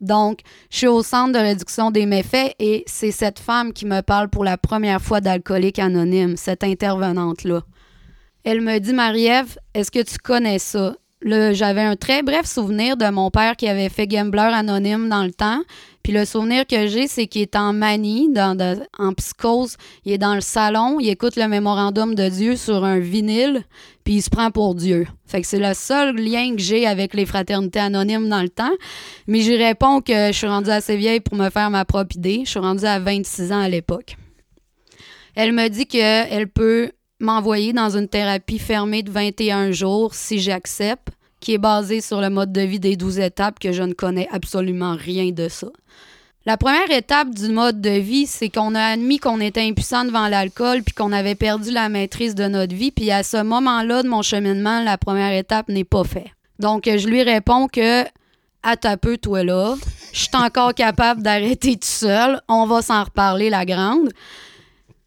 Donc, 0.00 0.40
je 0.70 0.78
suis 0.78 0.86
au 0.86 1.02
centre 1.02 1.32
de 1.32 1.38
réduction 1.38 1.90
des 1.90 2.06
méfaits 2.06 2.54
et 2.58 2.84
c'est 2.86 3.10
cette 3.10 3.38
femme 3.38 3.72
qui 3.72 3.84
me 3.84 4.00
parle 4.00 4.28
pour 4.28 4.44
la 4.44 4.56
première 4.56 5.00
fois 5.02 5.20
d'alcoolique 5.20 5.78
anonyme, 5.78 6.36
cette 6.36 6.64
intervenante-là. 6.64 7.62
Elle 8.44 8.62
me 8.62 8.78
dit, 8.78 8.94
Marie-Ève, 8.94 9.58
est-ce 9.74 9.90
que 9.90 10.02
tu 10.02 10.16
connais 10.18 10.58
ça? 10.58 10.94
j'avais 11.22 11.82
un 11.82 11.96
très 11.96 12.22
bref 12.22 12.46
souvenir 12.46 12.96
de 12.96 13.08
mon 13.10 13.30
père 13.30 13.56
qui 13.56 13.68
avait 13.68 13.90
fait 13.90 14.06
Gambler 14.06 14.50
anonyme 14.54 15.08
dans 15.10 15.22
le 15.22 15.32
temps. 15.32 15.60
Puis 16.02 16.12
le 16.12 16.24
souvenir 16.24 16.66
que 16.66 16.86
j'ai, 16.86 17.08
c'est 17.08 17.26
qu'il 17.26 17.42
est 17.42 17.56
en 17.56 17.72
manie, 17.72 18.30
dans 18.32 18.56
en 18.98 19.12
psychose. 19.12 19.76
Il 20.04 20.12
est 20.12 20.18
dans 20.18 20.34
le 20.34 20.40
salon, 20.40 20.98
il 20.98 21.08
écoute 21.08 21.36
le 21.36 21.46
mémorandum 21.46 22.14
de 22.14 22.28
Dieu 22.28 22.56
sur 22.56 22.84
un 22.84 22.98
vinyle, 22.98 23.64
puis 24.04 24.14
il 24.14 24.22
se 24.22 24.30
prend 24.30 24.50
pour 24.50 24.74
Dieu. 24.74 25.06
Fait 25.26 25.42
que 25.42 25.46
c'est 25.46 25.58
le 25.58 25.74
seul 25.74 26.16
lien 26.16 26.54
que 26.56 26.62
j'ai 26.62 26.86
avec 26.86 27.14
les 27.14 27.26
fraternités 27.26 27.80
anonymes 27.80 28.28
dans 28.28 28.42
le 28.42 28.48
temps. 28.48 28.72
Mais 29.26 29.40
j'y 29.40 29.56
réponds 29.56 30.00
que 30.00 30.28
je 30.28 30.32
suis 30.32 30.46
rendue 30.46 30.70
assez 30.70 30.96
vieille 30.96 31.20
pour 31.20 31.36
me 31.36 31.50
faire 31.50 31.70
ma 31.70 31.84
propre 31.84 32.16
idée. 32.16 32.42
Je 32.44 32.50
suis 32.50 32.60
rendue 32.60 32.86
à 32.86 32.98
26 32.98 33.52
ans 33.52 33.60
à 33.60 33.68
l'époque. 33.68 34.16
Elle 35.34 35.52
me 35.52 35.68
dit 35.68 35.86
qu'elle 35.86 36.48
peut 36.48 36.90
m'envoyer 37.20 37.72
dans 37.72 37.96
une 37.96 38.08
thérapie 38.08 38.58
fermée 38.58 39.02
de 39.02 39.10
21 39.10 39.70
jours 39.70 40.14
si 40.14 40.40
j'accepte, 40.40 41.08
qui 41.40 41.54
est 41.54 41.58
basée 41.58 42.00
sur 42.00 42.20
le 42.20 42.30
mode 42.30 42.52
de 42.52 42.60
vie 42.60 42.80
des 42.80 42.96
12 42.96 43.18
étapes 43.18 43.58
que 43.58 43.72
je 43.72 43.82
ne 43.82 43.92
connais 43.92 44.28
absolument 44.30 44.96
rien 44.96 45.30
de 45.30 45.48
ça. 45.48 45.68
La 46.46 46.56
première 46.56 46.90
étape 46.90 47.34
du 47.34 47.48
mode 47.48 47.82
de 47.82 47.90
vie, 47.90 48.26
c'est 48.26 48.48
qu'on 48.48 48.74
a 48.74 48.82
admis 48.82 49.18
qu'on 49.18 49.40
était 49.40 49.60
impuissant 49.60 50.04
devant 50.04 50.26
l'alcool 50.26 50.82
puis 50.82 50.94
qu'on 50.94 51.12
avait 51.12 51.34
perdu 51.34 51.70
la 51.70 51.90
maîtrise 51.90 52.34
de 52.34 52.44
notre 52.44 52.74
vie. 52.74 52.90
Puis 52.90 53.10
à 53.10 53.22
ce 53.22 53.42
moment-là 53.42 54.02
de 54.02 54.08
mon 54.08 54.22
cheminement, 54.22 54.82
la 54.82 54.96
première 54.96 55.36
étape 55.36 55.68
n'est 55.68 55.84
pas 55.84 56.04
faite. 56.04 56.28
Donc, 56.58 56.84
je 56.86 57.06
lui 57.06 57.22
réponds 57.22 57.68
que 57.68 58.04
à 58.62 58.76
ta 58.76 58.96
peu, 58.96 59.16
toi 59.18 59.42
là, 59.44 59.74
je 60.12 60.20
suis 60.20 60.30
encore 60.34 60.74
capable 60.74 61.22
d'arrêter 61.22 61.74
tout 61.74 61.80
seul. 61.82 62.40
On 62.48 62.66
va 62.66 62.82
s'en 62.82 63.04
reparler, 63.04 63.50
la 63.50 63.64
grande 63.64 64.10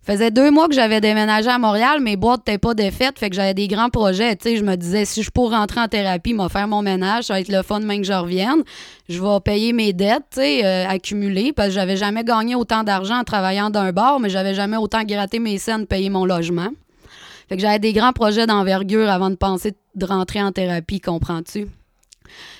faisait 0.03 0.31
deux 0.31 0.51
mois 0.51 0.67
que 0.67 0.75
j'avais 0.75 0.99
déménagé 1.01 1.49
à 1.49 1.57
Montréal, 1.57 2.01
mes 2.01 2.17
boîtes 2.17 2.41
n'étaient 2.41 2.57
pas 2.57 2.73
défaites, 2.73 3.17
fait 3.17 3.29
que 3.29 3.35
j'avais 3.35 3.53
des 3.53 3.67
grands 3.67 3.89
projets. 3.89 4.35
Tu 4.35 4.49
sais, 4.49 4.57
je 4.57 4.63
me 4.63 4.75
disais, 4.75 5.05
si 5.05 5.23
je 5.23 5.31
pourrais 5.31 5.55
rentrer 5.55 5.79
en 5.79 5.87
thérapie, 5.87 6.33
me 6.33 6.47
faire 6.49 6.67
mon 6.67 6.81
ménage, 6.81 7.25
ça 7.25 7.33
va 7.33 7.39
être 7.39 7.51
le 7.51 7.61
fun 7.61 7.79
même 7.79 8.01
que 8.01 8.07
je 8.07 8.13
revienne. 8.13 8.63
Je 9.07 9.21
vais 9.21 9.39
payer 9.39 9.71
mes 9.71 9.93
dettes, 9.93 10.23
tu 10.31 10.41
sais, 10.41 10.65
euh, 10.65 10.87
accumulées, 10.87 11.53
parce 11.53 11.69
que 11.69 11.75
j'avais 11.75 11.97
jamais 11.97 12.23
gagné 12.23 12.55
autant 12.55 12.83
d'argent 12.83 13.19
en 13.19 13.23
travaillant 13.23 13.69
d'un 13.69 13.91
bar, 13.91 14.19
mais 14.19 14.29
j'avais 14.29 14.53
jamais 14.53 14.77
autant 14.77 15.03
gratté 15.03 15.39
mes 15.39 15.57
scènes, 15.57 15.87
payer 15.87 16.09
mon 16.09 16.25
logement. 16.25 16.69
Fait 17.47 17.55
que 17.55 17.61
j'avais 17.61 17.79
des 17.79 17.93
grands 17.93 18.13
projets 18.13 18.47
d'envergure 18.47 19.09
avant 19.09 19.29
de 19.29 19.35
penser 19.35 19.73
de 19.95 20.05
rentrer 20.05 20.41
en 20.41 20.51
thérapie, 20.51 20.99
comprends-tu? 20.99 21.67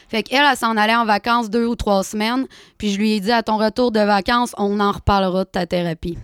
Fait 0.08 0.24
qu'elle, 0.24 0.46
elle, 0.50 0.58
s'en 0.58 0.78
allait 0.78 0.96
en 0.96 1.06
vacances 1.06 1.50
deux 1.50 1.66
ou 1.66 1.76
trois 1.76 2.04
semaines, 2.04 2.46
puis 2.78 2.92
je 2.92 3.00
lui 3.00 3.14
ai 3.14 3.20
dit, 3.20 3.32
à 3.32 3.44
ton 3.44 3.58
retour 3.58 3.92
de 3.92 4.00
vacances, 4.00 4.54
on 4.58 4.80
en 4.80 4.92
reparlera 4.92 5.44
de 5.44 5.50
ta 5.50 5.66
thérapie. 5.66 6.18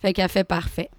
Fait 0.00 0.12
qu'elle 0.12 0.28
fait 0.28 0.44
parfait. 0.44 0.90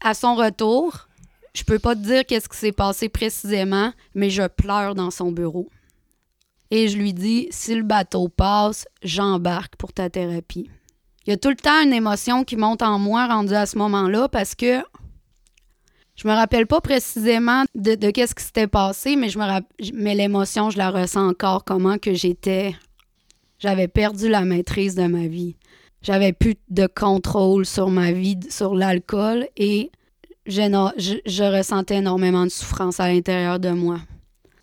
à 0.00 0.14
son 0.14 0.34
retour, 0.34 1.08
je 1.54 1.64
peux 1.64 1.78
pas 1.78 1.94
te 1.94 2.00
dire 2.00 2.24
qu'est-ce 2.24 2.48
qui 2.48 2.56
s'est 2.56 2.72
passé 2.72 3.08
précisément, 3.08 3.92
mais 4.14 4.30
je 4.30 4.46
pleure 4.46 4.94
dans 4.94 5.10
son 5.10 5.32
bureau. 5.32 5.68
Et 6.70 6.88
je 6.88 6.96
lui 6.96 7.12
dis 7.12 7.48
si 7.50 7.74
le 7.74 7.82
bateau 7.82 8.28
passe, 8.28 8.86
j'embarque 9.02 9.76
pour 9.76 9.92
ta 9.92 10.08
thérapie. 10.08 10.70
Il 11.26 11.30
y 11.30 11.32
a 11.32 11.36
tout 11.36 11.50
le 11.50 11.56
temps 11.56 11.82
une 11.82 11.92
émotion 11.92 12.44
qui 12.44 12.56
monte 12.56 12.82
en 12.82 12.98
moi 12.98 13.26
rendue 13.26 13.54
à 13.54 13.66
ce 13.66 13.76
moment-là 13.78 14.28
parce 14.28 14.54
que 14.54 14.82
Je 16.16 16.28
me 16.28 16.34
rappelle 16.34 16.66
pas 16.66 16.82
précisément 16.82 17.64
de, 17.74 17.94
de 17.94 18.10
qu'est-ce 18.10 18.34
qui 18.34 18.44
s'était 18.44 18.66
passé, 18.66 19.16
mais 19.16 19.28
mais 19.94 20.14
l'émotion, 20.14 20.68
je 20.68 20.76
la 20.76 20.90
ressens 20.90 21.26
encore 21.26 21.64
comment 21.64 21.96
que 21.98 22.12
j'étais 22.12 22.74
j'avais 23.60 23.88
perdu 23.88 24.28
la 24.28 24.40
maîtrise 24.40 24.94
de 24.94 25.06
ma 25.06 25.26
vie. 25.26 25.54
J'avais 26.02 26.32
plus 26.32 26.56
de 26.68 26.86
contrôle 26.86 27.66
sur 27.66 27.90
ma 27.90 28.12
vie, 28.12 28.38
sur 28.48 28.74
l'alcool 28.74 29.46
et 29.56 29.90
je, 30.46 31.56
ressentais 31.56 31.96
énormément 31.96 32.44
de 32.44 32.50
souffrance 32.50 33.00
à 33.00 33.08
l'intérieur 33.08 33.58
de 33.58 33.70
moi. 33.70 33.98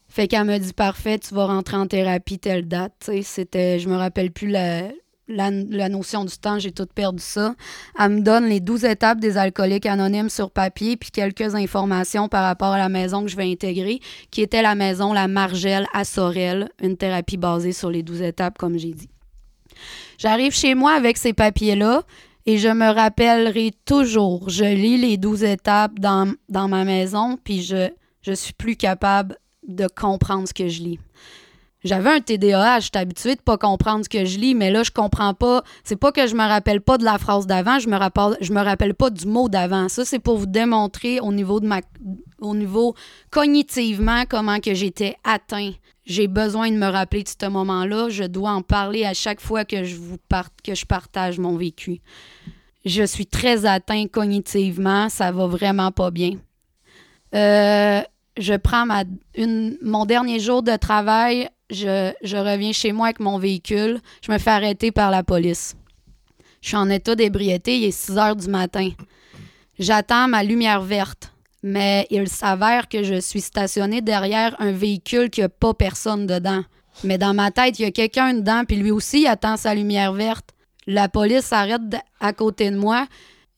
Fait 0.10 0.28
qu'elle 0.28 0.46
me 0.46 0.58
dit 0.58 0.74
parfait, 0.74 1.20
tu 1.20 1.36
vas 1.36 1.46
rentrer 1.46 1.78
en 1.78 1.86
thérapie 1.86 2.40
telle 2.40 2.68
date. 2.68 3.10
C'était, 3.22 3.80
je 3.80 3.88
me 3.88 3.96
rappelle 3.96 4.32
plus 4.32 4.48
la, 4.48 4.90
la, 5.28 5.90
notion 5.90 6.26
du 6.26 6.36
temps, 6.38 6.58
j'ai 6.58 6.72
tout 6.72 6.88
perdu 6.88 7.22
ça. 7.22 7.56
Elle 8.00 8.10
me 8.10 8.22
donne 8.22 8.46
les 8.46 8.60
12 8.60 8.86
étapes 8.86 9.20
des 9.20 9.38
alcooliques 9.38 9.86
anonymes 9.86 10.30
sur 10.30 10.50
papier, 10.50 10.98
puis 10.98 11.12
quelques 11.12 11.54
informations 11.54 12.30
par 12.30 12.44
rapport 12.44 12.74
à 12.74 12.78
la 12.78 12.90
maison 12.90 13.24
que 13.24 13.30
je 13.30 13.38
vais 13.38 13.52
intégrer, 13.52 14.00
qui 14.32 14.42
était 14.42 14.62
la 14.62 14.76
maison 14.76 15.14
La 15.14 15.28
Margelle 15.28 15.86
à 15.94 16.04
Sorel, 16.04 16.70
une 16.82 16.98
thérapie 16.98 17.38
basée 17.38 17.74
sur 17.74 17.92
les 17.92 18.02
12 18.02 18.22
étapes, 18.24 18.58
comme 18.58 18.78
j'ai 18.78 18.94
dit. 18.94 19.10
J'arrive 20.18 20.54
chez 20.54 20.76
moi 20.76 20.94
avec 20.94 21.18
ces 21.18 21.34
papiers-là 21.34 22.04
et 22.46 22.58
je 22.58 22.70
me 22.70 22.94
rappellerai 22.94 23.72
toujours, 23.86 24.50
je 24.50 24.64
lis 24.64 24.98
les 24.98 25.18
12 25.18 25.44
étapes 25.44 26.00
dans, 26.00 26.34
dans 26.48 26.68
ma 26.68 26.86
maison, 26.86 27.38
puis 27.44 27.62
je, 27.62 27.90
je 28.22 28.32
suis 28.32 28.54
plus 28.54 28.78
capable 28.78 29.38
de 29.68 29.88
comprendre 29.88 30.48
ce 30.48 30.54
que 30.54 30.70
je 30.70 30.82
lis. 30.82 31.00
J'avais 31.84 32.10
un 32.10 32.20
TDAH, 32.20 32.80
j'étais 32.80 33.00
habituée 33.00 33.36
de 33.36 33.42
pas 33.42 33.58
comprendre 33.58 34.04
ce 34.04 34.10
que 34.10 34.26
je 34.26 34.40
lis, 34.40 34.56
mais 34.56 34.72
là, 34.72 34.84
je 34.84 34.92
comprends 34.92 35.34
pas. 35.34 35.64
C'est 35.84 35.96
pas 35.96 36.12
que 36.12 36.26
je 36.26 36.36
me 36.36 36.46
rappelle 36.46 36.82
pas 36.82 36.98
de 36.98 37.04
la 37.04 37.18
phrase 37.18 37.46
d'avant, 37.48 37.80
je 37.80 37.88
me 37.88 37.98
rappelle, 37.98 38.38
je 38.42 38.52
me 38.52 38.62
rappelle 38.62 38.94
pas 38.94 39.10
du 39.10 39.28
mot 39.28 39.48
d'avant. 39.48 39.88
Ça, 39.88 40.04
c'est 40.04 40.20
pour 40.20 40.38
vous 40.38 40.48
démontrer 40.48 41.20
au 41.20 41.32
niveau 41.32 41.60
de 41.60 41.68
ma, 41.68 41.82
au 42.40 42.56
niveau 42.56 42.96
cognitivement 43.32 44.24
comment 44.28 44.60
que 44.60 44.74
j'étais 44.74 45.16
atteint. 45.24 45.72
J'ai 46.06 46.28
besoin 46.28 46.72
de 46.72 46.78
me 46.78 46.88
rappeler 46.88 47.24
de 47.24 47.30
ce 47.30 47.48
moment-là. 47.48 48.10
Je 48.10 48.24
dois 48.24 48.52
en 48.52 48.62
parler 48.62 49.04
à 49.04 49.14
chaque 49.14 49.42
fois 49.42 49.66
que 49.66 49.84
je 49.84 49.96
vous 49.96 50.18
je 50.66 50.86
partage 50.86 51.40
mon 51.40 51.58
vécu. 51.58 52.00
Je 52.86 53.04
suis 53.04 53.28
très 53.28 53.66
atteint 53.66 54.08
cognitivement, 54.08 55.10
ça 55.10 55.32
va 55.32 55.48
vraiment 55.48 55.92
pas 55.92 56.12
bien. 56.12 56.38
Euh, 57.36 58.02
je 58.38 58.54
prends 58.54 58.86
mon 59.82 60.06
dernier 60.06 60.40
jour 60.40 60.64
de 60.64 60.76
travail 60.78 61.50
je, 61.70 62.38
reviens 62.38 62.72
chez 62.72 62.92
moi 62.92 63.08
avec 63.08 63.20
mon 63.20 63.38
véhicule, 63.38 64.00
je 64.22 64.32
me 64.32 64.38
fais 64.38 64.52
arrêter 64.52 64.92
par 64.92 65.12
la 65.12 65.24
police. 65.24 65.76
Je 66.62 66.70
suis 66.70 66.78
en 66.78 66.90
état 66.90 67.16
d'ébriété, 67.16 67.78
il 67.78 67.86
est 67.86 67.92
6 67.92 68.18
heures 68.18 68.36
du 68.36 68.50
matin. 68.50 68.90
J'attends 69.80 70.28
ma 70.28 70.44
lumière 70.44 70.82
verte, 70.82 71.34
mais 71.68 72.08
il 72.10 72.30
s'avère 72.30 72.88
que 72.88 73.04
je 73.04 73.20
suis 73.20 73.42
stationné 73.42 74.02
derrière 74.02 74.56
un 74.60 74.72
véhicule 74.72 75.30
qui 75.30 75.42
n'a 75.42 75.50
pas 75.50 75.74
personne 75.74 76.26
dedans. 76.26 76.64
Mais 77.04 77.18
dans 77.18 77.34
ma 77.34 77.52
tête, 77.52 77.78
il 77.78 77.82
y 77.84 77.86
a 77.86 77.92
quelqu'un 77.92 78.34
dedans, 78.34 78.64
puis 78.66 78.78
lui 78.78 78.90
aussi, 78.90 79.28
attend 79.28 79.58
sa 79.58 79.76
lumière 79.76 80.14
verte. 80.14 80.52
La 80.88 81.10
police 81.10 81.46
s'arrête 81.46 81.82
à 82.22 82.32
côté 82.32 82.72
de 82.72 82.78
moi. 82.78 83.06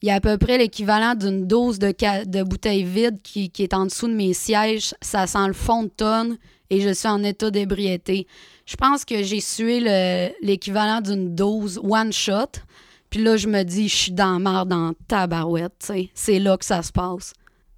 Il 0.02 0.08
y 0.08 0.12
a 0.12 0.16
à 0.16 0.20
peu 0.20 0.38
près 0.38 0.58
l'équivalent 0.58 1.14
d'une 1.14 1.46
dose 1.46 1.78
de, 1.78 2.44
bouteille 2.44 2.84
vide 2.84 3.22
qui, 3.22 3.52
est 3.60 3.74
en 3.74 3.86
dessous 3.86 4.08
de 4.08 4.14
mes 4.14 4.34
sièges. 4.34 4.96
Ça 5.02 5.28
sent 5.28 5.48
le 5.48 5.54
fond 5.54 5.84
de 5.84 5.90
tonne 5.90 6.38
et 6.70 6.82
je 6.82 6.92
suis 6.92 7.08
en 7.08 7.24
état 7.24 7.52
d'ébriété. 7.52 8.26
Je 8.66 8.76
pense 8.76 9.06
que 9.06 9.22
j'ai 9.22 9.42
sué 9.42 9.80
l'équivalent 10.42 11.02
d'une 11.02 11.36
dose 11.36 11.80
one 11.84 12.12
shot. 12.12 12.60
Puis 13.10 13.22
là, 13.22 13.38
je 13.38 13.48
me 13.48 13.64
dis, 13.64 13.88
je 13.88 13.96
suis 13.96 14.12
dans 14.12 14.40
marre 14.40 14.66
dans 14.66 14.94
tabarouette. 15.08 15.92
C'est 16.14 16.40
là 16.40 16.58
que 16.58 16.66
ça 16.66 16.82
se 16.82 16.92
passe. 16.92 17.34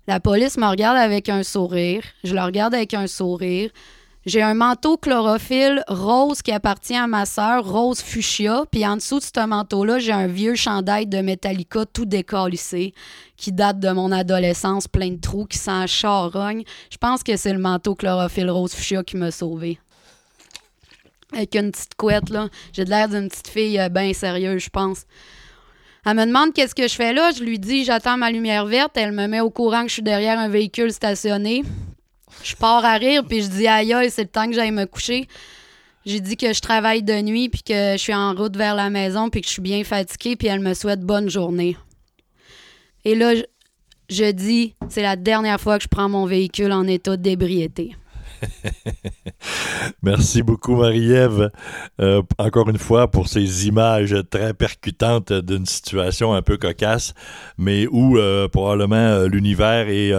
La 0.08 0.20
police 0.20 0.58
me 0.58 0.68
regarde 0.68 0.98
avec 0.98 1.30
un 1.30 1.44
sourire. 1.44 2.04
Je 2.24 2.34
le 2.34 2.42
regarde 2.42 2.74
avec 2.74 2.94
un 2.94 3.08
sourire. 3.08 3.70
J'ai 4.26 4.42
un 4.44 4.54
manteau 4.54 4.98
chlorophylle 4.98 5.84
rose 5.88 6.44
qui 6.44 6.52
appartient 6.52 6.96
à 6.96 7.08
ma 7.08 7.26
sœur, 7.26 7.68
rose 7.68 8.02
fuchsia. 8.02 8.66
Puis 8.72 8.86
en 8.86 8.98
dessous 8.98 9.20
de 9.20 9.24
ce 9.24 9.46
manteau-là, 9.46 9.98
j'ai 9.98 10.12
un 10.12 10.28
vieux 10.28 10.54
chandail 10.54 11.08
de 11.08 11.22
Metallica 11.22 11.86
tout 11.86 12.06
décalissé 12.06 12.94
qui 13.36 13.52
date 13.52 13.80
de 13.80 13.90
mon 13.90 14.12
adolescence, 14.12 14.88
plein 14.88 15.10
de 15.10 15.20
trous, 15.20 15.46
qui 15.46 15.58
sent 15.58 15.88
charogne. 15.88 16.64
Je 16.92 16.98
pense 16.98 17.24
que 17.24 17.36
c'est 17.36 17.54
le 17.54 17.60
manteau 17.60 17.96
chlorophylle 17.96 18.52
rose 18.52 18.74
fuchsia 18.74 19.04
qui 19.04 19.18
m'a 19.18 19.32
sauvé. 19.32 19.80
Avec 21.34 21.56
une 21.56 21.72
petite 21.72 21.96
couette, 21.96 22.30
là. 22.30 22.50
J'ai 22.74 22.86
l'air 22.86 23.08
d'une 23.08 23.30
petite 23.30 23.48
fille 23.48 23.80
euh, 23.80 23.90
bien 23.90 24.14
sérieuse, 24.14 24.64
je 24.64 24.70
pense. 24.70 25.06
Elle 26.06 26.16
me 26.16 26.26
demande 26.26 26.54
qu'est-ce 26.54 26.74
que 26.74 26.88
je 26.88 26.96
fais 26.96 27.14
là? 27.14 27.32
Je 27.32 27.44
lui 27.44 27.60
dis 27.60 27.86
j'attends 27.86 28.18
ma 28.18 28.32
lumière 28.32 28.66
verte. 28.66 28.94
Elle 28.96 29.12
me 29.12 29.28
met 29.28 29.40
au 29.40 29.52
courant 29.52 29.84
que 29.84 29.90
je 29.90 29.94
suis 29.94 30.02
derrière 30.02 30.40
un 30.40 30.50
véhicule 30.50 30.92
stationné. 30.92 31.64
Je 32.44 32.56
pars 32.56 32.84
à 32.84 32.96
rire, 32.96 33.24
puis 33.28 33.44
je 33.44 33.48
dis 33.48 33.68
aïe, 33.68 33.94
aïe, 33.94 34.10
c'est 34.10 34.24
le 34.24 34.30
temps 34.30 34.48
que 34.48 34.54
j'aille 34.54 34.72
me 34.72 34.86
coucher. 34.86 35.28
J'ai 36.06 36.20
dit 36.20 36.38
que 36.38 36.54
je 36.54 36.62
travaille 36.62 37.04
de 37.04 37.22
nuit, 37.22 37.50
puis 37.50 37.62
que 37.62 37.92
je 37.94 37.98
suis 37.98 38.16
en 38.16 38.34
route 38.34 38.58
vers 38.58 38.74
la 38.74 38.90
maison, 38.90 39.30
puis 39.30 39.42
que 39.42 39.48
je 39.48 39.54
suis 39.54 39.62
bien 39.62 39.84
fatiguée, 39.84 40.36
puis 40.36 40.48
elle 40.48 40.62
me 40.62 40.74
souhaite 40.74 41.02
bonne 41.02 41.30
journée. 41.30 41.78
Et 43.06 43.14
là, 43.14 43.34
je 44.10 44.32
dis, 44.32 44.74
c'est 44.90 45.04
la 45.04 45.16
dernière 45.16 45.62
fois 45.62 45.78
que 45.78 45.84
je 45.84 45.90
prends 45.90 46.10
mon 46.10 46.26
véhicule 46.26 46.72
en 46.72 46.88
état 46.88 47.18
d'ébriété. 47.18 47.96
Merci 50.04 50.44
beaucoup, 50.44 50.76
Marie-Ève, 50.76 51.52
euh, 52.00 52.22
encore 52.38 52.70
une 52.70 52.78
fois, 52.78 53.10
pour 53.10 53.28
ces 53.28 53.68
images 53.68 54.16
très 54.30 54.54
percutantes 54.54 55.34
d'une 55.34 55.66
situation 55.66 56.34
un 56.34 56.42
peu 56.42 56.58
cocasse, 56.58 57.14
mais 57.58 57.88
où 57.88 58.18
euh, 58.18 58.48
probablement 58.48 58.96
euh, 58.96 59.28
l'univers 59.28 59.88
et 59.90 60.12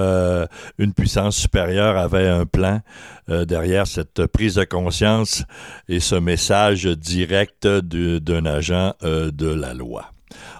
une 0.78 0.92
puissance 0.94 1.36
supérieure 1.36 1.96
avaient 1.96 2.28
un 2.28 2.46
plan 2.46 2.80
derrière 3.28 3.86
cette 3.86 4.26
prise 4.26 4.56
de 4.56 4.64
conscience 4.64 5.44
et 5.88 6.00
ce 6.00 6.14
message 6.14 6.84
direct 6.86 7.66
d'un 7.66 8.46
agent 8.46 8.94
de 9.02 9.48
la 9.48 9.74
loi. 9.74 10.12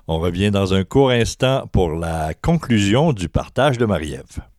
On 0.07 0.19
revient 0.19 0.51
dans 0.51 0.75
un 0.75 0.85
court 0.85 1.11
instant 1.11 1.69
pour 1.73 1.91
la 1.93 2.35
conclusion 2.35 3.13
du 3.13 3.29
partage 3.29 3.79
de 3.79 3.87
Marie-Ève. 3.87 4.52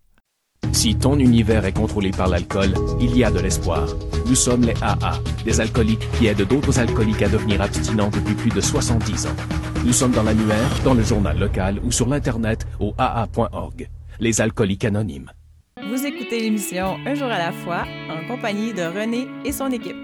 Si 0.72 0.95
ton 0.95 1.20
univers 1.20 1.66
est 1.66 1.74
contrôlé 1.74 2.11
par 2.11 2.28
l'alcool, 2.28 2.74
il 2.99 3.16
y 3.18 3.24
a 3.24 3.32
de 3.32 3.39
l'espoir. 3.39 3.88
Nous 4.26 4.36
sommes 4.36 4.61
les 4.61 4.74
AA, 4.82 5.20
des 5.45 5.59
alcooliques 5.61 6.07
qui 6.18 6.28
aident 6.28 6.47
d'autres 6.47 6.80
alcooliques 6.80 7.22
à 7.22 7.30
devenir 7.30 7.61
abstinents 7.61 8.09
depuis 8.09 8.36
plus 8.36 8.49
de 8.51 8.61
70 8.61 9.28
ans. 9.28 9.36
Nous 9.86 9.93
sommes 9.93 10.11
dans 10.11 10.24
l'annuaire, 10.24 10.70
dans 10.84 10.93
le 10.93 11.03
journal 11.03 11.38
local 11.38 11.80
ou 11.84 11.91
sur 11.91 12.07
l'Internet 12.07 12.66
au 12.80 12.93
AA.org. 12.97 13.89
Les 14.20 14.41
alcooliques 14.41 14.86
anonymes. 14.86 15.30
Vous 15.89 16.05
écoutez 16.05 16.39
l'émission 16.39 16.97
Un 17.05 17.14
jour 17.16 17.28
à 17.28 17.38
la 17.38 17.51
fois 17.51 17.84
en 18.09 18.26
compagnie 18.28 18.74
de 18.74 18.84
René 18.84 19.28
et 19.45 19.51
son 19.51 19.70
équipe. 19.72 19.97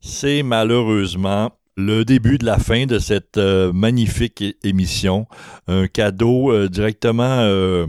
C'est 0.00 0.42
malheureusement 0.42 1.50
le 1.76 2.04
début 2.04 2.38
de 2.38 2.46
la 2.46 2.58
fin 2.58 2.86
de 2.86 2.98
cette 2.98 3.36
euh, 3.36 3.72
magnifique 3.72 4.42
émission. 4.64 5.26
Un 5.68 5.86
cadeau 5.88 6.50
euh, 6.50 6.68
directement 6.68 7.40
euh, 7.40 7.86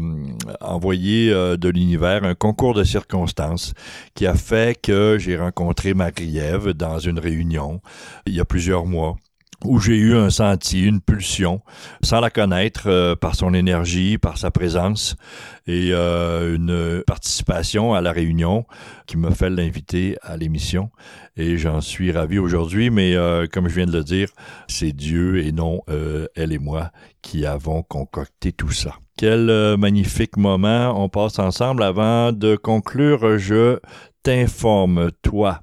envoyé 0.60 1.32
de 1.32 1.70
l'univers, 1.70 2.24
un 2.24 2.36
concours 2.36 2.74
de 2.74 2.84
circonstances 2.84 3.74
qui 4.14 4.28
a 4.28 4.36
fait 4.36 4.80
que 4.82 5.18
j'ai 5.18 5.38
rencontré 5.38 5.94
Marie-Ève 5.94 6.74
dans 6.74 7.00
une 7.00 7.20
réunion 7.20 7.82
il 8.26 8.36
y 8.36 8.40
a 8.40 8.46
plusieurs 8.46 8.86
mois 8.86 9.16
où 9.66 9.80
j'ai 9.80 9.98
eu 9.98 10.16
un 10.16 10.30
senti, 10.30 10.84
une 10.84 11.02
pulsion, 11.02 11.62
sans 12.04 12.20
la 12.20 12.30
connaître, 12.30 12.84
euh, 12.88 13.16
par 13.16 13.36
son 13.36 13.54
énergie, 13.54 14.18
par 14.18 14.38
sa 14.38 14.52
présence, 14.52 15.16
et 15.66 15.90
euh, 15.92 16.56
une 16.56 17.04
participation 17.06 17.94
à 17.94 18.02
la 18.02 18.12
réunion 18.12 18.66
qui 19.08 19.18
m'a 19.18 19.32
fait 19.32 19.50
l'inviter 19.50 20.18
à 20.22 20.38
l'émission. 20.38 20.92
Et 21.36 21.58
j'en 21.58 21.82
suis 21.82 22.12
ravi 22.12 22.40
aujourd'hui, 22.40 22.90
mais 22.90 23.16
euh, 23.16 23.48
comme 23.52 23.68
je 23.68 23.76
viens 23.76 23.86
de 23.86 23.98
le 23.98 24.04
dire, 24.04 24.30
c'est 24.68 24.94
Dieu 24.94 25.44
et 25.44 25.52
non 25.52 25.82
elle 26.36 26.52
et 26.52 26.60
moi 26.60 26.92
qui 27.22 27.46
avons 27.46 27.84
concocté 27.84 28.52
tout 28.52 28.72
ça. 28.72 28.96
Quel 29.18 29.76
magnifique 29.78 30.38
moment 30.38 30.94
on 31.04 31.10
passe 31.10 31.40
ensemble 31.40 31.84
avant 31.84 32.32
de 32.32 32.56
conclure. 32.56 33.38
Je 33.38 33.80
t'informe, 34.24 35.10
toi, 35.22 35.62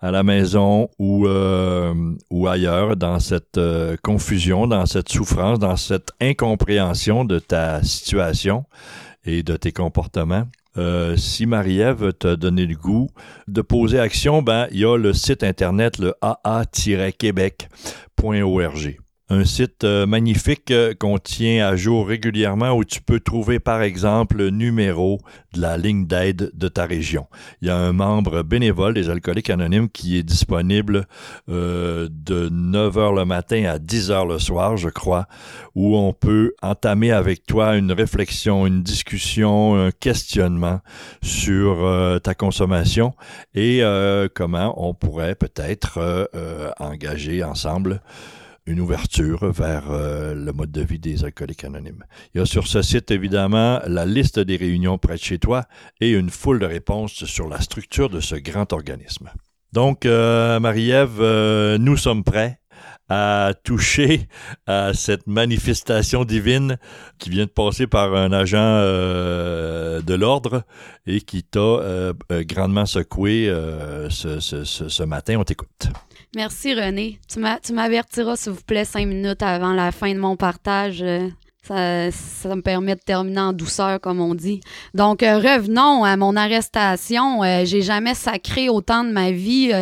à 0.00 0.10
la 0.10 0.22
maison 0.22 0.88
ou, 0.98 1.26
euh, 1.26 1.92
ou 2.30 2.48
ailleurs 2.48 2.96
dans 2.96 3.20
cette 3.20 3.58
euh, 3.58 3.98
confusion, 4.02 4.66
dans 4.66 4.86
cette 4.86 5.10
souffrance, 5.10 5.58
dans 5.58 5.76
cette 5.76 6.12
incompréhension 6.20 7.26
de 7.26 7.38
ta 7.38 7.82
situation 7.82 8.64
et 9.24 9.42
de 9.42 9.56
tes 9.56 9.72
comportements. 9.72 10.44
Euh, 10.78 11.16
si 11.16 11.46
Marie-Ève 11.46 12.12
t'a 12.14 12.36
donné 12.36 12.64
le 12.64 12.76
goût 12.76 13.10
de 13.48 13.60
poser 13.60 13.98
action, 13.98 14.40
ben, 14.40 14.68
il 14.70 14.78
y 14.80 14.84
a 14.84 14.96
le 14.96 15.12
site 15.12 15.42
internet, 15.42 15.98
le 15.98 16.14
aa-québec.org. 16.22 19.00
un 19.32 19.44
site 19.44 19.84
euh, 19.84 20.06
magnifique 20.06 20.72
euh, 20.72 20.92
qu'on 20.92 21.18
tient 21.18 21.64
à 21.64 21.76
jour 21.76 22.08
régulièrement 22.08 22.72
où 22.72 22.84
tu 22.84 23.00
peux 23.00 23.20
trouver 23.20 23.60
par 23.60 23.80
exemple 23.80 24.38
le 24.38 24.50
numéro 24.50 25.20
de 25.54 25.60
la 25.60 25.78
ligne 25.78 26.06
d'aide 26.06 26.50
de 26.52 26.66
ta 26.68 26.84
région. 26.84 27.28
Il 27.62 27.68
y 27.68 27.70
a 27.70 27.76
un 27.76 27.92
membre 27.92 28.42
bénévole 28.42 28.94
des 28.94 29.08
alcooliques 29.08 29.48
anonymes 29.48 29.88
qui 29.88 30.18
est 30.18 30.24
disponible 30.24 31.06
euh, 31.48 32.08
de 32.10 32.48
9 32.50 32.96
h 32.96 33.16
le 33.16 33.24
matin 33.24 33.64
à 33.66 33.78
10 33.78 34.10
h 34.10 34.28
le 34.28 34.40
soir, 34.40 34.76
je 34.76 34.88
crois, 34.88 35.28
où 35.76 35.96
on 35.96 36.12
peut 36.12 36.54
entamer 36.60 37.12
avec 37.12 37.46
toi 37.46 37.76
une 37.76 37.92
réflexion, 37.92 38.66
une 38.66 38.82
discussion, 38.82 39.76
un 39.76 39.92
questionnement 39.92 40.80
sur 41.22 42.20
ta 42.22 42.34
consommation 42.34 43.12
et 43.54 43.82
comment 44.34 44.74
on 44.76 44.94
pourrait 44.94 45.34
peut-être 45.34 46.28
engager 46.78 47.44
ensemble 47.44 48.00
une 48.66 48.80
ouverture 48.80 49.50
vers 49.50 49.90
euh, 49.90 50.34
le 50.34 50.52
mode 50.52 50.70
de 50.70 50.82
vie 50.82 50.98
des 50.98 51.24
alcooliques 51.24 51.64
anonymes. 51.64 52.04
Il 52.34 52.38
y 52.38 52.40
a 52.40 52.46
sur 52.46 52.66
ce 52.66 52.82
site, 52.82 53.10
évidemment, 53.10 53.80
la 53.86 54.06
liste 54.06 54.38
des 54.38 54.56
réunions 54.56 54.98
près 54.98 55.14
de 55.14 55.20
chez 55.20 55.38
toi 55.38 55.64
et 56.00 56.10
une 56.10 56.30
foule 56.30 56.58
de 56.58 56.66
réponses 56.66 57.24
sur 57.24 57.48
la 57.48 57.60
structure 57.60 58.10
de 58.10 58.20
ce 58.20 58.36
grand 58.36 58.72
organisme. 58.72 59.30
Donc, 59.72 60.04
euh, 60.04 60.60
Marie-Ève, 60.60 61.18
euh, 61.20 61.78
nous 61.78 61.96
sommes 61.96 62.24
prêts 62.24 62.58
à 63.08 63.54
toucher 63.64 64.28
à 64.66 64.94
cette 64.94 65.26
manifestation 65.26 66.24
divine 66.24 66.78
qui 67.18 67.30
vient 67.30 67.46
de 67.46 67.50
passer 67.50 67.88
par 67.88 68.14
un 68.14 68.30
agent 68.32 68.80
de 68.80 70.14
l'ordre 70.14 70.62
et 71.06 71.20
qui 71.20 71.42
t'a 71.42 72.12
grandement 72.42 72.86
secoué 72.86 73.52
ce 74.08 75.02
matin. 75.02 75.38
On 75.38 75.44
t'écoute. 75.44 75.88
Merci 76.36 76.74
René. 76.74 77.18
Tu 77.28 77.72
m'avertiras 77.72 78.36
s'il 78.36 78.52
vous 78.52 78.62
plaît 78.62 78.84
cinq 78.84 79.06
minutes 79.06 79.42
avant 79.42 79.72
la 79.72 79.90
fin 79.90 80.14
de 80.14 80.18
mon 80.18 80.36
partage. 80.36 81.02
Euh, 81.02 82.10
ça, 82.10 82.54
me 82.54 82.62
permet 82.62 82.94
de 82.94 83.00
terminer 83.00 83.40
en 83.40 83.52
douceur, 83.52 84.00
comme 84.00 84.20
on 84.20 84.34
dit. 84.34 84.60
Donc, 84.94 85.22
euh, 85.22 85.38
revenons 85.38 86.04
à 86.04 86.16
mon 86.16 86.36
arrestation. 86.36 87.42
Euh, 87.42 87.64
j'ai 87.64 87.82
jamais 87.82 88.14
sacré 88.14 88.68
autant 88.68 89.04
de 89.04 89.10
ma 89.10 89.30
vie 89.30 89.72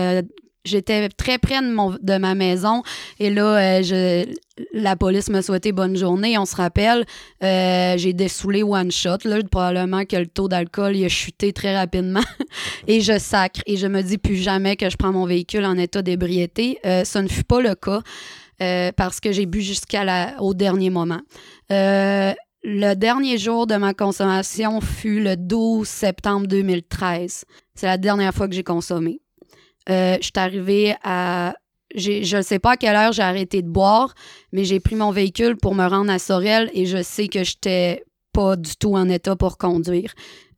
j'étais 0.64 1.09
très 1.09 1.38
près 1.38 1.61
de, 1.61 1.72
mon, 1.72 1.96
de 2.00 2.18
ma 2.18 2.34
maison 2.34 2.82
et 3.18 3.30
là, 3.30 3.78
euh, 3.78 3.82
je, 3.82 4.34
la 4.72 4.96
police 4.96 5.28
me 5.30 5.40
souhaitait 5.40 5.72
bonne 5.72 5.96
journée. 5.96 6.38
On 6.38 6.46
se 6.46 6.56
rappelle, 6.56 7.04
euh, 7.42 7.94
j'ai 7.96 8.12
dessoulé 8.12 8.62
one 8.62 8.90
shot. 8.90 9.18
Là, 9.24 9.38
probablement 9.50 10.04
que 10.04 10.16
le 10.16 10.26
taux 10.26 10.48
d'alcool 10.48 10.96
a 11.04 11.09
chuté 11.09 11.52
très 11.52 11.76
rapidement 11.76 12.24
et 12.86 13.00
je 13.00 13.18
sacre 13.18 13.61
et 13.66 13.76
je 13.76 13.86
me 13.86 14.02
dis 14.02 14.18
plus 14.18 14.36
jamais 14.36 14.76
que 14.76 14.88
je 14.90 14.96
prends 14.96 15.12
mon 15.12 15.26
véhicule 15.26 15.64
en 15.64 15.76
état 15.76 16.02
d'ébriété. 16.02 16.78
Euh, 16.84 17.04
ce 17.04 17.18
ne 17.18 17.28
fut 17.28 17.44
pas 17.44 17.61
le 17.61 17.74
cas 17.74 18.02
parce 18.96 19.20
que 19.20 19.30
j'ai 19.30 19.46
bu 19.46 19.61
jusqu'à 19.61 20.34
au 20.40 20.52
dernier 20.52 20.90
moment. 20.90 21.20
le 21.70 22.94
dernier 22.94 23.38
jour 23.38 23.68
de 23.68 23.76
ma 23.76 23.94
consommation 23.94 24.80
fut 24.80 25.20
le 25.20 25.36
12 25.36 25.86
septembre 25.86 26.48
2013. 26.48 27.44
C'est 27.76 27.86
la 27.86 27.98
dernière 27.98 28.34
fois 28.34 28.48
que 28.48 28.54
j'ai 28.56 28.64
consommé. 28.64 29.20
Euh, 29.91 30.16
je 30.20 30.24
suis 30.24 30.32
arrivée 30.36 30.95
à. 31.03 31.55
Je 31.95 32.36
ne 32.36 32.43
sais 32.43 32.59
pas 32.59 32.72
à 32.72 32.76
quelle 32.76 32.97
heure 32.97 33.12
j'ai 33.12 33.22
arrêté 33.22 33.62
de 33.62 33.68
boire, 33.68 34.14
mais 34.53 34.64
j'ai 34.64 34.78
pris 34.78 34.95
mon 34.95 35.11
véhicule 35.11 35.57
pour 35.57 35.74
me 35.74 35.86
rendre 35.86 36.11
à 36.11 36.18
Sorel 36.18 36.70
et 36.74 36.84
je 36.84 37.03
sais 37.03 37.28
que 37.28 37.43
j'étais 37.45 38.05
pas 38.34 38.57
du 38.57 38.76
tout 38.76 38.95
en 38.95 39.09
état 39.09 39.36
pour 39.36 39.57
conduire. 39.57 40.12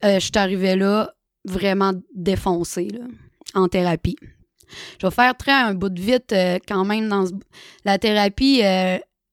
Euh, 0.05 0.15
je 0.15 0.25
suis 0.25 0.33
arrivée 0.35 0.75
là 0.75 1.15
vraiment 1.45 1.93
défoncée, 2.15 2.89
en 3.55 3.69
thérapie. 3.69 4.17
Je 5.01 5.07
vais 5.07 5.13
faire 5.13 5.37
très 5.37 5.53
un 5.53 5.75
bout 5.75 5.89
de 5.89 6.01
vite 6.01 6.33
euh, 6.33 6.59
quand 6.67 6.85
même 6.85 7.09
dans 7.09 7.27
la 7.85 7.99
thérapie. 7.99 8.63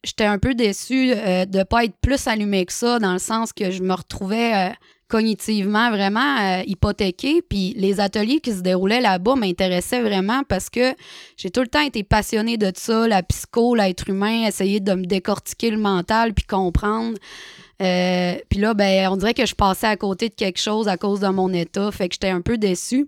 J'étais 0.04 0.26
un 0.26 0.38
peu 0.38 0.54
déçue 0.54 1.16
de 1.16 1.58
ne 1.58 1.64
pas 1.64 1.86
être 1.86 1.98
plus 2.00 2.28
allumée 2.28 2.68
que 2.68 2.74
ça, 2.74 3.00
dans 3.00 3.14
le 3.14 3.20
sens 3.20 3.54
que 3.54 3.72
je 3.72 3.82
me 3.82 3.94
retrouvais 3.94 4.72
cognitivement 5.08 5.90
vraiment 5.90 6.38
euh, 6.40 6.64
hypothéqué. 6.66 7.42
Puis 7.42 7.74
les 7.78 8.00
ateliers 8.00 8.40
qui 8.40 8.52
se 8.52 8.62
déroulaient 8.62 9.02
là-bas 9.02 9.36
m'intéressaient 9.36 10.02
vraiment 10.02 10.44
parce 10.48 10.70
que 10.70 10.94
j'ai 11.38 11.50
tout 11.50 11.62
le 11.62 11.68
temps 11.68 11.82
été 11.82 12.04
passionnée 12.04 12.58
de 12.58 12.72
ça, 12.76 13.08
la 13.08 13.24
psycho, 13.24 13.76
l'être 13.76 14.10
humain, 14.10 14.46
essayer 14.46 14.80
de 14.80 14.94
me 14.94 15.06
décortiquer 15.06 15.72
le 15.72 15.78
mental 15.78 16.34
puis 16.34 16.46
comprendre. 16.46 17.18
Euh, 17.82 18.36
puis 18.50 18.60
là, 18.60 18.74
ben, 18.74 19.10
on 19.10 19.18
dirait 19.18 19.34
que 19.34 19.46
je 19.46 19.56
passais 19.56 19.88
à 19.88 19.98
côté 19.98 20.30
de 20.30 20.34
quelque 20.34 20.60
chose 20.60 20.88
à 20.88 20.98
cause 20.98 21.20
de 21.20 21.28
mon 21.28 21.54
état, 21.54 21.92
fait 21.92 22.10
que 22.10 22.16
j'étais 22.16 22.30
un 22.30 22.42
peu 22.42 22.58
déçue. 22.58 23.08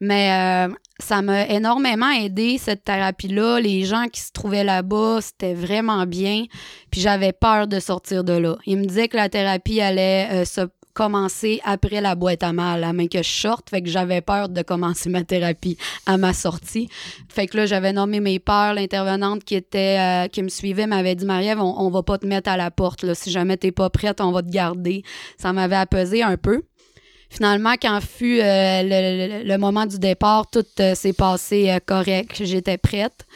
Mais 0.00 0.32
euh, 0.68 0.74
ça 0.98 1.22
m'a 1.22 1.46
énormément 1.46 2.10
aidé, 2.10 2.58
cette 2.58 2.82
thérapie-là. 2.82 3.60
Les 3.60 3.84
gens 3.84 4.08
qui 4.12 4.20
se 4.20 4.32
trouvaient 4.32 4.64
là-bas, 4.64 5.20
c'était 5.20 5.54
vraiment 5.54 6.06
bien. 6.06 6.46
Puis 6.90 7.00
j'avais 7.00 7.32
peur 7.32 7.68
de 7.68 7.78
sortir 7.78 8.24
de 8.24 8.32
là. 8.32 8.56
Ils 8.66 8.78
me 8.78 8.84
disaient 8.84 9.06
que 9.06 9.16
la 9.16 9.28
thérapie 9.28 9.80
allait 9.80 10.44
se 10.44 10.62
commencer 10.94 11.60
après 11.64 12.00
la 12.00 12.14
boîte 12.14 12.42
à 12.42 12.52
mal, 12.52 12.84
à 12.84 12.92
main 12.92 13.06
que 13.06 13.22
je 13.22 13.30
sorte. 13.30 13.70
Fait 13.70 13.82
que 13.82 13.88
j'avais 13.88 14.20
peur 14.20 14.48
de 14.48 14.62
commencer 14.62 15.08
ma 15.08 15.24
thérapie 15.24 15.76
à 16.06 16.16
ma 16.16 16.32
sortie. 16.32 16.88
Fait 17.28 17.46
que 17.46 17.56
là, 17.56 17.66
j'avais 17.66 17.92
nommé 17.92 18.20
mes 18.20 18.38
peurs. 18.38 18.74
L'intervenante 18.74 19.44
qui 19.44 19.54
était 19.54 19.98
euh, 19.98 20.28
qui 20.28 20.42
me 20.42 20.48
suivait 20.48 20.86
m'avait 20.86 21.14
dit 21.14 21.24
Marie-Ève, 21.24 21.60
on, 21.60 21.90
va 21.90 22.02
pas 22.02 22.18
te 22.18 22.26
mettre 22.26 22.50
à 22.50 22.56
la 22.56 22.70
porte. 22.70 23.02
Là. 23.02 23.14
Si 23.14 23.30
jamais 23.30 23.56
t'es 23.56 23.72
pas 23.72 23.90
prête, 23.90 24.20
on 24.20 24.32
va 24.32 24.42
te 24.42 24.50
garder. 24.50 25.02
Ça 25.38 25.52
m'avait 25.52 25.76
apaisé 25.76 26.22
un 26.22 26.36
peu. 26.36 26.62
Finalement, 27.30 27.74
quand 27.80 28.00
fut 28.02 28.40
euh, 28.40 29.42
le, 29.44 29.56
moment 29.56 29.86
du 29.86 29.98
départ, 29.98 30.50
tout 30.50 30.64
euh, 30.80 30.94
s'est 30.94 31.14
passé 31.14 31.78
correct. 31.86 32.42
J'étais 32.44 32.76
prête 32.76 33.26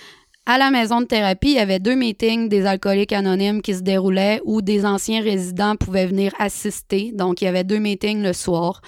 à 0.46 0.58
la 0.58 0.70
maison 0.70 1.00
de 1.00 1.06
thérapie, 1.06 1.50
il 1.50 1.56
y 1.56 1.58
avait 1.58 1.80
deux 1.80 1.96
meetings 1.96 2.48
des 2.48 2.66
alcooliques 2.66 3.12
anonymes 3.12 3.62
qui 3.62 3.74
se 3.74 3.80
déroulaient 3.80 4.40
où 4.44 4.62
des 4.62 4.86
anciens 4.86 5.20
résidents 5.20 5.74
pouvaient 5.74 6.06
venir 6.06 6.32
assister. 6.38 7.10
Donc, 7.12 7.42
il 7.42 7.46
y 7.46 7.48
avait 7.48 7.64
deux 7.64 7.80
meetings 7.80 8.22
le 8.22 8.32
soir. 8.32 8.80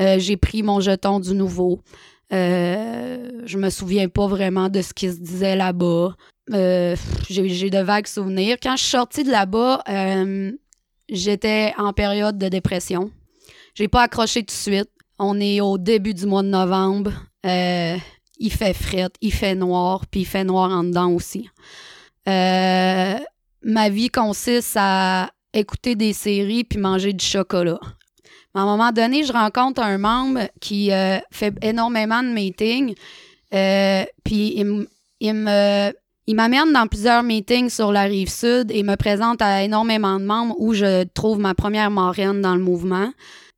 Euh, 0.00 0.18
j'ai 0.18 0.38
pris 0.38 0.62
mon 0.62 0.80
jeton 0.80 1.20
du 1.20 1.34
nouveau. 1.34 1.80
Euh, 2.32 3.42
je 3.44 3.58
me 3.58 3.68
souviens 3.68 4.08
pas 4.08 4.26
vraiment 4.26 4.70
de 4.70 4.80
ce 4.80 4.94
qui 4.94 5.10
se 5.10 5.18
disait 5.18 5.56
là-bas. 5.56 6.16
Euh, 6.52 6.96
j'ai 7.28 7.70
de 7.70 7.82
vagues 7.82 8.06
souvenirs. 8.06 8.56
Quand 8.62 8.76
je 8.76 8.82
suis 8.82 8.90
sortie 8.90 9.24
de 9.24 9.30
là-bas, 9.30 9.84
j'étais 11.10 11.74
en 11.76 11.92
période 11.92 12.38
de 12.38 12.48
dépression. 12.48 13.10
J'ai 13.74 13.88
pas 13.88 14.02
accroché 14.02 14.40
tout 14.40 14.46
de 14.46 14.50
suite. 14.52 14.90
On 15.18 15.38
est 15.38 15.60
au 15.60 15.76
début 15.76 16.14
du 16.14 16.24
mois 16.24 16.42
de 16.42 16.48
novembre 16.48 17.12
il 18.38 18.52
fait 18.52 18.74
fret, 18.74 19.10
il 19.20 19.32
fait 19.32 19.54
noir, 19.54 20.06
puis 20.10 20.20
il 20.20 20.26
fait 20.26 20.44
noir 20.44 20.70
en 20.70 20.84
dedans 20.84 21.10
aussi. 21.10 21.48
Euh, 22.28 23.18
ma 23.62 23.88
vie 23.88 24.08
consiste 24.08 24.76
à 24.76 25.30
écouter 25.52 25.94
des 25.94 26.12
séries 26.12 26.64
puis 26.64 26.78
manger 26.78 27.12
du 27.12 27.24
chocolat. 27.24 27.80
À 28.54 28.60
un 28.60 28.64
moment 28.64 28.92
donné, 28.92 29.24
je 29.24 29.32
rencontre 29.32 29.82
un 29.82 29.98
membre 29.98 30.48
qui 30.60 30.92
euh, 30.92 31.18
fait 31.30 31.54
énormément 31.62 32.22
de 32.22 32.28
meetings, 32.28 32.94
euh, 33.52 34.04
puis 34.24 34.54
il, 34.56 34.86
il 35.20 35.34
me 35.34 35.92
il 36.26 36.36
m'amène 36.36 36.72
dans 36.72 36.86
plusieurs 36.86 37.22
meetings 37.22 37.68
sur 37.68 37.92
la 37.92 38.04
rive 38.04 38.30
sud 38.30 38.70
et 38.70 38.82
me 38.82 38.96
présente 38.96 39.42
à 39.42 39.62
énormément 39.62 40.18
de 40.18 40.24
membres 40.24 40.54
où 40.58 40.72
je 40.72 41.04
trouve 41.04 41.38
ma 41.38 41.54
première 41.54 41.90
marraine 41.90 42.40
dans 42.40 42.54
le 42.54 42.62
mouvement. 42.62 43.10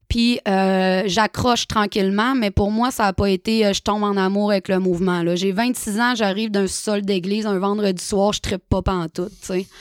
Puis 0.09 0.41
euh, 0.47 1.03
j'accroche 1.07 1.67
tranquillement, 1.67 2.35
mais 2.35 2.51
pour 2.51 2.71
moi, 2.71 2.91
ça 2.91 3.05
n'a 3.05 3.13
pas 3.13 3.29
été 3.29 3.67
euh, 3.67 3.73
je 3.73 3.83
tombe 3.83 4.05
en 4.05 4.17
amour 4.17 4.53
avec 4.53 4.69
le 4.69 4.79
mouvement. 4.79 5.23
J'ai 5.35 5.53
26 5.53 6.01
ans, 6.01 6.15
j'arrive 6.15 6.51
d'un 6.51 6.69
sol 6.69 7.03
d'église 7.03 7.47
un 7.47 7.59
vendredi 7.59 8.03
soir, 8.03 8.33
je 8.33 8.41
trippe 8.41 8.69
pas 8.69 8.83
pantoute, 8.83 9.33
tu 9.41 9.47
sais. 9.47 9.67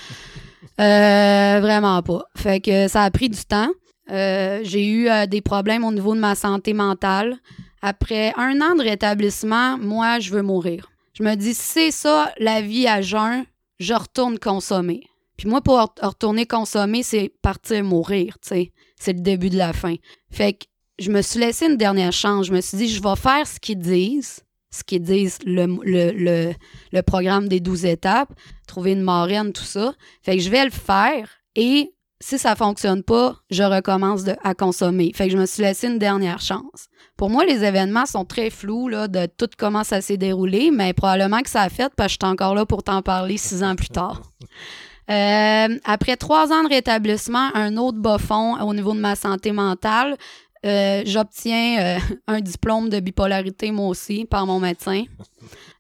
Euh, 0.82 1.60
vraiment 1.62 2.02
pas. 2.04 2.26
Fait 2.36 2.60
que 2.60 2.90
ça 2.90 3.04
a 3.04 3.10
pris 3.10 3.30
du 3.30 3.46
temps. 3.46 3.70
j'ai 4.10 4.86
eu 4.86 5.08
des 5.30 5.40
problèmes 5.40 5.86
au 5.86 5.92
niveau 5.94 6.14
de 6.14 6.20
ma 6.20 6.36
santé 6.36 6.74
mentale. 6.74 7.38
Après 7.82 8.34
un 8.36 8.60
an 8.60 8.76
de 8.76 8.84
rétablissement, 8.84 9.78
moi, 9.78 10.20
je 10.20 10.32
veux 10.32 10.42
mourir. 10.42 10.92
Je 11.14 11.24
me 11.24 11.36
dis, 11.36 11.54
c'est 11.54 11.92
ça, 11.92 12.30
la 12.40 12.60
vie 12.60 12.88
à 12.88 13.02
jeun, 13.02 13.46
je 13.80 13.94
retourne 13.94 14.38
consommer. 14.38 15.08
Puis 15.38 15.48
moi, 15.48 15.62
pour 15.62 15.80
retourner 16.02 16.46
consommer, 16.46 17.04
c'est 17.04 17.32
partir 17.42 17.82
mourir, 17.82 18.38
tu 18.42 18.50
sais 18.50 18.72
c'est 19.00 19.14
le 19.14 19.22
début 19.22 19.50
de 19.50 19.58
la 19.58 19.74
fin. 19.74 19.96
Fait 20.32 20.54
que 20.54 20.66
je 21.00 21.12
me 21.12 21.22
suis 21.22 21.40
laissé 21.40 21.68
une 21.68 21.78
dernière 21.78 22.14
chance. 22.14 22.48
Je 22.48 22.54
me 22.54 22.62
suis 22.62 22.78
dit, 22.78 22.88
je 22.88 23.02
vais 23.02 23.16
faire 23.16 23.46
ce 23.46 23.60
qu'ils 23.60 23.80
disent, 23.80 24.42
ce 24.72 24.84
qu'ils 24.84 25.02
disent, 25.02 25.40
le, 25.46 26.54
programme 27.02 27.48
des 27.48 27.60
12 27.60 27.86
étapes, 27.86 28.34
trouver 28.68 28.94
une 28.94 29.02
marraine, 29.02 29.54
tout 29.54 29.64
ça. 29.64 29.94
Fait 30.22 30.38
que 30.38 30.44
je 30.44 30.50
vais 30.50 30.64
le 30.64 30.72
faire 30.72 31.30
et 31.56 31.92
si 32.22 32.40
ça 32.40 32.56
fonctionne 32.56 33.04
pas, 33.04 33.36
je 33.52 33.64
recommence 33.64 34.24
à 34.44 34.56
consommer. 34.56 35.12
Fait 35.14 35.26
que 35.26 35.34
je 35.34 35.38
me 35.38 35.46
suis 35.46 35.62
laissé 35.62 35.88
une 35.88 36.00
dernière 36.00 36.40
chance. 36.40 36.88
Pour 37.18 37.30
moi, 37.30 37.46
les 37.46 37.64
événements 37.64 38.06
sont 38.06 38.26
très 38.26 38.50
flous 38.50 38.88
là, 38.88 39.08
de 39.08 39.26
tout 39.26 39.50
comment 39.58 39.84
ça 39.84 40.02
s'est 40.02 40.18
déroulé, 40.18 40.72
mais 40.72 40.94
probablement 40.94 41.42
que 41.42 41.50
ça 41.50 41.62
a 41.62 41.70
fait 41.70 41.92
parce 41.96 42.14
que 42.14 42.20
je 42.22 42.26
suis 42.26 42.32
encore 42.32 42.56
là 42.56 42.66
pour 42.66 42.84
t'en 42.84 43.02
parler 43.02 43.38
six 43.38 43.64
ans 43.64 43.76
plus 43.76 43.90
tard. 43.90 44.22
Euh, 45.10 45.78
après 45.84 46.18
trois 46.18 46.52
ans 46.52 46.64
de 46.64 46.70
rétablissement, 46.70 47.50
un 47.54 47.78
autre 47.78 48.00
bas 48.00 48.18
fond 48.18 48.60
au 48.62 48.74
niveau 48.74 48.94
de 48.94 49.00
ma 49.00 49.16
santé 49.16 49.52
mentale, 49.52 50.18
euh, 50.66 51.04
j'obtiens 51.06 51.80
euh, 51.80 52.00
un 52.28 52.42
diplôme 52.42 52.90
de 52.90 53.00
bipolarité 53.00 53.72
moi 53.72 53.88
aussi 53.88 54.26
par 54.26 54.48
mon 54.48 54.60
médecin. 54.60 55.04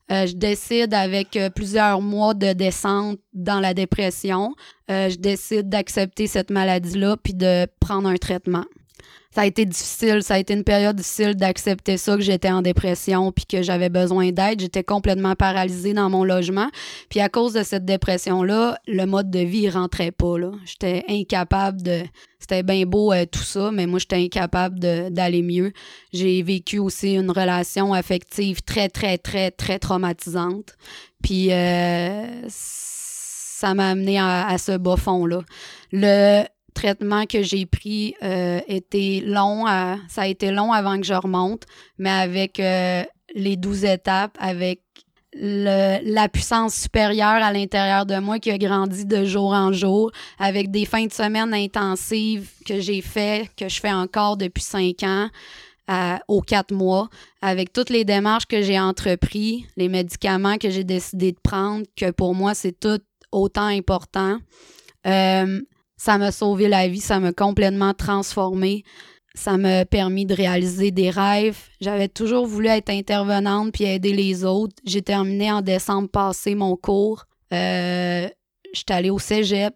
je 0.09 0.33
décide 0.33 0.93
avec 0.93 1.39
plusieurs 1.55 2.01
mois 2.01 2.35
de 2.35 2.53
descente 2.53 3.17
dans 3.33 3.59
la 3.59 3.73
dépression, 3.73 4.53
je 4.87 5.15
décide 5.15 5.69
d'accepter 5.69 6.27
cette 6.27 6.51
maladie-là 6.51 7.17
puis 7.17 7.33
de 7.33 7.65
prendre 7.79 8.07
un 8.07 8.15
traitement 8.17 8.65
ça 9.35 9.41
a 9.41 9.45
été 9.47 9.65
difficile, 9.65 10.23
ça 10.23 10.35
a 10.35 10.37
été 10.39 10.53
une 10.53 10.63
période 10.63 10.95
difficile 10.95 11.35
d'accepter 11.35 11.97
ça, 11.97 12.15
que 12.15 12.21
j'étais 12.21 12.49
en 12.49 12.61
dépression, 12.61 13.33
puis 13.33 13.45
que 13.45 13.61
j'avais 13.63 13.89
besoin 13.89 14.31
d'aide. 14.31 14.61
J'étais 14.61 14.83
complètement 14.85 15.35
paralysée 15.35 15.93
dans 15.93 16.09
mon 16.09 16.23
logement. 16.23 16.69
Puis 17.09 17.19
à 17.19 17.27
cause 17.27 17.51
de 17.51 17.61
cette 17.61 17.83
dépression-là, 17.83 18.77
le 18.87 19.05
mode 19.05 19.29
de 19.29 19.39
vie, 19.39 19.69
rentrait 19.69 20.13
pas. 20.13 20.37
Là. 20.39 20.51
J'étais 20.63 21.03
incapable 21.09 21.81
de... 21.81 22.03
C'était 22.39 22.63
bien 22.63 22.85
beau 22.85 23.11
euh, 23.11 23.25
tout 23.25 23.43
ça, 23.43 23.71
mais 23.73 23.87
moi, 23.87 23.99
j'étais 23.99 24.23
incapable 24.23 24.79
d'aller 24.79 25.41
mieux. 25.41 25.73
J'ai 26.13 26.41
vécu 26.41 26.79
aussi 26.79 27.15
une 27.15 27.31
relation 27.31 27.91
affective 27.91 28.61
très, 28.61 28.87
très, 28.87 29.17
très, 29.17 29.51
très 29.51 29.79
traumatisante. 29.79 30.77
Puis 31.21 31.51
euh, 31.51 32.25
ça 32.47 33.73
m'a 33.73 33.89
amené 33.89 34.17
à, 34.17 34.57
ce 34.57 34.77
bas 34.77 34.95
fond-là. 34.95 35.41
Le 35.91 36.45
traitement 36.75 37.25
que 37.25 37.41
j'ai 37.41 37.65
pris 37.65 38.13
euh, 38.21 38.59
était 38.67 39.23
long, 39.25 39.65
ça 40.07 40.21
a 40.23 40.27
été 40.27 40.51
long 40.51 40.71
avant 40.71 40.97
que 40.97 41.05
je 41.05 41.13
remonte, 41.13 41.63
mais 41.97 42.11
avec 42.11 42.59
euh, 42.59 43.03
les 43.33 43.55
douze 43.55 43.83
étapes, 43.83 44.37
avec 44.39 44.81
le, 45.33 45.99
la 46.03 46.29
puissance 46.29 46.75
supérieure 46.75 47.43
à 47.43 47.51
l'intérieur 47.51 48.05
de 48.05 48.17
moi 48.19 48.39
qui 48.39 48.51
a 48.51 48.57
grandi 48.57 49.05
de 49.05 49.25
jour 49.25 49.51
en 49.51 49.73
jour, 49.73 50.11
avec 50.37 50.69
des 50.69 50.85
fins 50.85 51.07
de 51.07 51.13
semaine 51.13 51.53
intensives 51.53 52.51
que 52.65 52.79
j'ai 52.79 53.01
fait, 53.01 53.49
que 53.57 53.67
je 53.67 53.79
fais 53.79 53.91
encore 53.91 54.37
depuis 54.37 54.63
cinq 54.63 55.03
ans. 55.03 55.29
aux 56.27 56.41
quatre 56.41 56.73
mois, 56.73 57.09
avec 57.41 57.71
toutes 57.71 57.91
les 57.91 58.05
démarches 58.05 58.47
que 58.47 58.63
j'ai 58.63 58.79
entrepris, 58.79 59.67
les 59.77 59.87
médicaments 59.87 60.57
que 60.57 60.69
j'ai 60.71 60.83
décidé 60.83 61.31
de 61.31 61.39
prendre, 61.43 61.85
que 61.95 62.09
pour 62.09 62.33
moi, 62.33 62.55
c'est 62.55 62.79
tout 62.79 63.01
autant 63.31 63.67
important. 63.67 64.39
Euh, 65.05 65.61
ça 66.05 66.19
m'a 66.19 66.31
sauvé 66.31 66.67
la 66.67 66.87
vie, 66.87 66.99
ça 66.99 67.19
m'a 67.19 67.33
complètement 67.33 67.95
transformé. 67.95 68.83
Ça 69.33 69.57
m'a 69.57 69.85
permis 69.85 70.27
de 70.27 70.35
réaliser 70.35 70.91
des 70.91 71.09
rêves. 71.09 71.57
J'avais 71.81 72.07
toujours 72.07 72.45
voulu 72.45 72.67
être 72.67 72.91
intervenante 72.91 73.73
puis 73.73 73.85
aider 73.85 74.13
les 74.13 74.45
autres. 74.45 74.75
J'ai 74.85 75.01
terminé 75.01 75.51
en 75.51 75.61
décembre 75.61 76.07
passé 76.07 76.53
mon 76.53 76.77
cours. 76.77 77.25
Euh, 77.51 78.29
je 78.71 78.77
suis 78.77 78.85
allée 78.89 79.09
au 79.09 79.17
cégep. 79.17 79.73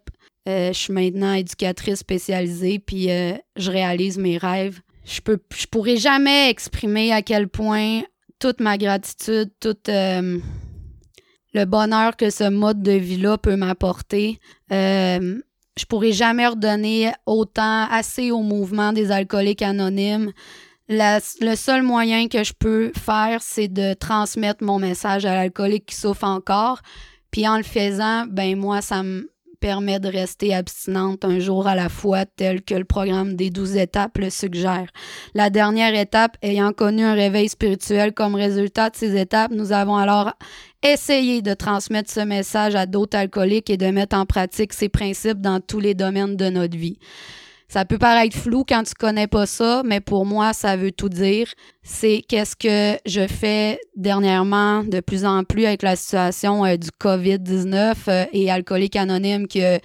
Euh, 0.48 0.72
je 0.72 0.78
suis 0.78 0.92
maintenant 0.92 1.34
éducatrice 1.34 1.98
spécialisée 1.98 2.78
puis 2.78 3.10
euh, 3.10 3.32
je 3.56 3.72
réalise 3.72 4.16
mes 4.16 4.38
rêves. 4.38 4.78
Je 5.04 5.20
peux, 5.20 5.40
je 5.52 5.66
pourrais 5.66 5.96
jamais 5.96 6.48
exprimer 6.48 7.12
à 7.12 7.22
quel 7.22 7.48
point 7.48 8.02
toute 8.38 8.60
ma 8.60 8.78
gratitude, 8.78 9.50
tout 9.58 9.76
le 9.88 11.64
bonheur 11.64 12.16
que 12.16 12.30
ce 12.30 12.48
mode 12.48 12.82
de 12.82 12.92
vie-là 12.92 13.36
peut 13.36 13.56
m'apporter 13.56 14.38
je 15.80 15.86
pourrais 15.86 16.12
jamais 16.12 16.46
redonner 16.46 17.12
autant 17.26 17.86
assez 17.90 18.30
au 18.30 18.42
mouvement 18.42 18.92
des 18.92 19.10
alcooliques 19.10 19.62
anonymes. 19.62 20.32
le 20.88 21.54
seul 21.54 21.82
moyen 21.82 22.28
que 22.28 22.44
je 22.44 22.52
peux 22.52 22.92
faire, 22.94 23.40
c'est 23.42 23.68
de 23.68 23.94
transmettre 23.94 24.62
mon 24.62 24.78
message 24.78 25.24
à 25.24 25.34
l'alcoolique 25.34 25.86
qui 25.86 25.96
souffre 25.96 26.24
encore. 26.24 26.80
Puis 27.30 27.46
en 27.48 27.56
le 27.56 27.62
faisant, 27.62 28.26
ben 28.26 28.58
moi, 28.58 28.82
ça 28.82 29.02
me 29.02 29.30
permet 29.60 30.00
de 30.00 30.08
rester 30.08 30.54
abstinente 30.54 31.24
un 31.24 31.38
jour 31.38 31.66
à 31.66 31.74
la 31.74 31.88
fois, 31.88 32.24
tel 32.24 32.62
que 32.62 32.74
le 32.74 32.84
programme 32.84 33.36
des 33.36 33.50
douze 33.50 33.76
étapes 33.76 34.18
le 34.18 34.30
suggère. 34.30 34.88
La 35.34 35.50
dernière 35.50 35.94
étape, 35.94 36.36
ayant 36.42 36.72
connu 36.72 37.04
un 37.04 37.14
réveil 37.14 37.48
spirituel 37.48 38.12
comme 38.12 38.34
résultat 38.34 38.90
de 38.90 38.96
ces 38.96 39.20
étapes, 39.20 39.52
nous 39.52 39.72
avons 39.72 39.96
alors 39.96 40.32
essayé 40.82 41.42
de 41.42 41.54
transmettre 41.54 42.10
ce 42.10 42.20
message 42.20 42.74
à 42.74 42.86
d'autres 42.86 43.18
alcooliques 43.18 43.70
et 43.70 43.76
de 43.76 43.86
mettre 43.86 44.16
en 44.16 44.26
pratique 44.26 44.72
ces 44.72 44.88
principes 44.88 45.40
dans 45.40 45.60
tous 45.60 45.80
les 45.80 45.94
domaines 45.94 46.36
de 46.36 46.48
notre 46.48 46.76
vie. 46.76 46.98
Ça 47.70 47.84
peut 47.84 47.98
paraître 47.98 48.36
flou 48.36 48.64
quand 48.68 48.82
tu 48.82 48.94
connais 48.94 49.28
pas 49.28 49.46
ça, 49.46 49.82
mais 49.84 50.00
pour 50.00 50.26
moi, 50.26 50.52
ça 50.52 50.76
veut 50.76 50.90
tout 50.90 51.08
dire. 51.08 51.46
C'est 51.84 52.20
qu'est-ce 52.28 52.56
que 52.56 53.00
je 53.06 53.28
fais 53.28 53.78
dernièrement 53.94 54.82
de 54.82 54.98
plus 54.98 55.24
en 55.24 55.44
plus 55.44 55.66
avec 55.66 55.82
la 55.82 55.94
situation 55.94 56.64
euh, 56.64 56.76
du 56.76 56.88
COVID-19 57.00 57.94
euh, 58.08 58.24
et 58.32 58.50
alcoolique 58.50 58.96
anonyme 58.96 59.46
qui 59.46 59.62
a 59.62 59.78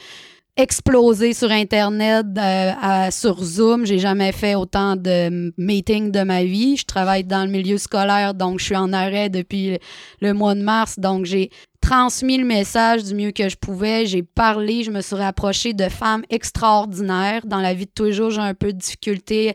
explosé 0.57 1.33
sur 1.33 1.51
Internet, 1.51 2.25
euh, 2.37 3.11
sur 3.11 3.43
Zoom. 3.43 3.85
J'ai 3.85 3.99
jamais 3.99 4.31
fait 4.31 4.55
autant 4.55 4.95
de 4.95 5.53
meetings 5.57 6.11
de 6.11 6.23
ma 6.23 6.43
vie. 6.43 6.77
Je 6.77 6.85
travaille 6.85 7.23
dans 7.23 7.45
le 7.45 7.51
milieu 7.51 7.77
scolaire, 7.77 8.33
donc 8.33 8.59
je 8.59 8.65
suis 8.65 8.75
en 8.75 8.93
arrêt 8.93 9.29
depuis 9.29 9.77
le 10.21 10.33
mois 10.33 10.55
de 10.55 10.61
mars. 10.61 10.97
Donc 10.97 11.25
j'ai 11.25 11.49
transmis 11.81 12.37
le 12.37 12.45
message 12.45 13.03
du 13.03 13.13
mieux 13.13 13.31
que 13.31 13.47
je 13.49 13.57
pouvais. 13.57 14.05
J'ai 14.05 14.23
parlé, 14.23 14.83
je 14.83 14.91
me 14.91 15.01
suis 15.01 15.15
rapprochée 15.15 15.73
de 15.73 15.89
femmes 15.89 16.23
extraordinaires. 16.29 17.45
Dans 17.45 17.61
la 17.61 17.73
vie 17.73 17.85
de 17.85 17.91
tous 17.93 18.05
les 18.05 18.13
jours, 18.13 18.31
j'ai 18.31 18.41
un 18.41 18.53
peu 18.53 18.73
de 18.73 18.77
difficulté 18.77 19.53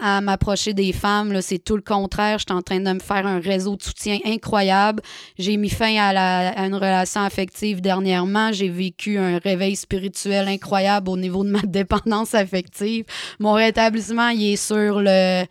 à 0.00 0.20
m'approcher 0.20 0.74
des 0.74 0.92
femmes. 0.92 1.40
c'est 1.40 1.58
tout 1.58 1.76
le 1.76 1.82
contraire. 1.82 2.38
Je 2.38 2.44
suis 2.48 2.56
en 2.56 2.62
train 2.62 2.80
de 2.80 2.92
me 2.92 2.98
faire 2.98 3.26
un 3.26 3.38
réseau 3.38 3.76
de 3.76 3.82
soutien 3.82 4.18
incroyable. 4.24 5.02
J'ai 5.38 5.56
mis 5.56 5.70
fin 5.70 5.96
à, 5.96 6.50
à, 6.50 6.66
une 6.66 6.74
relation 6.74 7.20
affective 7.20 7.80
dernièrement. 7.80 8.52
J'ai 8.52 8.68
vécu 8.68 9.18
un 9.18 9.38
réveil 9.38 9.76
spirituel 9.76 10.48
incroyable 10.48 11.08
au 11.10 11.16
niveau 11.16 11.44
de 11.44 11.50
ma 11.50 11.62
dépendance 11.64 12.34
affective. 12.34 13.04
Mon 13.38 13.52
rétablissement, 13.52 14.28
il 14.28 14.52
est 14.52 14.56
sur 14.56 15.00
le 15.00 15.44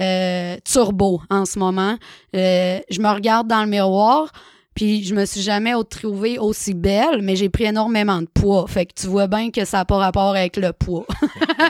euh, 0.00 0.56
turbo 0.64 1.20
en 1.28 1.44
ce 1.44 1.58
moment. 1.58 1.96
Euh, 2.36 2.78
je 2.88 3.00
me 3.00 3.08
regarde 3.08 3.48
dans 3.48 3.64
le 3.64 3.70
miroir. 3.70 4.30
Puis 4.78 5.02
je 5.02 5.12
me 5.12 5.26
suis 5.26 5.40
jamais 5.40 5.72
trouvée 5.90 6.38
aussi 6.38 6.72
belle, 6.72 7.20
mais 7.20 7.34
j'ai 7.34 7.48
pris 7.48 7.64
énormément 7.64 8.22
de 8.22 8.28
poids. 8.32 8.64
Fait 8.68 8.86
que 8.86 8.92
tu 8.94 9.08
vois 9.08 9.26
bien 9.26 9.50
que 9.50 9.64
ça 9.64 9.78
n'a 9.78 9.84
pas 9.84 9.96
rapport 9.96 10.36
avec 10.36 10.56
le 10.56 10.72
poids. 10.72 11.04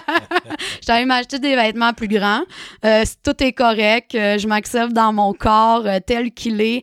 J'allais 0.86 1.06
m'acheter 1.06 1.38
des 1.38 1.56
vêtements 1.56 1.94
plus 1.94 2.08
grands. 2.08 2.42
Euh, 2.84 3.06
tout 3.24 3.42
est 3.42 3.54
correct. 3.54 4.14
Euh, 4.14 4.36
je 4.36 4.46
m'accepte 4.46 4.92
dans 4.92 5.14
mon 5.14 5.32
corps 5.32 5.86
euh, 5.86 6.00
tel 6.06 6.32
qu'il 6.32 6.60
est. 6.60 6.82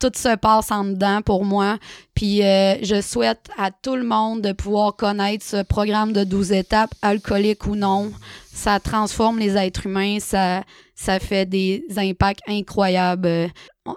tout 0.00 0.10
se 0.12 0.34
passe 0.34 0.72
en 0.72 0.86
dedans 0.86 1.22
pour 1.22 1.44
moi. 1.44 1.78
Puis 2.16 2.38
je 2.38 3.00
souhaite 3.00 3.48
à 3.56 3.70
tout 3.70 3.94
le 3.94 4.02
monde 4.02 4.40
de 4.40 4.50
pouvoir 4.50 4.96
connaître 4.96 5.44
ce 5.44 5.62
programme 5.62 6.12
de 6.12 6.24
12 6.24 6.50
étapes, 6.50 6.90
alcoolique 7.00 7.64
ou 7.68 7.76
non. 7.76 8.10
Ça 8.54 8.80
transforme 8.80 9.38
les 9.38 9.56
êtres 9.56 9.86
humains, 9.86 10.18
ça, 10.20 10.62
ça 10.94 11.18
fait 11.18 11.46
des 11.46 11.84
impacts 11.96 12.42
incroyables 12.46 13.50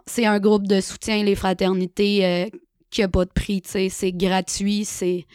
c'est 0.05 0.25
un 0.25 0.39
groupe 0.39 0.67
de 0.67 0.81
soutien, 0.81 1.23
les 1.23 1.35
fraternités, 1.35 2.25
euh, 2.25 2.45
qui 2.89 3.03
a 3.03 3.07
pas 3.07 3.25
de 3.25 3.31
prix, 3.31 3.61
c'est 3.65 4.11
gratuit, 4.13 4.85
c'est 4.85 5.25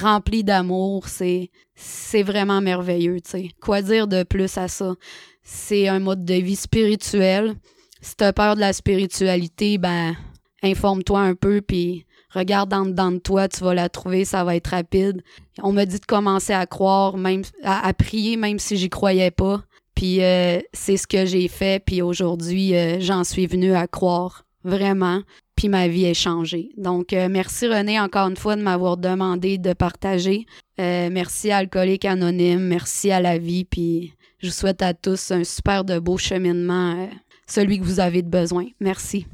rempli 0.00 0.44
d'amour, 0.44 1.06
c'est 1.08 2.22
vraiment 2.22 2.60
merveilleux, 2.60 3.20
tu 3.20 3.50
Quoi 3.60 3.82
dire 3.82 4.06
de 4.06 4.22
plus 4.22 4.56
à 4.56 4.68
ça? 4.68 4.94
C'est 5.42 5.88
un 5.88 5.98
mode 5.98 6.24
de 6.24 6.34
vie 6.34 6.56
spirituel. 6.56 7.54
Si 8.00 8.14
t'as 8.14 8.32
peur 8.32 8.54
de 8.54 8.60
la 8.60 8.72
spiritualité, 8.72 9.78
ben, 9.78 10.14
informe-toi 10.62 11.20
un 11.20 11.34
peu, 11.34 11.60
puis 11.60 12.06
regarde 12.30 12.72
en 12.74 12.86
dedans 12.86 13.12
de 13.12 13.18
toi, 13.18 13.48
tu 13.48 13.64
vas 13.64 13.74
la 13.74 13.88
trouver, 13.88 14.24
ça 14.24 14.44
va 14.44 14.56
être 14.56 14.68
rapide. 14.68 15.22
On 15.62 15.72
m'a 15.72 15.86
dit 15.86 15.98
de 15.98 16.06
commencer 16.06 16.52
à 16.52 16.66
croire, 16.66 17.16
même 17.16 17.42
à 17.64 17.92
prier, 17.94 18.36
même 18.36 18.58
si 18.58 18.76
j'y 18.76 18.90
croyais 18.90 19.30
pas. 19.30 19.62
Puis 19.98 20.22
euh, 20.22 20.60
c'est 20.72 20.96
ce 20.96 21.08
que 21.08 21.26
j'ai 21.26 21.48
fait, 21.48 21.82
puis 21.84 22.02
aujourd'hui, 22.02 22.76
euh, 22.76 23.00
j'en 23.00 23.24
suis 23.24 23.48
venue 23.48 23.74
à 23.74 23.88
croire, 23.88 24.44
vraiment. 24.62 25.22
Puis 25.56 25.68
ma 25.68 25.88
vie 25.88 26.04
est 26.04 26.14
changée. 26.14 26.70
Donc, 26.76 27.12
euh, 27.12 27.28
merci 27.28 27.66
René 27.66 27.98
encore 27.98 28.28
une 28.28 28.36
fois 28.36 28.54
de 28.54 28.62
m'avoir 28.62 28.96
demandé 28.96 29.58
de 29.58 29.72
partager. 29.72 30.46
merci 30.78 31.50
à 31.50 31.56
Alcoolique 31.56 32.04
Anonyme, 32.04 32.60
merci 32.60 33.10
à 33.10 33.20
la 33.20 33.38
vie, 33.38 33.64
puis 33.64 34.12
je 34.38 34.46
vous 34.46 34.52
souhaite 34.52 34.82
à 34.82 34.94
tous 34.94 35.32
un 35.32 35.42
super 35.42 35.82
de 35.82 35.98
beau 35.98 36.16
cheminement, 36.16 37.08
celui 37.48 37.80
que 37.80 37.84
vous 37.84 37.98
avez 37.98 38.22
de 38.22 38.30
besoin. 38.30 38.66
Merci. 38.78 39.26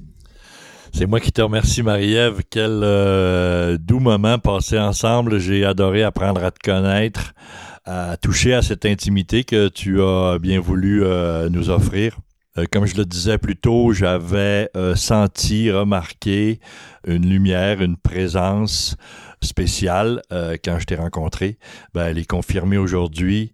C'est 0.96 1.06
moi 1.06 1.18
qui 1.18 1.32
te 1.32 1.42
remercie, 1.42 1.82
Marie-Ève. 1.82 2.42
Quel 2.48 2.78
doux 3.78 3.98
moment 3.98 4.38
passé 4.38 4.78
ensemble. 4.78 5.38
J'ai 5.38 5.64
adoré 5.64 6.04
apprendre 6.04 6.44
à 6.44 6.52
te 6.52 6.60
connaître 6.60 7.34
à 7.84 8.16
toucher 8.16 8.54
à 8.54 8.62
cette 8.62 8.86
intimité 8.86 9.44
que 9.44 9.68
tu 9.68 10.00
as 10.02 10.38
bien 10.38 10.60
voulu 10.60 11.04
euh, 11.04 11.48
nous 11.48 11.70
offrir. 11.70 12.16
Euh, 12.56 12.64
comme 12.70 12.86
je 12.86 12.96
le 12.96 13.04
disais 13.04 13.36
plus 13.36 13.56
tôt, 13.56 13.92
j'avais 13.92 14.70
euh, 14.76 14.94
senti, 14.94 15.70
remarqué 15.70 16.60
une 17.06 17.28
lumière, 17.28 17.82
une 17.82 17.96
présence 17.96 18.96
spéciale 19.42 20.22
quand 20.30 20.78
je 20.78 20.86
t'ai 20.86 20.94
rencontré. 20.94 21.58
Ben, 21.92 22.06
elle 22.06 22.16
est 22.16 22.24
confirmée 22.24 22.78
aujourd'hui. 22.78 23.52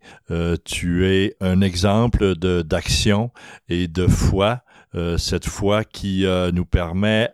tu 0.64 1.08
es 1.08 1.34
un 1.40 1.62
exemple 1.62 2.36
de 2.36 2.62
d'action 2.62 3.32
et 3.68 3.88
de 3.88 4.06
foi 4.06 4.62
euh, 4.96 5.18
cette 5.18 5.46
foi 5.46 5.84
qui 5.84 6.26
euh, 6.26 6.50
nous 6.50 6.64
permet 6.64 7.30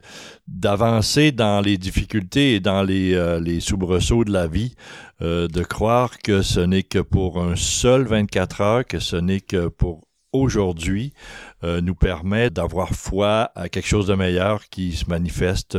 d'avancer 0.46 1.32
dans 1.32 1.62
les 1.62 1.78
difficultés 1.78 2.54
et 2.54 2.60
dans 2.60 2.82
les, 2.82 3.14
euh, 3.14 3.40
les 3.40 3.60
soubresauts 3.60 4.24
de 4.24 4.32
la 4.32 4.46
vie, 4.46 4.74
de 5.22 5.62
croire 5.62 6.18
que 6.18 6.42
ce 6.42 6.60
n'est 6.60 6.82
que 6.82 6.98
pour 6.98 7.42
un 7.42 7.56
seul 7.56 8.02
24 8.06 8.60
heures, 8.60 8.84
que 8.84 8.98
ce 8.98 9.16
n'est 9.16 9.40
que 9.40 9.68
pour 9.68 10.02
aujourd'hui, 10.32 11.14
nous 11.62 11.94
permet 11.94 12.50
d'avoir 12.50 12.90
foi 12.90 13.50
à 13.54 13.70
quelque 13.70 13.88
chose 13.88 14.08
de 14.08 14.14
meilleur 14.14 14.68
qui 14.68 14.92
se 14.92 15.08
manifeste 15.08 15.74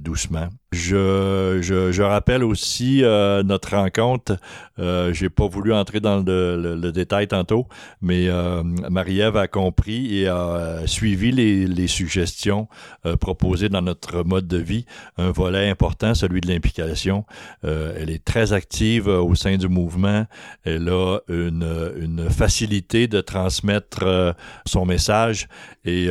doucement. 0.00 0.48
Je, 0.70 1.60
je, 1.62 1.92
je, 1.92 2.02
rappelle 2.02 2.44
aussi 2.44 3.02
euh, 3.02 3.42
notre 3.42 3.74
rencontre. 3.74 4.36
Euh, 4.78 5.14
J'ai 5.14 5.30
pas 5.30 5.46
voulu 5.48 5.72
entrer 5.72 5.98
dans 6.00 6.22
le, 6.22 6.76
le, 6.76 6.92
détail 6.92 7.26
tantôt, 7.26 7.66
mais 8.02 8.28
euh, 8.28 8.62
Marie-Ève 8.62 9.38
a 9.38 9.48
compris 9.48 10.18
et 10.18 10.28
a 10.28 10.86
suivi 10.86 11.32
les, 11.32 11.66
les 11.66 11.86
suggestions 11.86 12.68
euh, 13.06 13.16
proposées 13.16 13.70
dans 13.70 13.80
notre 13.80 14.22
mode 14.24 14.46
de 14.46 14.58
vie. 14.58 14.84
Un 15.16 15.30
volet 15.30 15.70
important, 15.70 16.14
celui 16.14 16.42
de 16.42 16.48
l'implication. 16.48 17.24
Euh, 17.64 17.96
elle 17.98 18.10
est 18.10 18.22
très 18.22 18.52
active 18.52 19.08
au 19.08 19.34
sein 19.34 19.56
du 19.56 19.68
mouvement. 19.68 20.26
Elle 20.64 20.90
a 20.90 21.20
une, 21.28 21.94
une 21.98 22.28
facilité 22.28 23.08
de 23.08 23.22
transmettre 23.22 24.34
son 24.66 24.84
message 24.84 25.48
et 25.86 26.08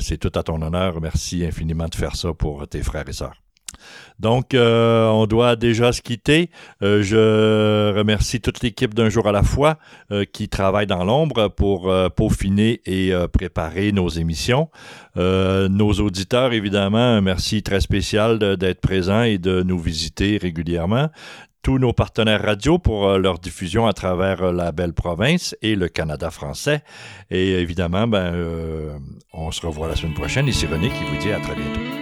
c'est 0.00 0.18
tout 0.18 0.32
à 0.38 0.42
ton 0.42 0.60
honneur. 0.60 1.00
Merci 1.00 1.44
infiniment 1.44 1.88
de 1.88 1.94
faire 1.94 2.16
ça 2.16 2.34
pour 2.34 2.68
tes 2.68 2.82
frères 2.82 3.08
et 3.08 3.12
sœurs. 3.14 3.43
Donc, 4.20 4.54
euh, 4.54 5.06
on 5.08 5.26
doit 5.26 5.56
déjà 5.56 5.92
se 5.92 6.00
quitter. 6.00 6.50
Euh, 6.82 7.02
je 7.02 7.96
remercie 7.96 8.40
toute 8.40 8.62
l'équipe 8.62 8.94
d'un 8.94 9.08
jour 9.08 9.26
à 9.26 9.32
la 9.32 9.42
fois 9.42 9.78
euh, 10.12 10.24
qui 10.24 10.48
travaille 10.48 10.86
dans 10.86 11.04
l'ombre 11.04 11.48
pour 11.48 11.92
peaufiner 12.16 12.80
et 12.86 13.12
préparer 13.32 13.92
nos 13.92 14.08
émissions. 14.08 14.68
nos 15.16 15.92
auditeurs, 15.92 16.52
évidemment, 16.52 16.98
un 16.98 17.20
merci 17.20 17.62
très 17.62 17.80
spécial 17.80 18.38
d'être 18.56 18.80
présents 18.80 19.22
et 19.22 19.38
de 19.38 19.62
nous 19.62 19.78
visiter 19.78 20.38
régulièrement 20.40 21.08
tous 21.62 21.78
nos 21.78 21.94
partenaires 21.94 22.42
radio 22.42 22.78
pour 22.78 23.16
leur 23.16 23.38
diffusion 23.38 23.86
à 23.86 23.94
travers 23.94 24.52
la 24.52 24.70
belle 24.70 24.92
province 24.92 25.56
et 25.62 25.76
le 25.76 25.88
Canada 25.88 26.30
français. 26.30 26.82
Et 27.30 27.52
évidemment, 27.52 28.06
ben, 28.06 28.34
on 29.32 29.50
se 29.50 29.66
revoit 29.66 29.88
la 29.88 29.96
semaine 29.96 30.14
prochaine. 30.14 30.46
Ici 30.46 30.66
René 30.66 30.88
qui 30.88 31.04
vous 31.04 31.16
dit 31.16 31.32
à 31.32 31.40
très 31.40 31.54
bientôt. 31.54 31.93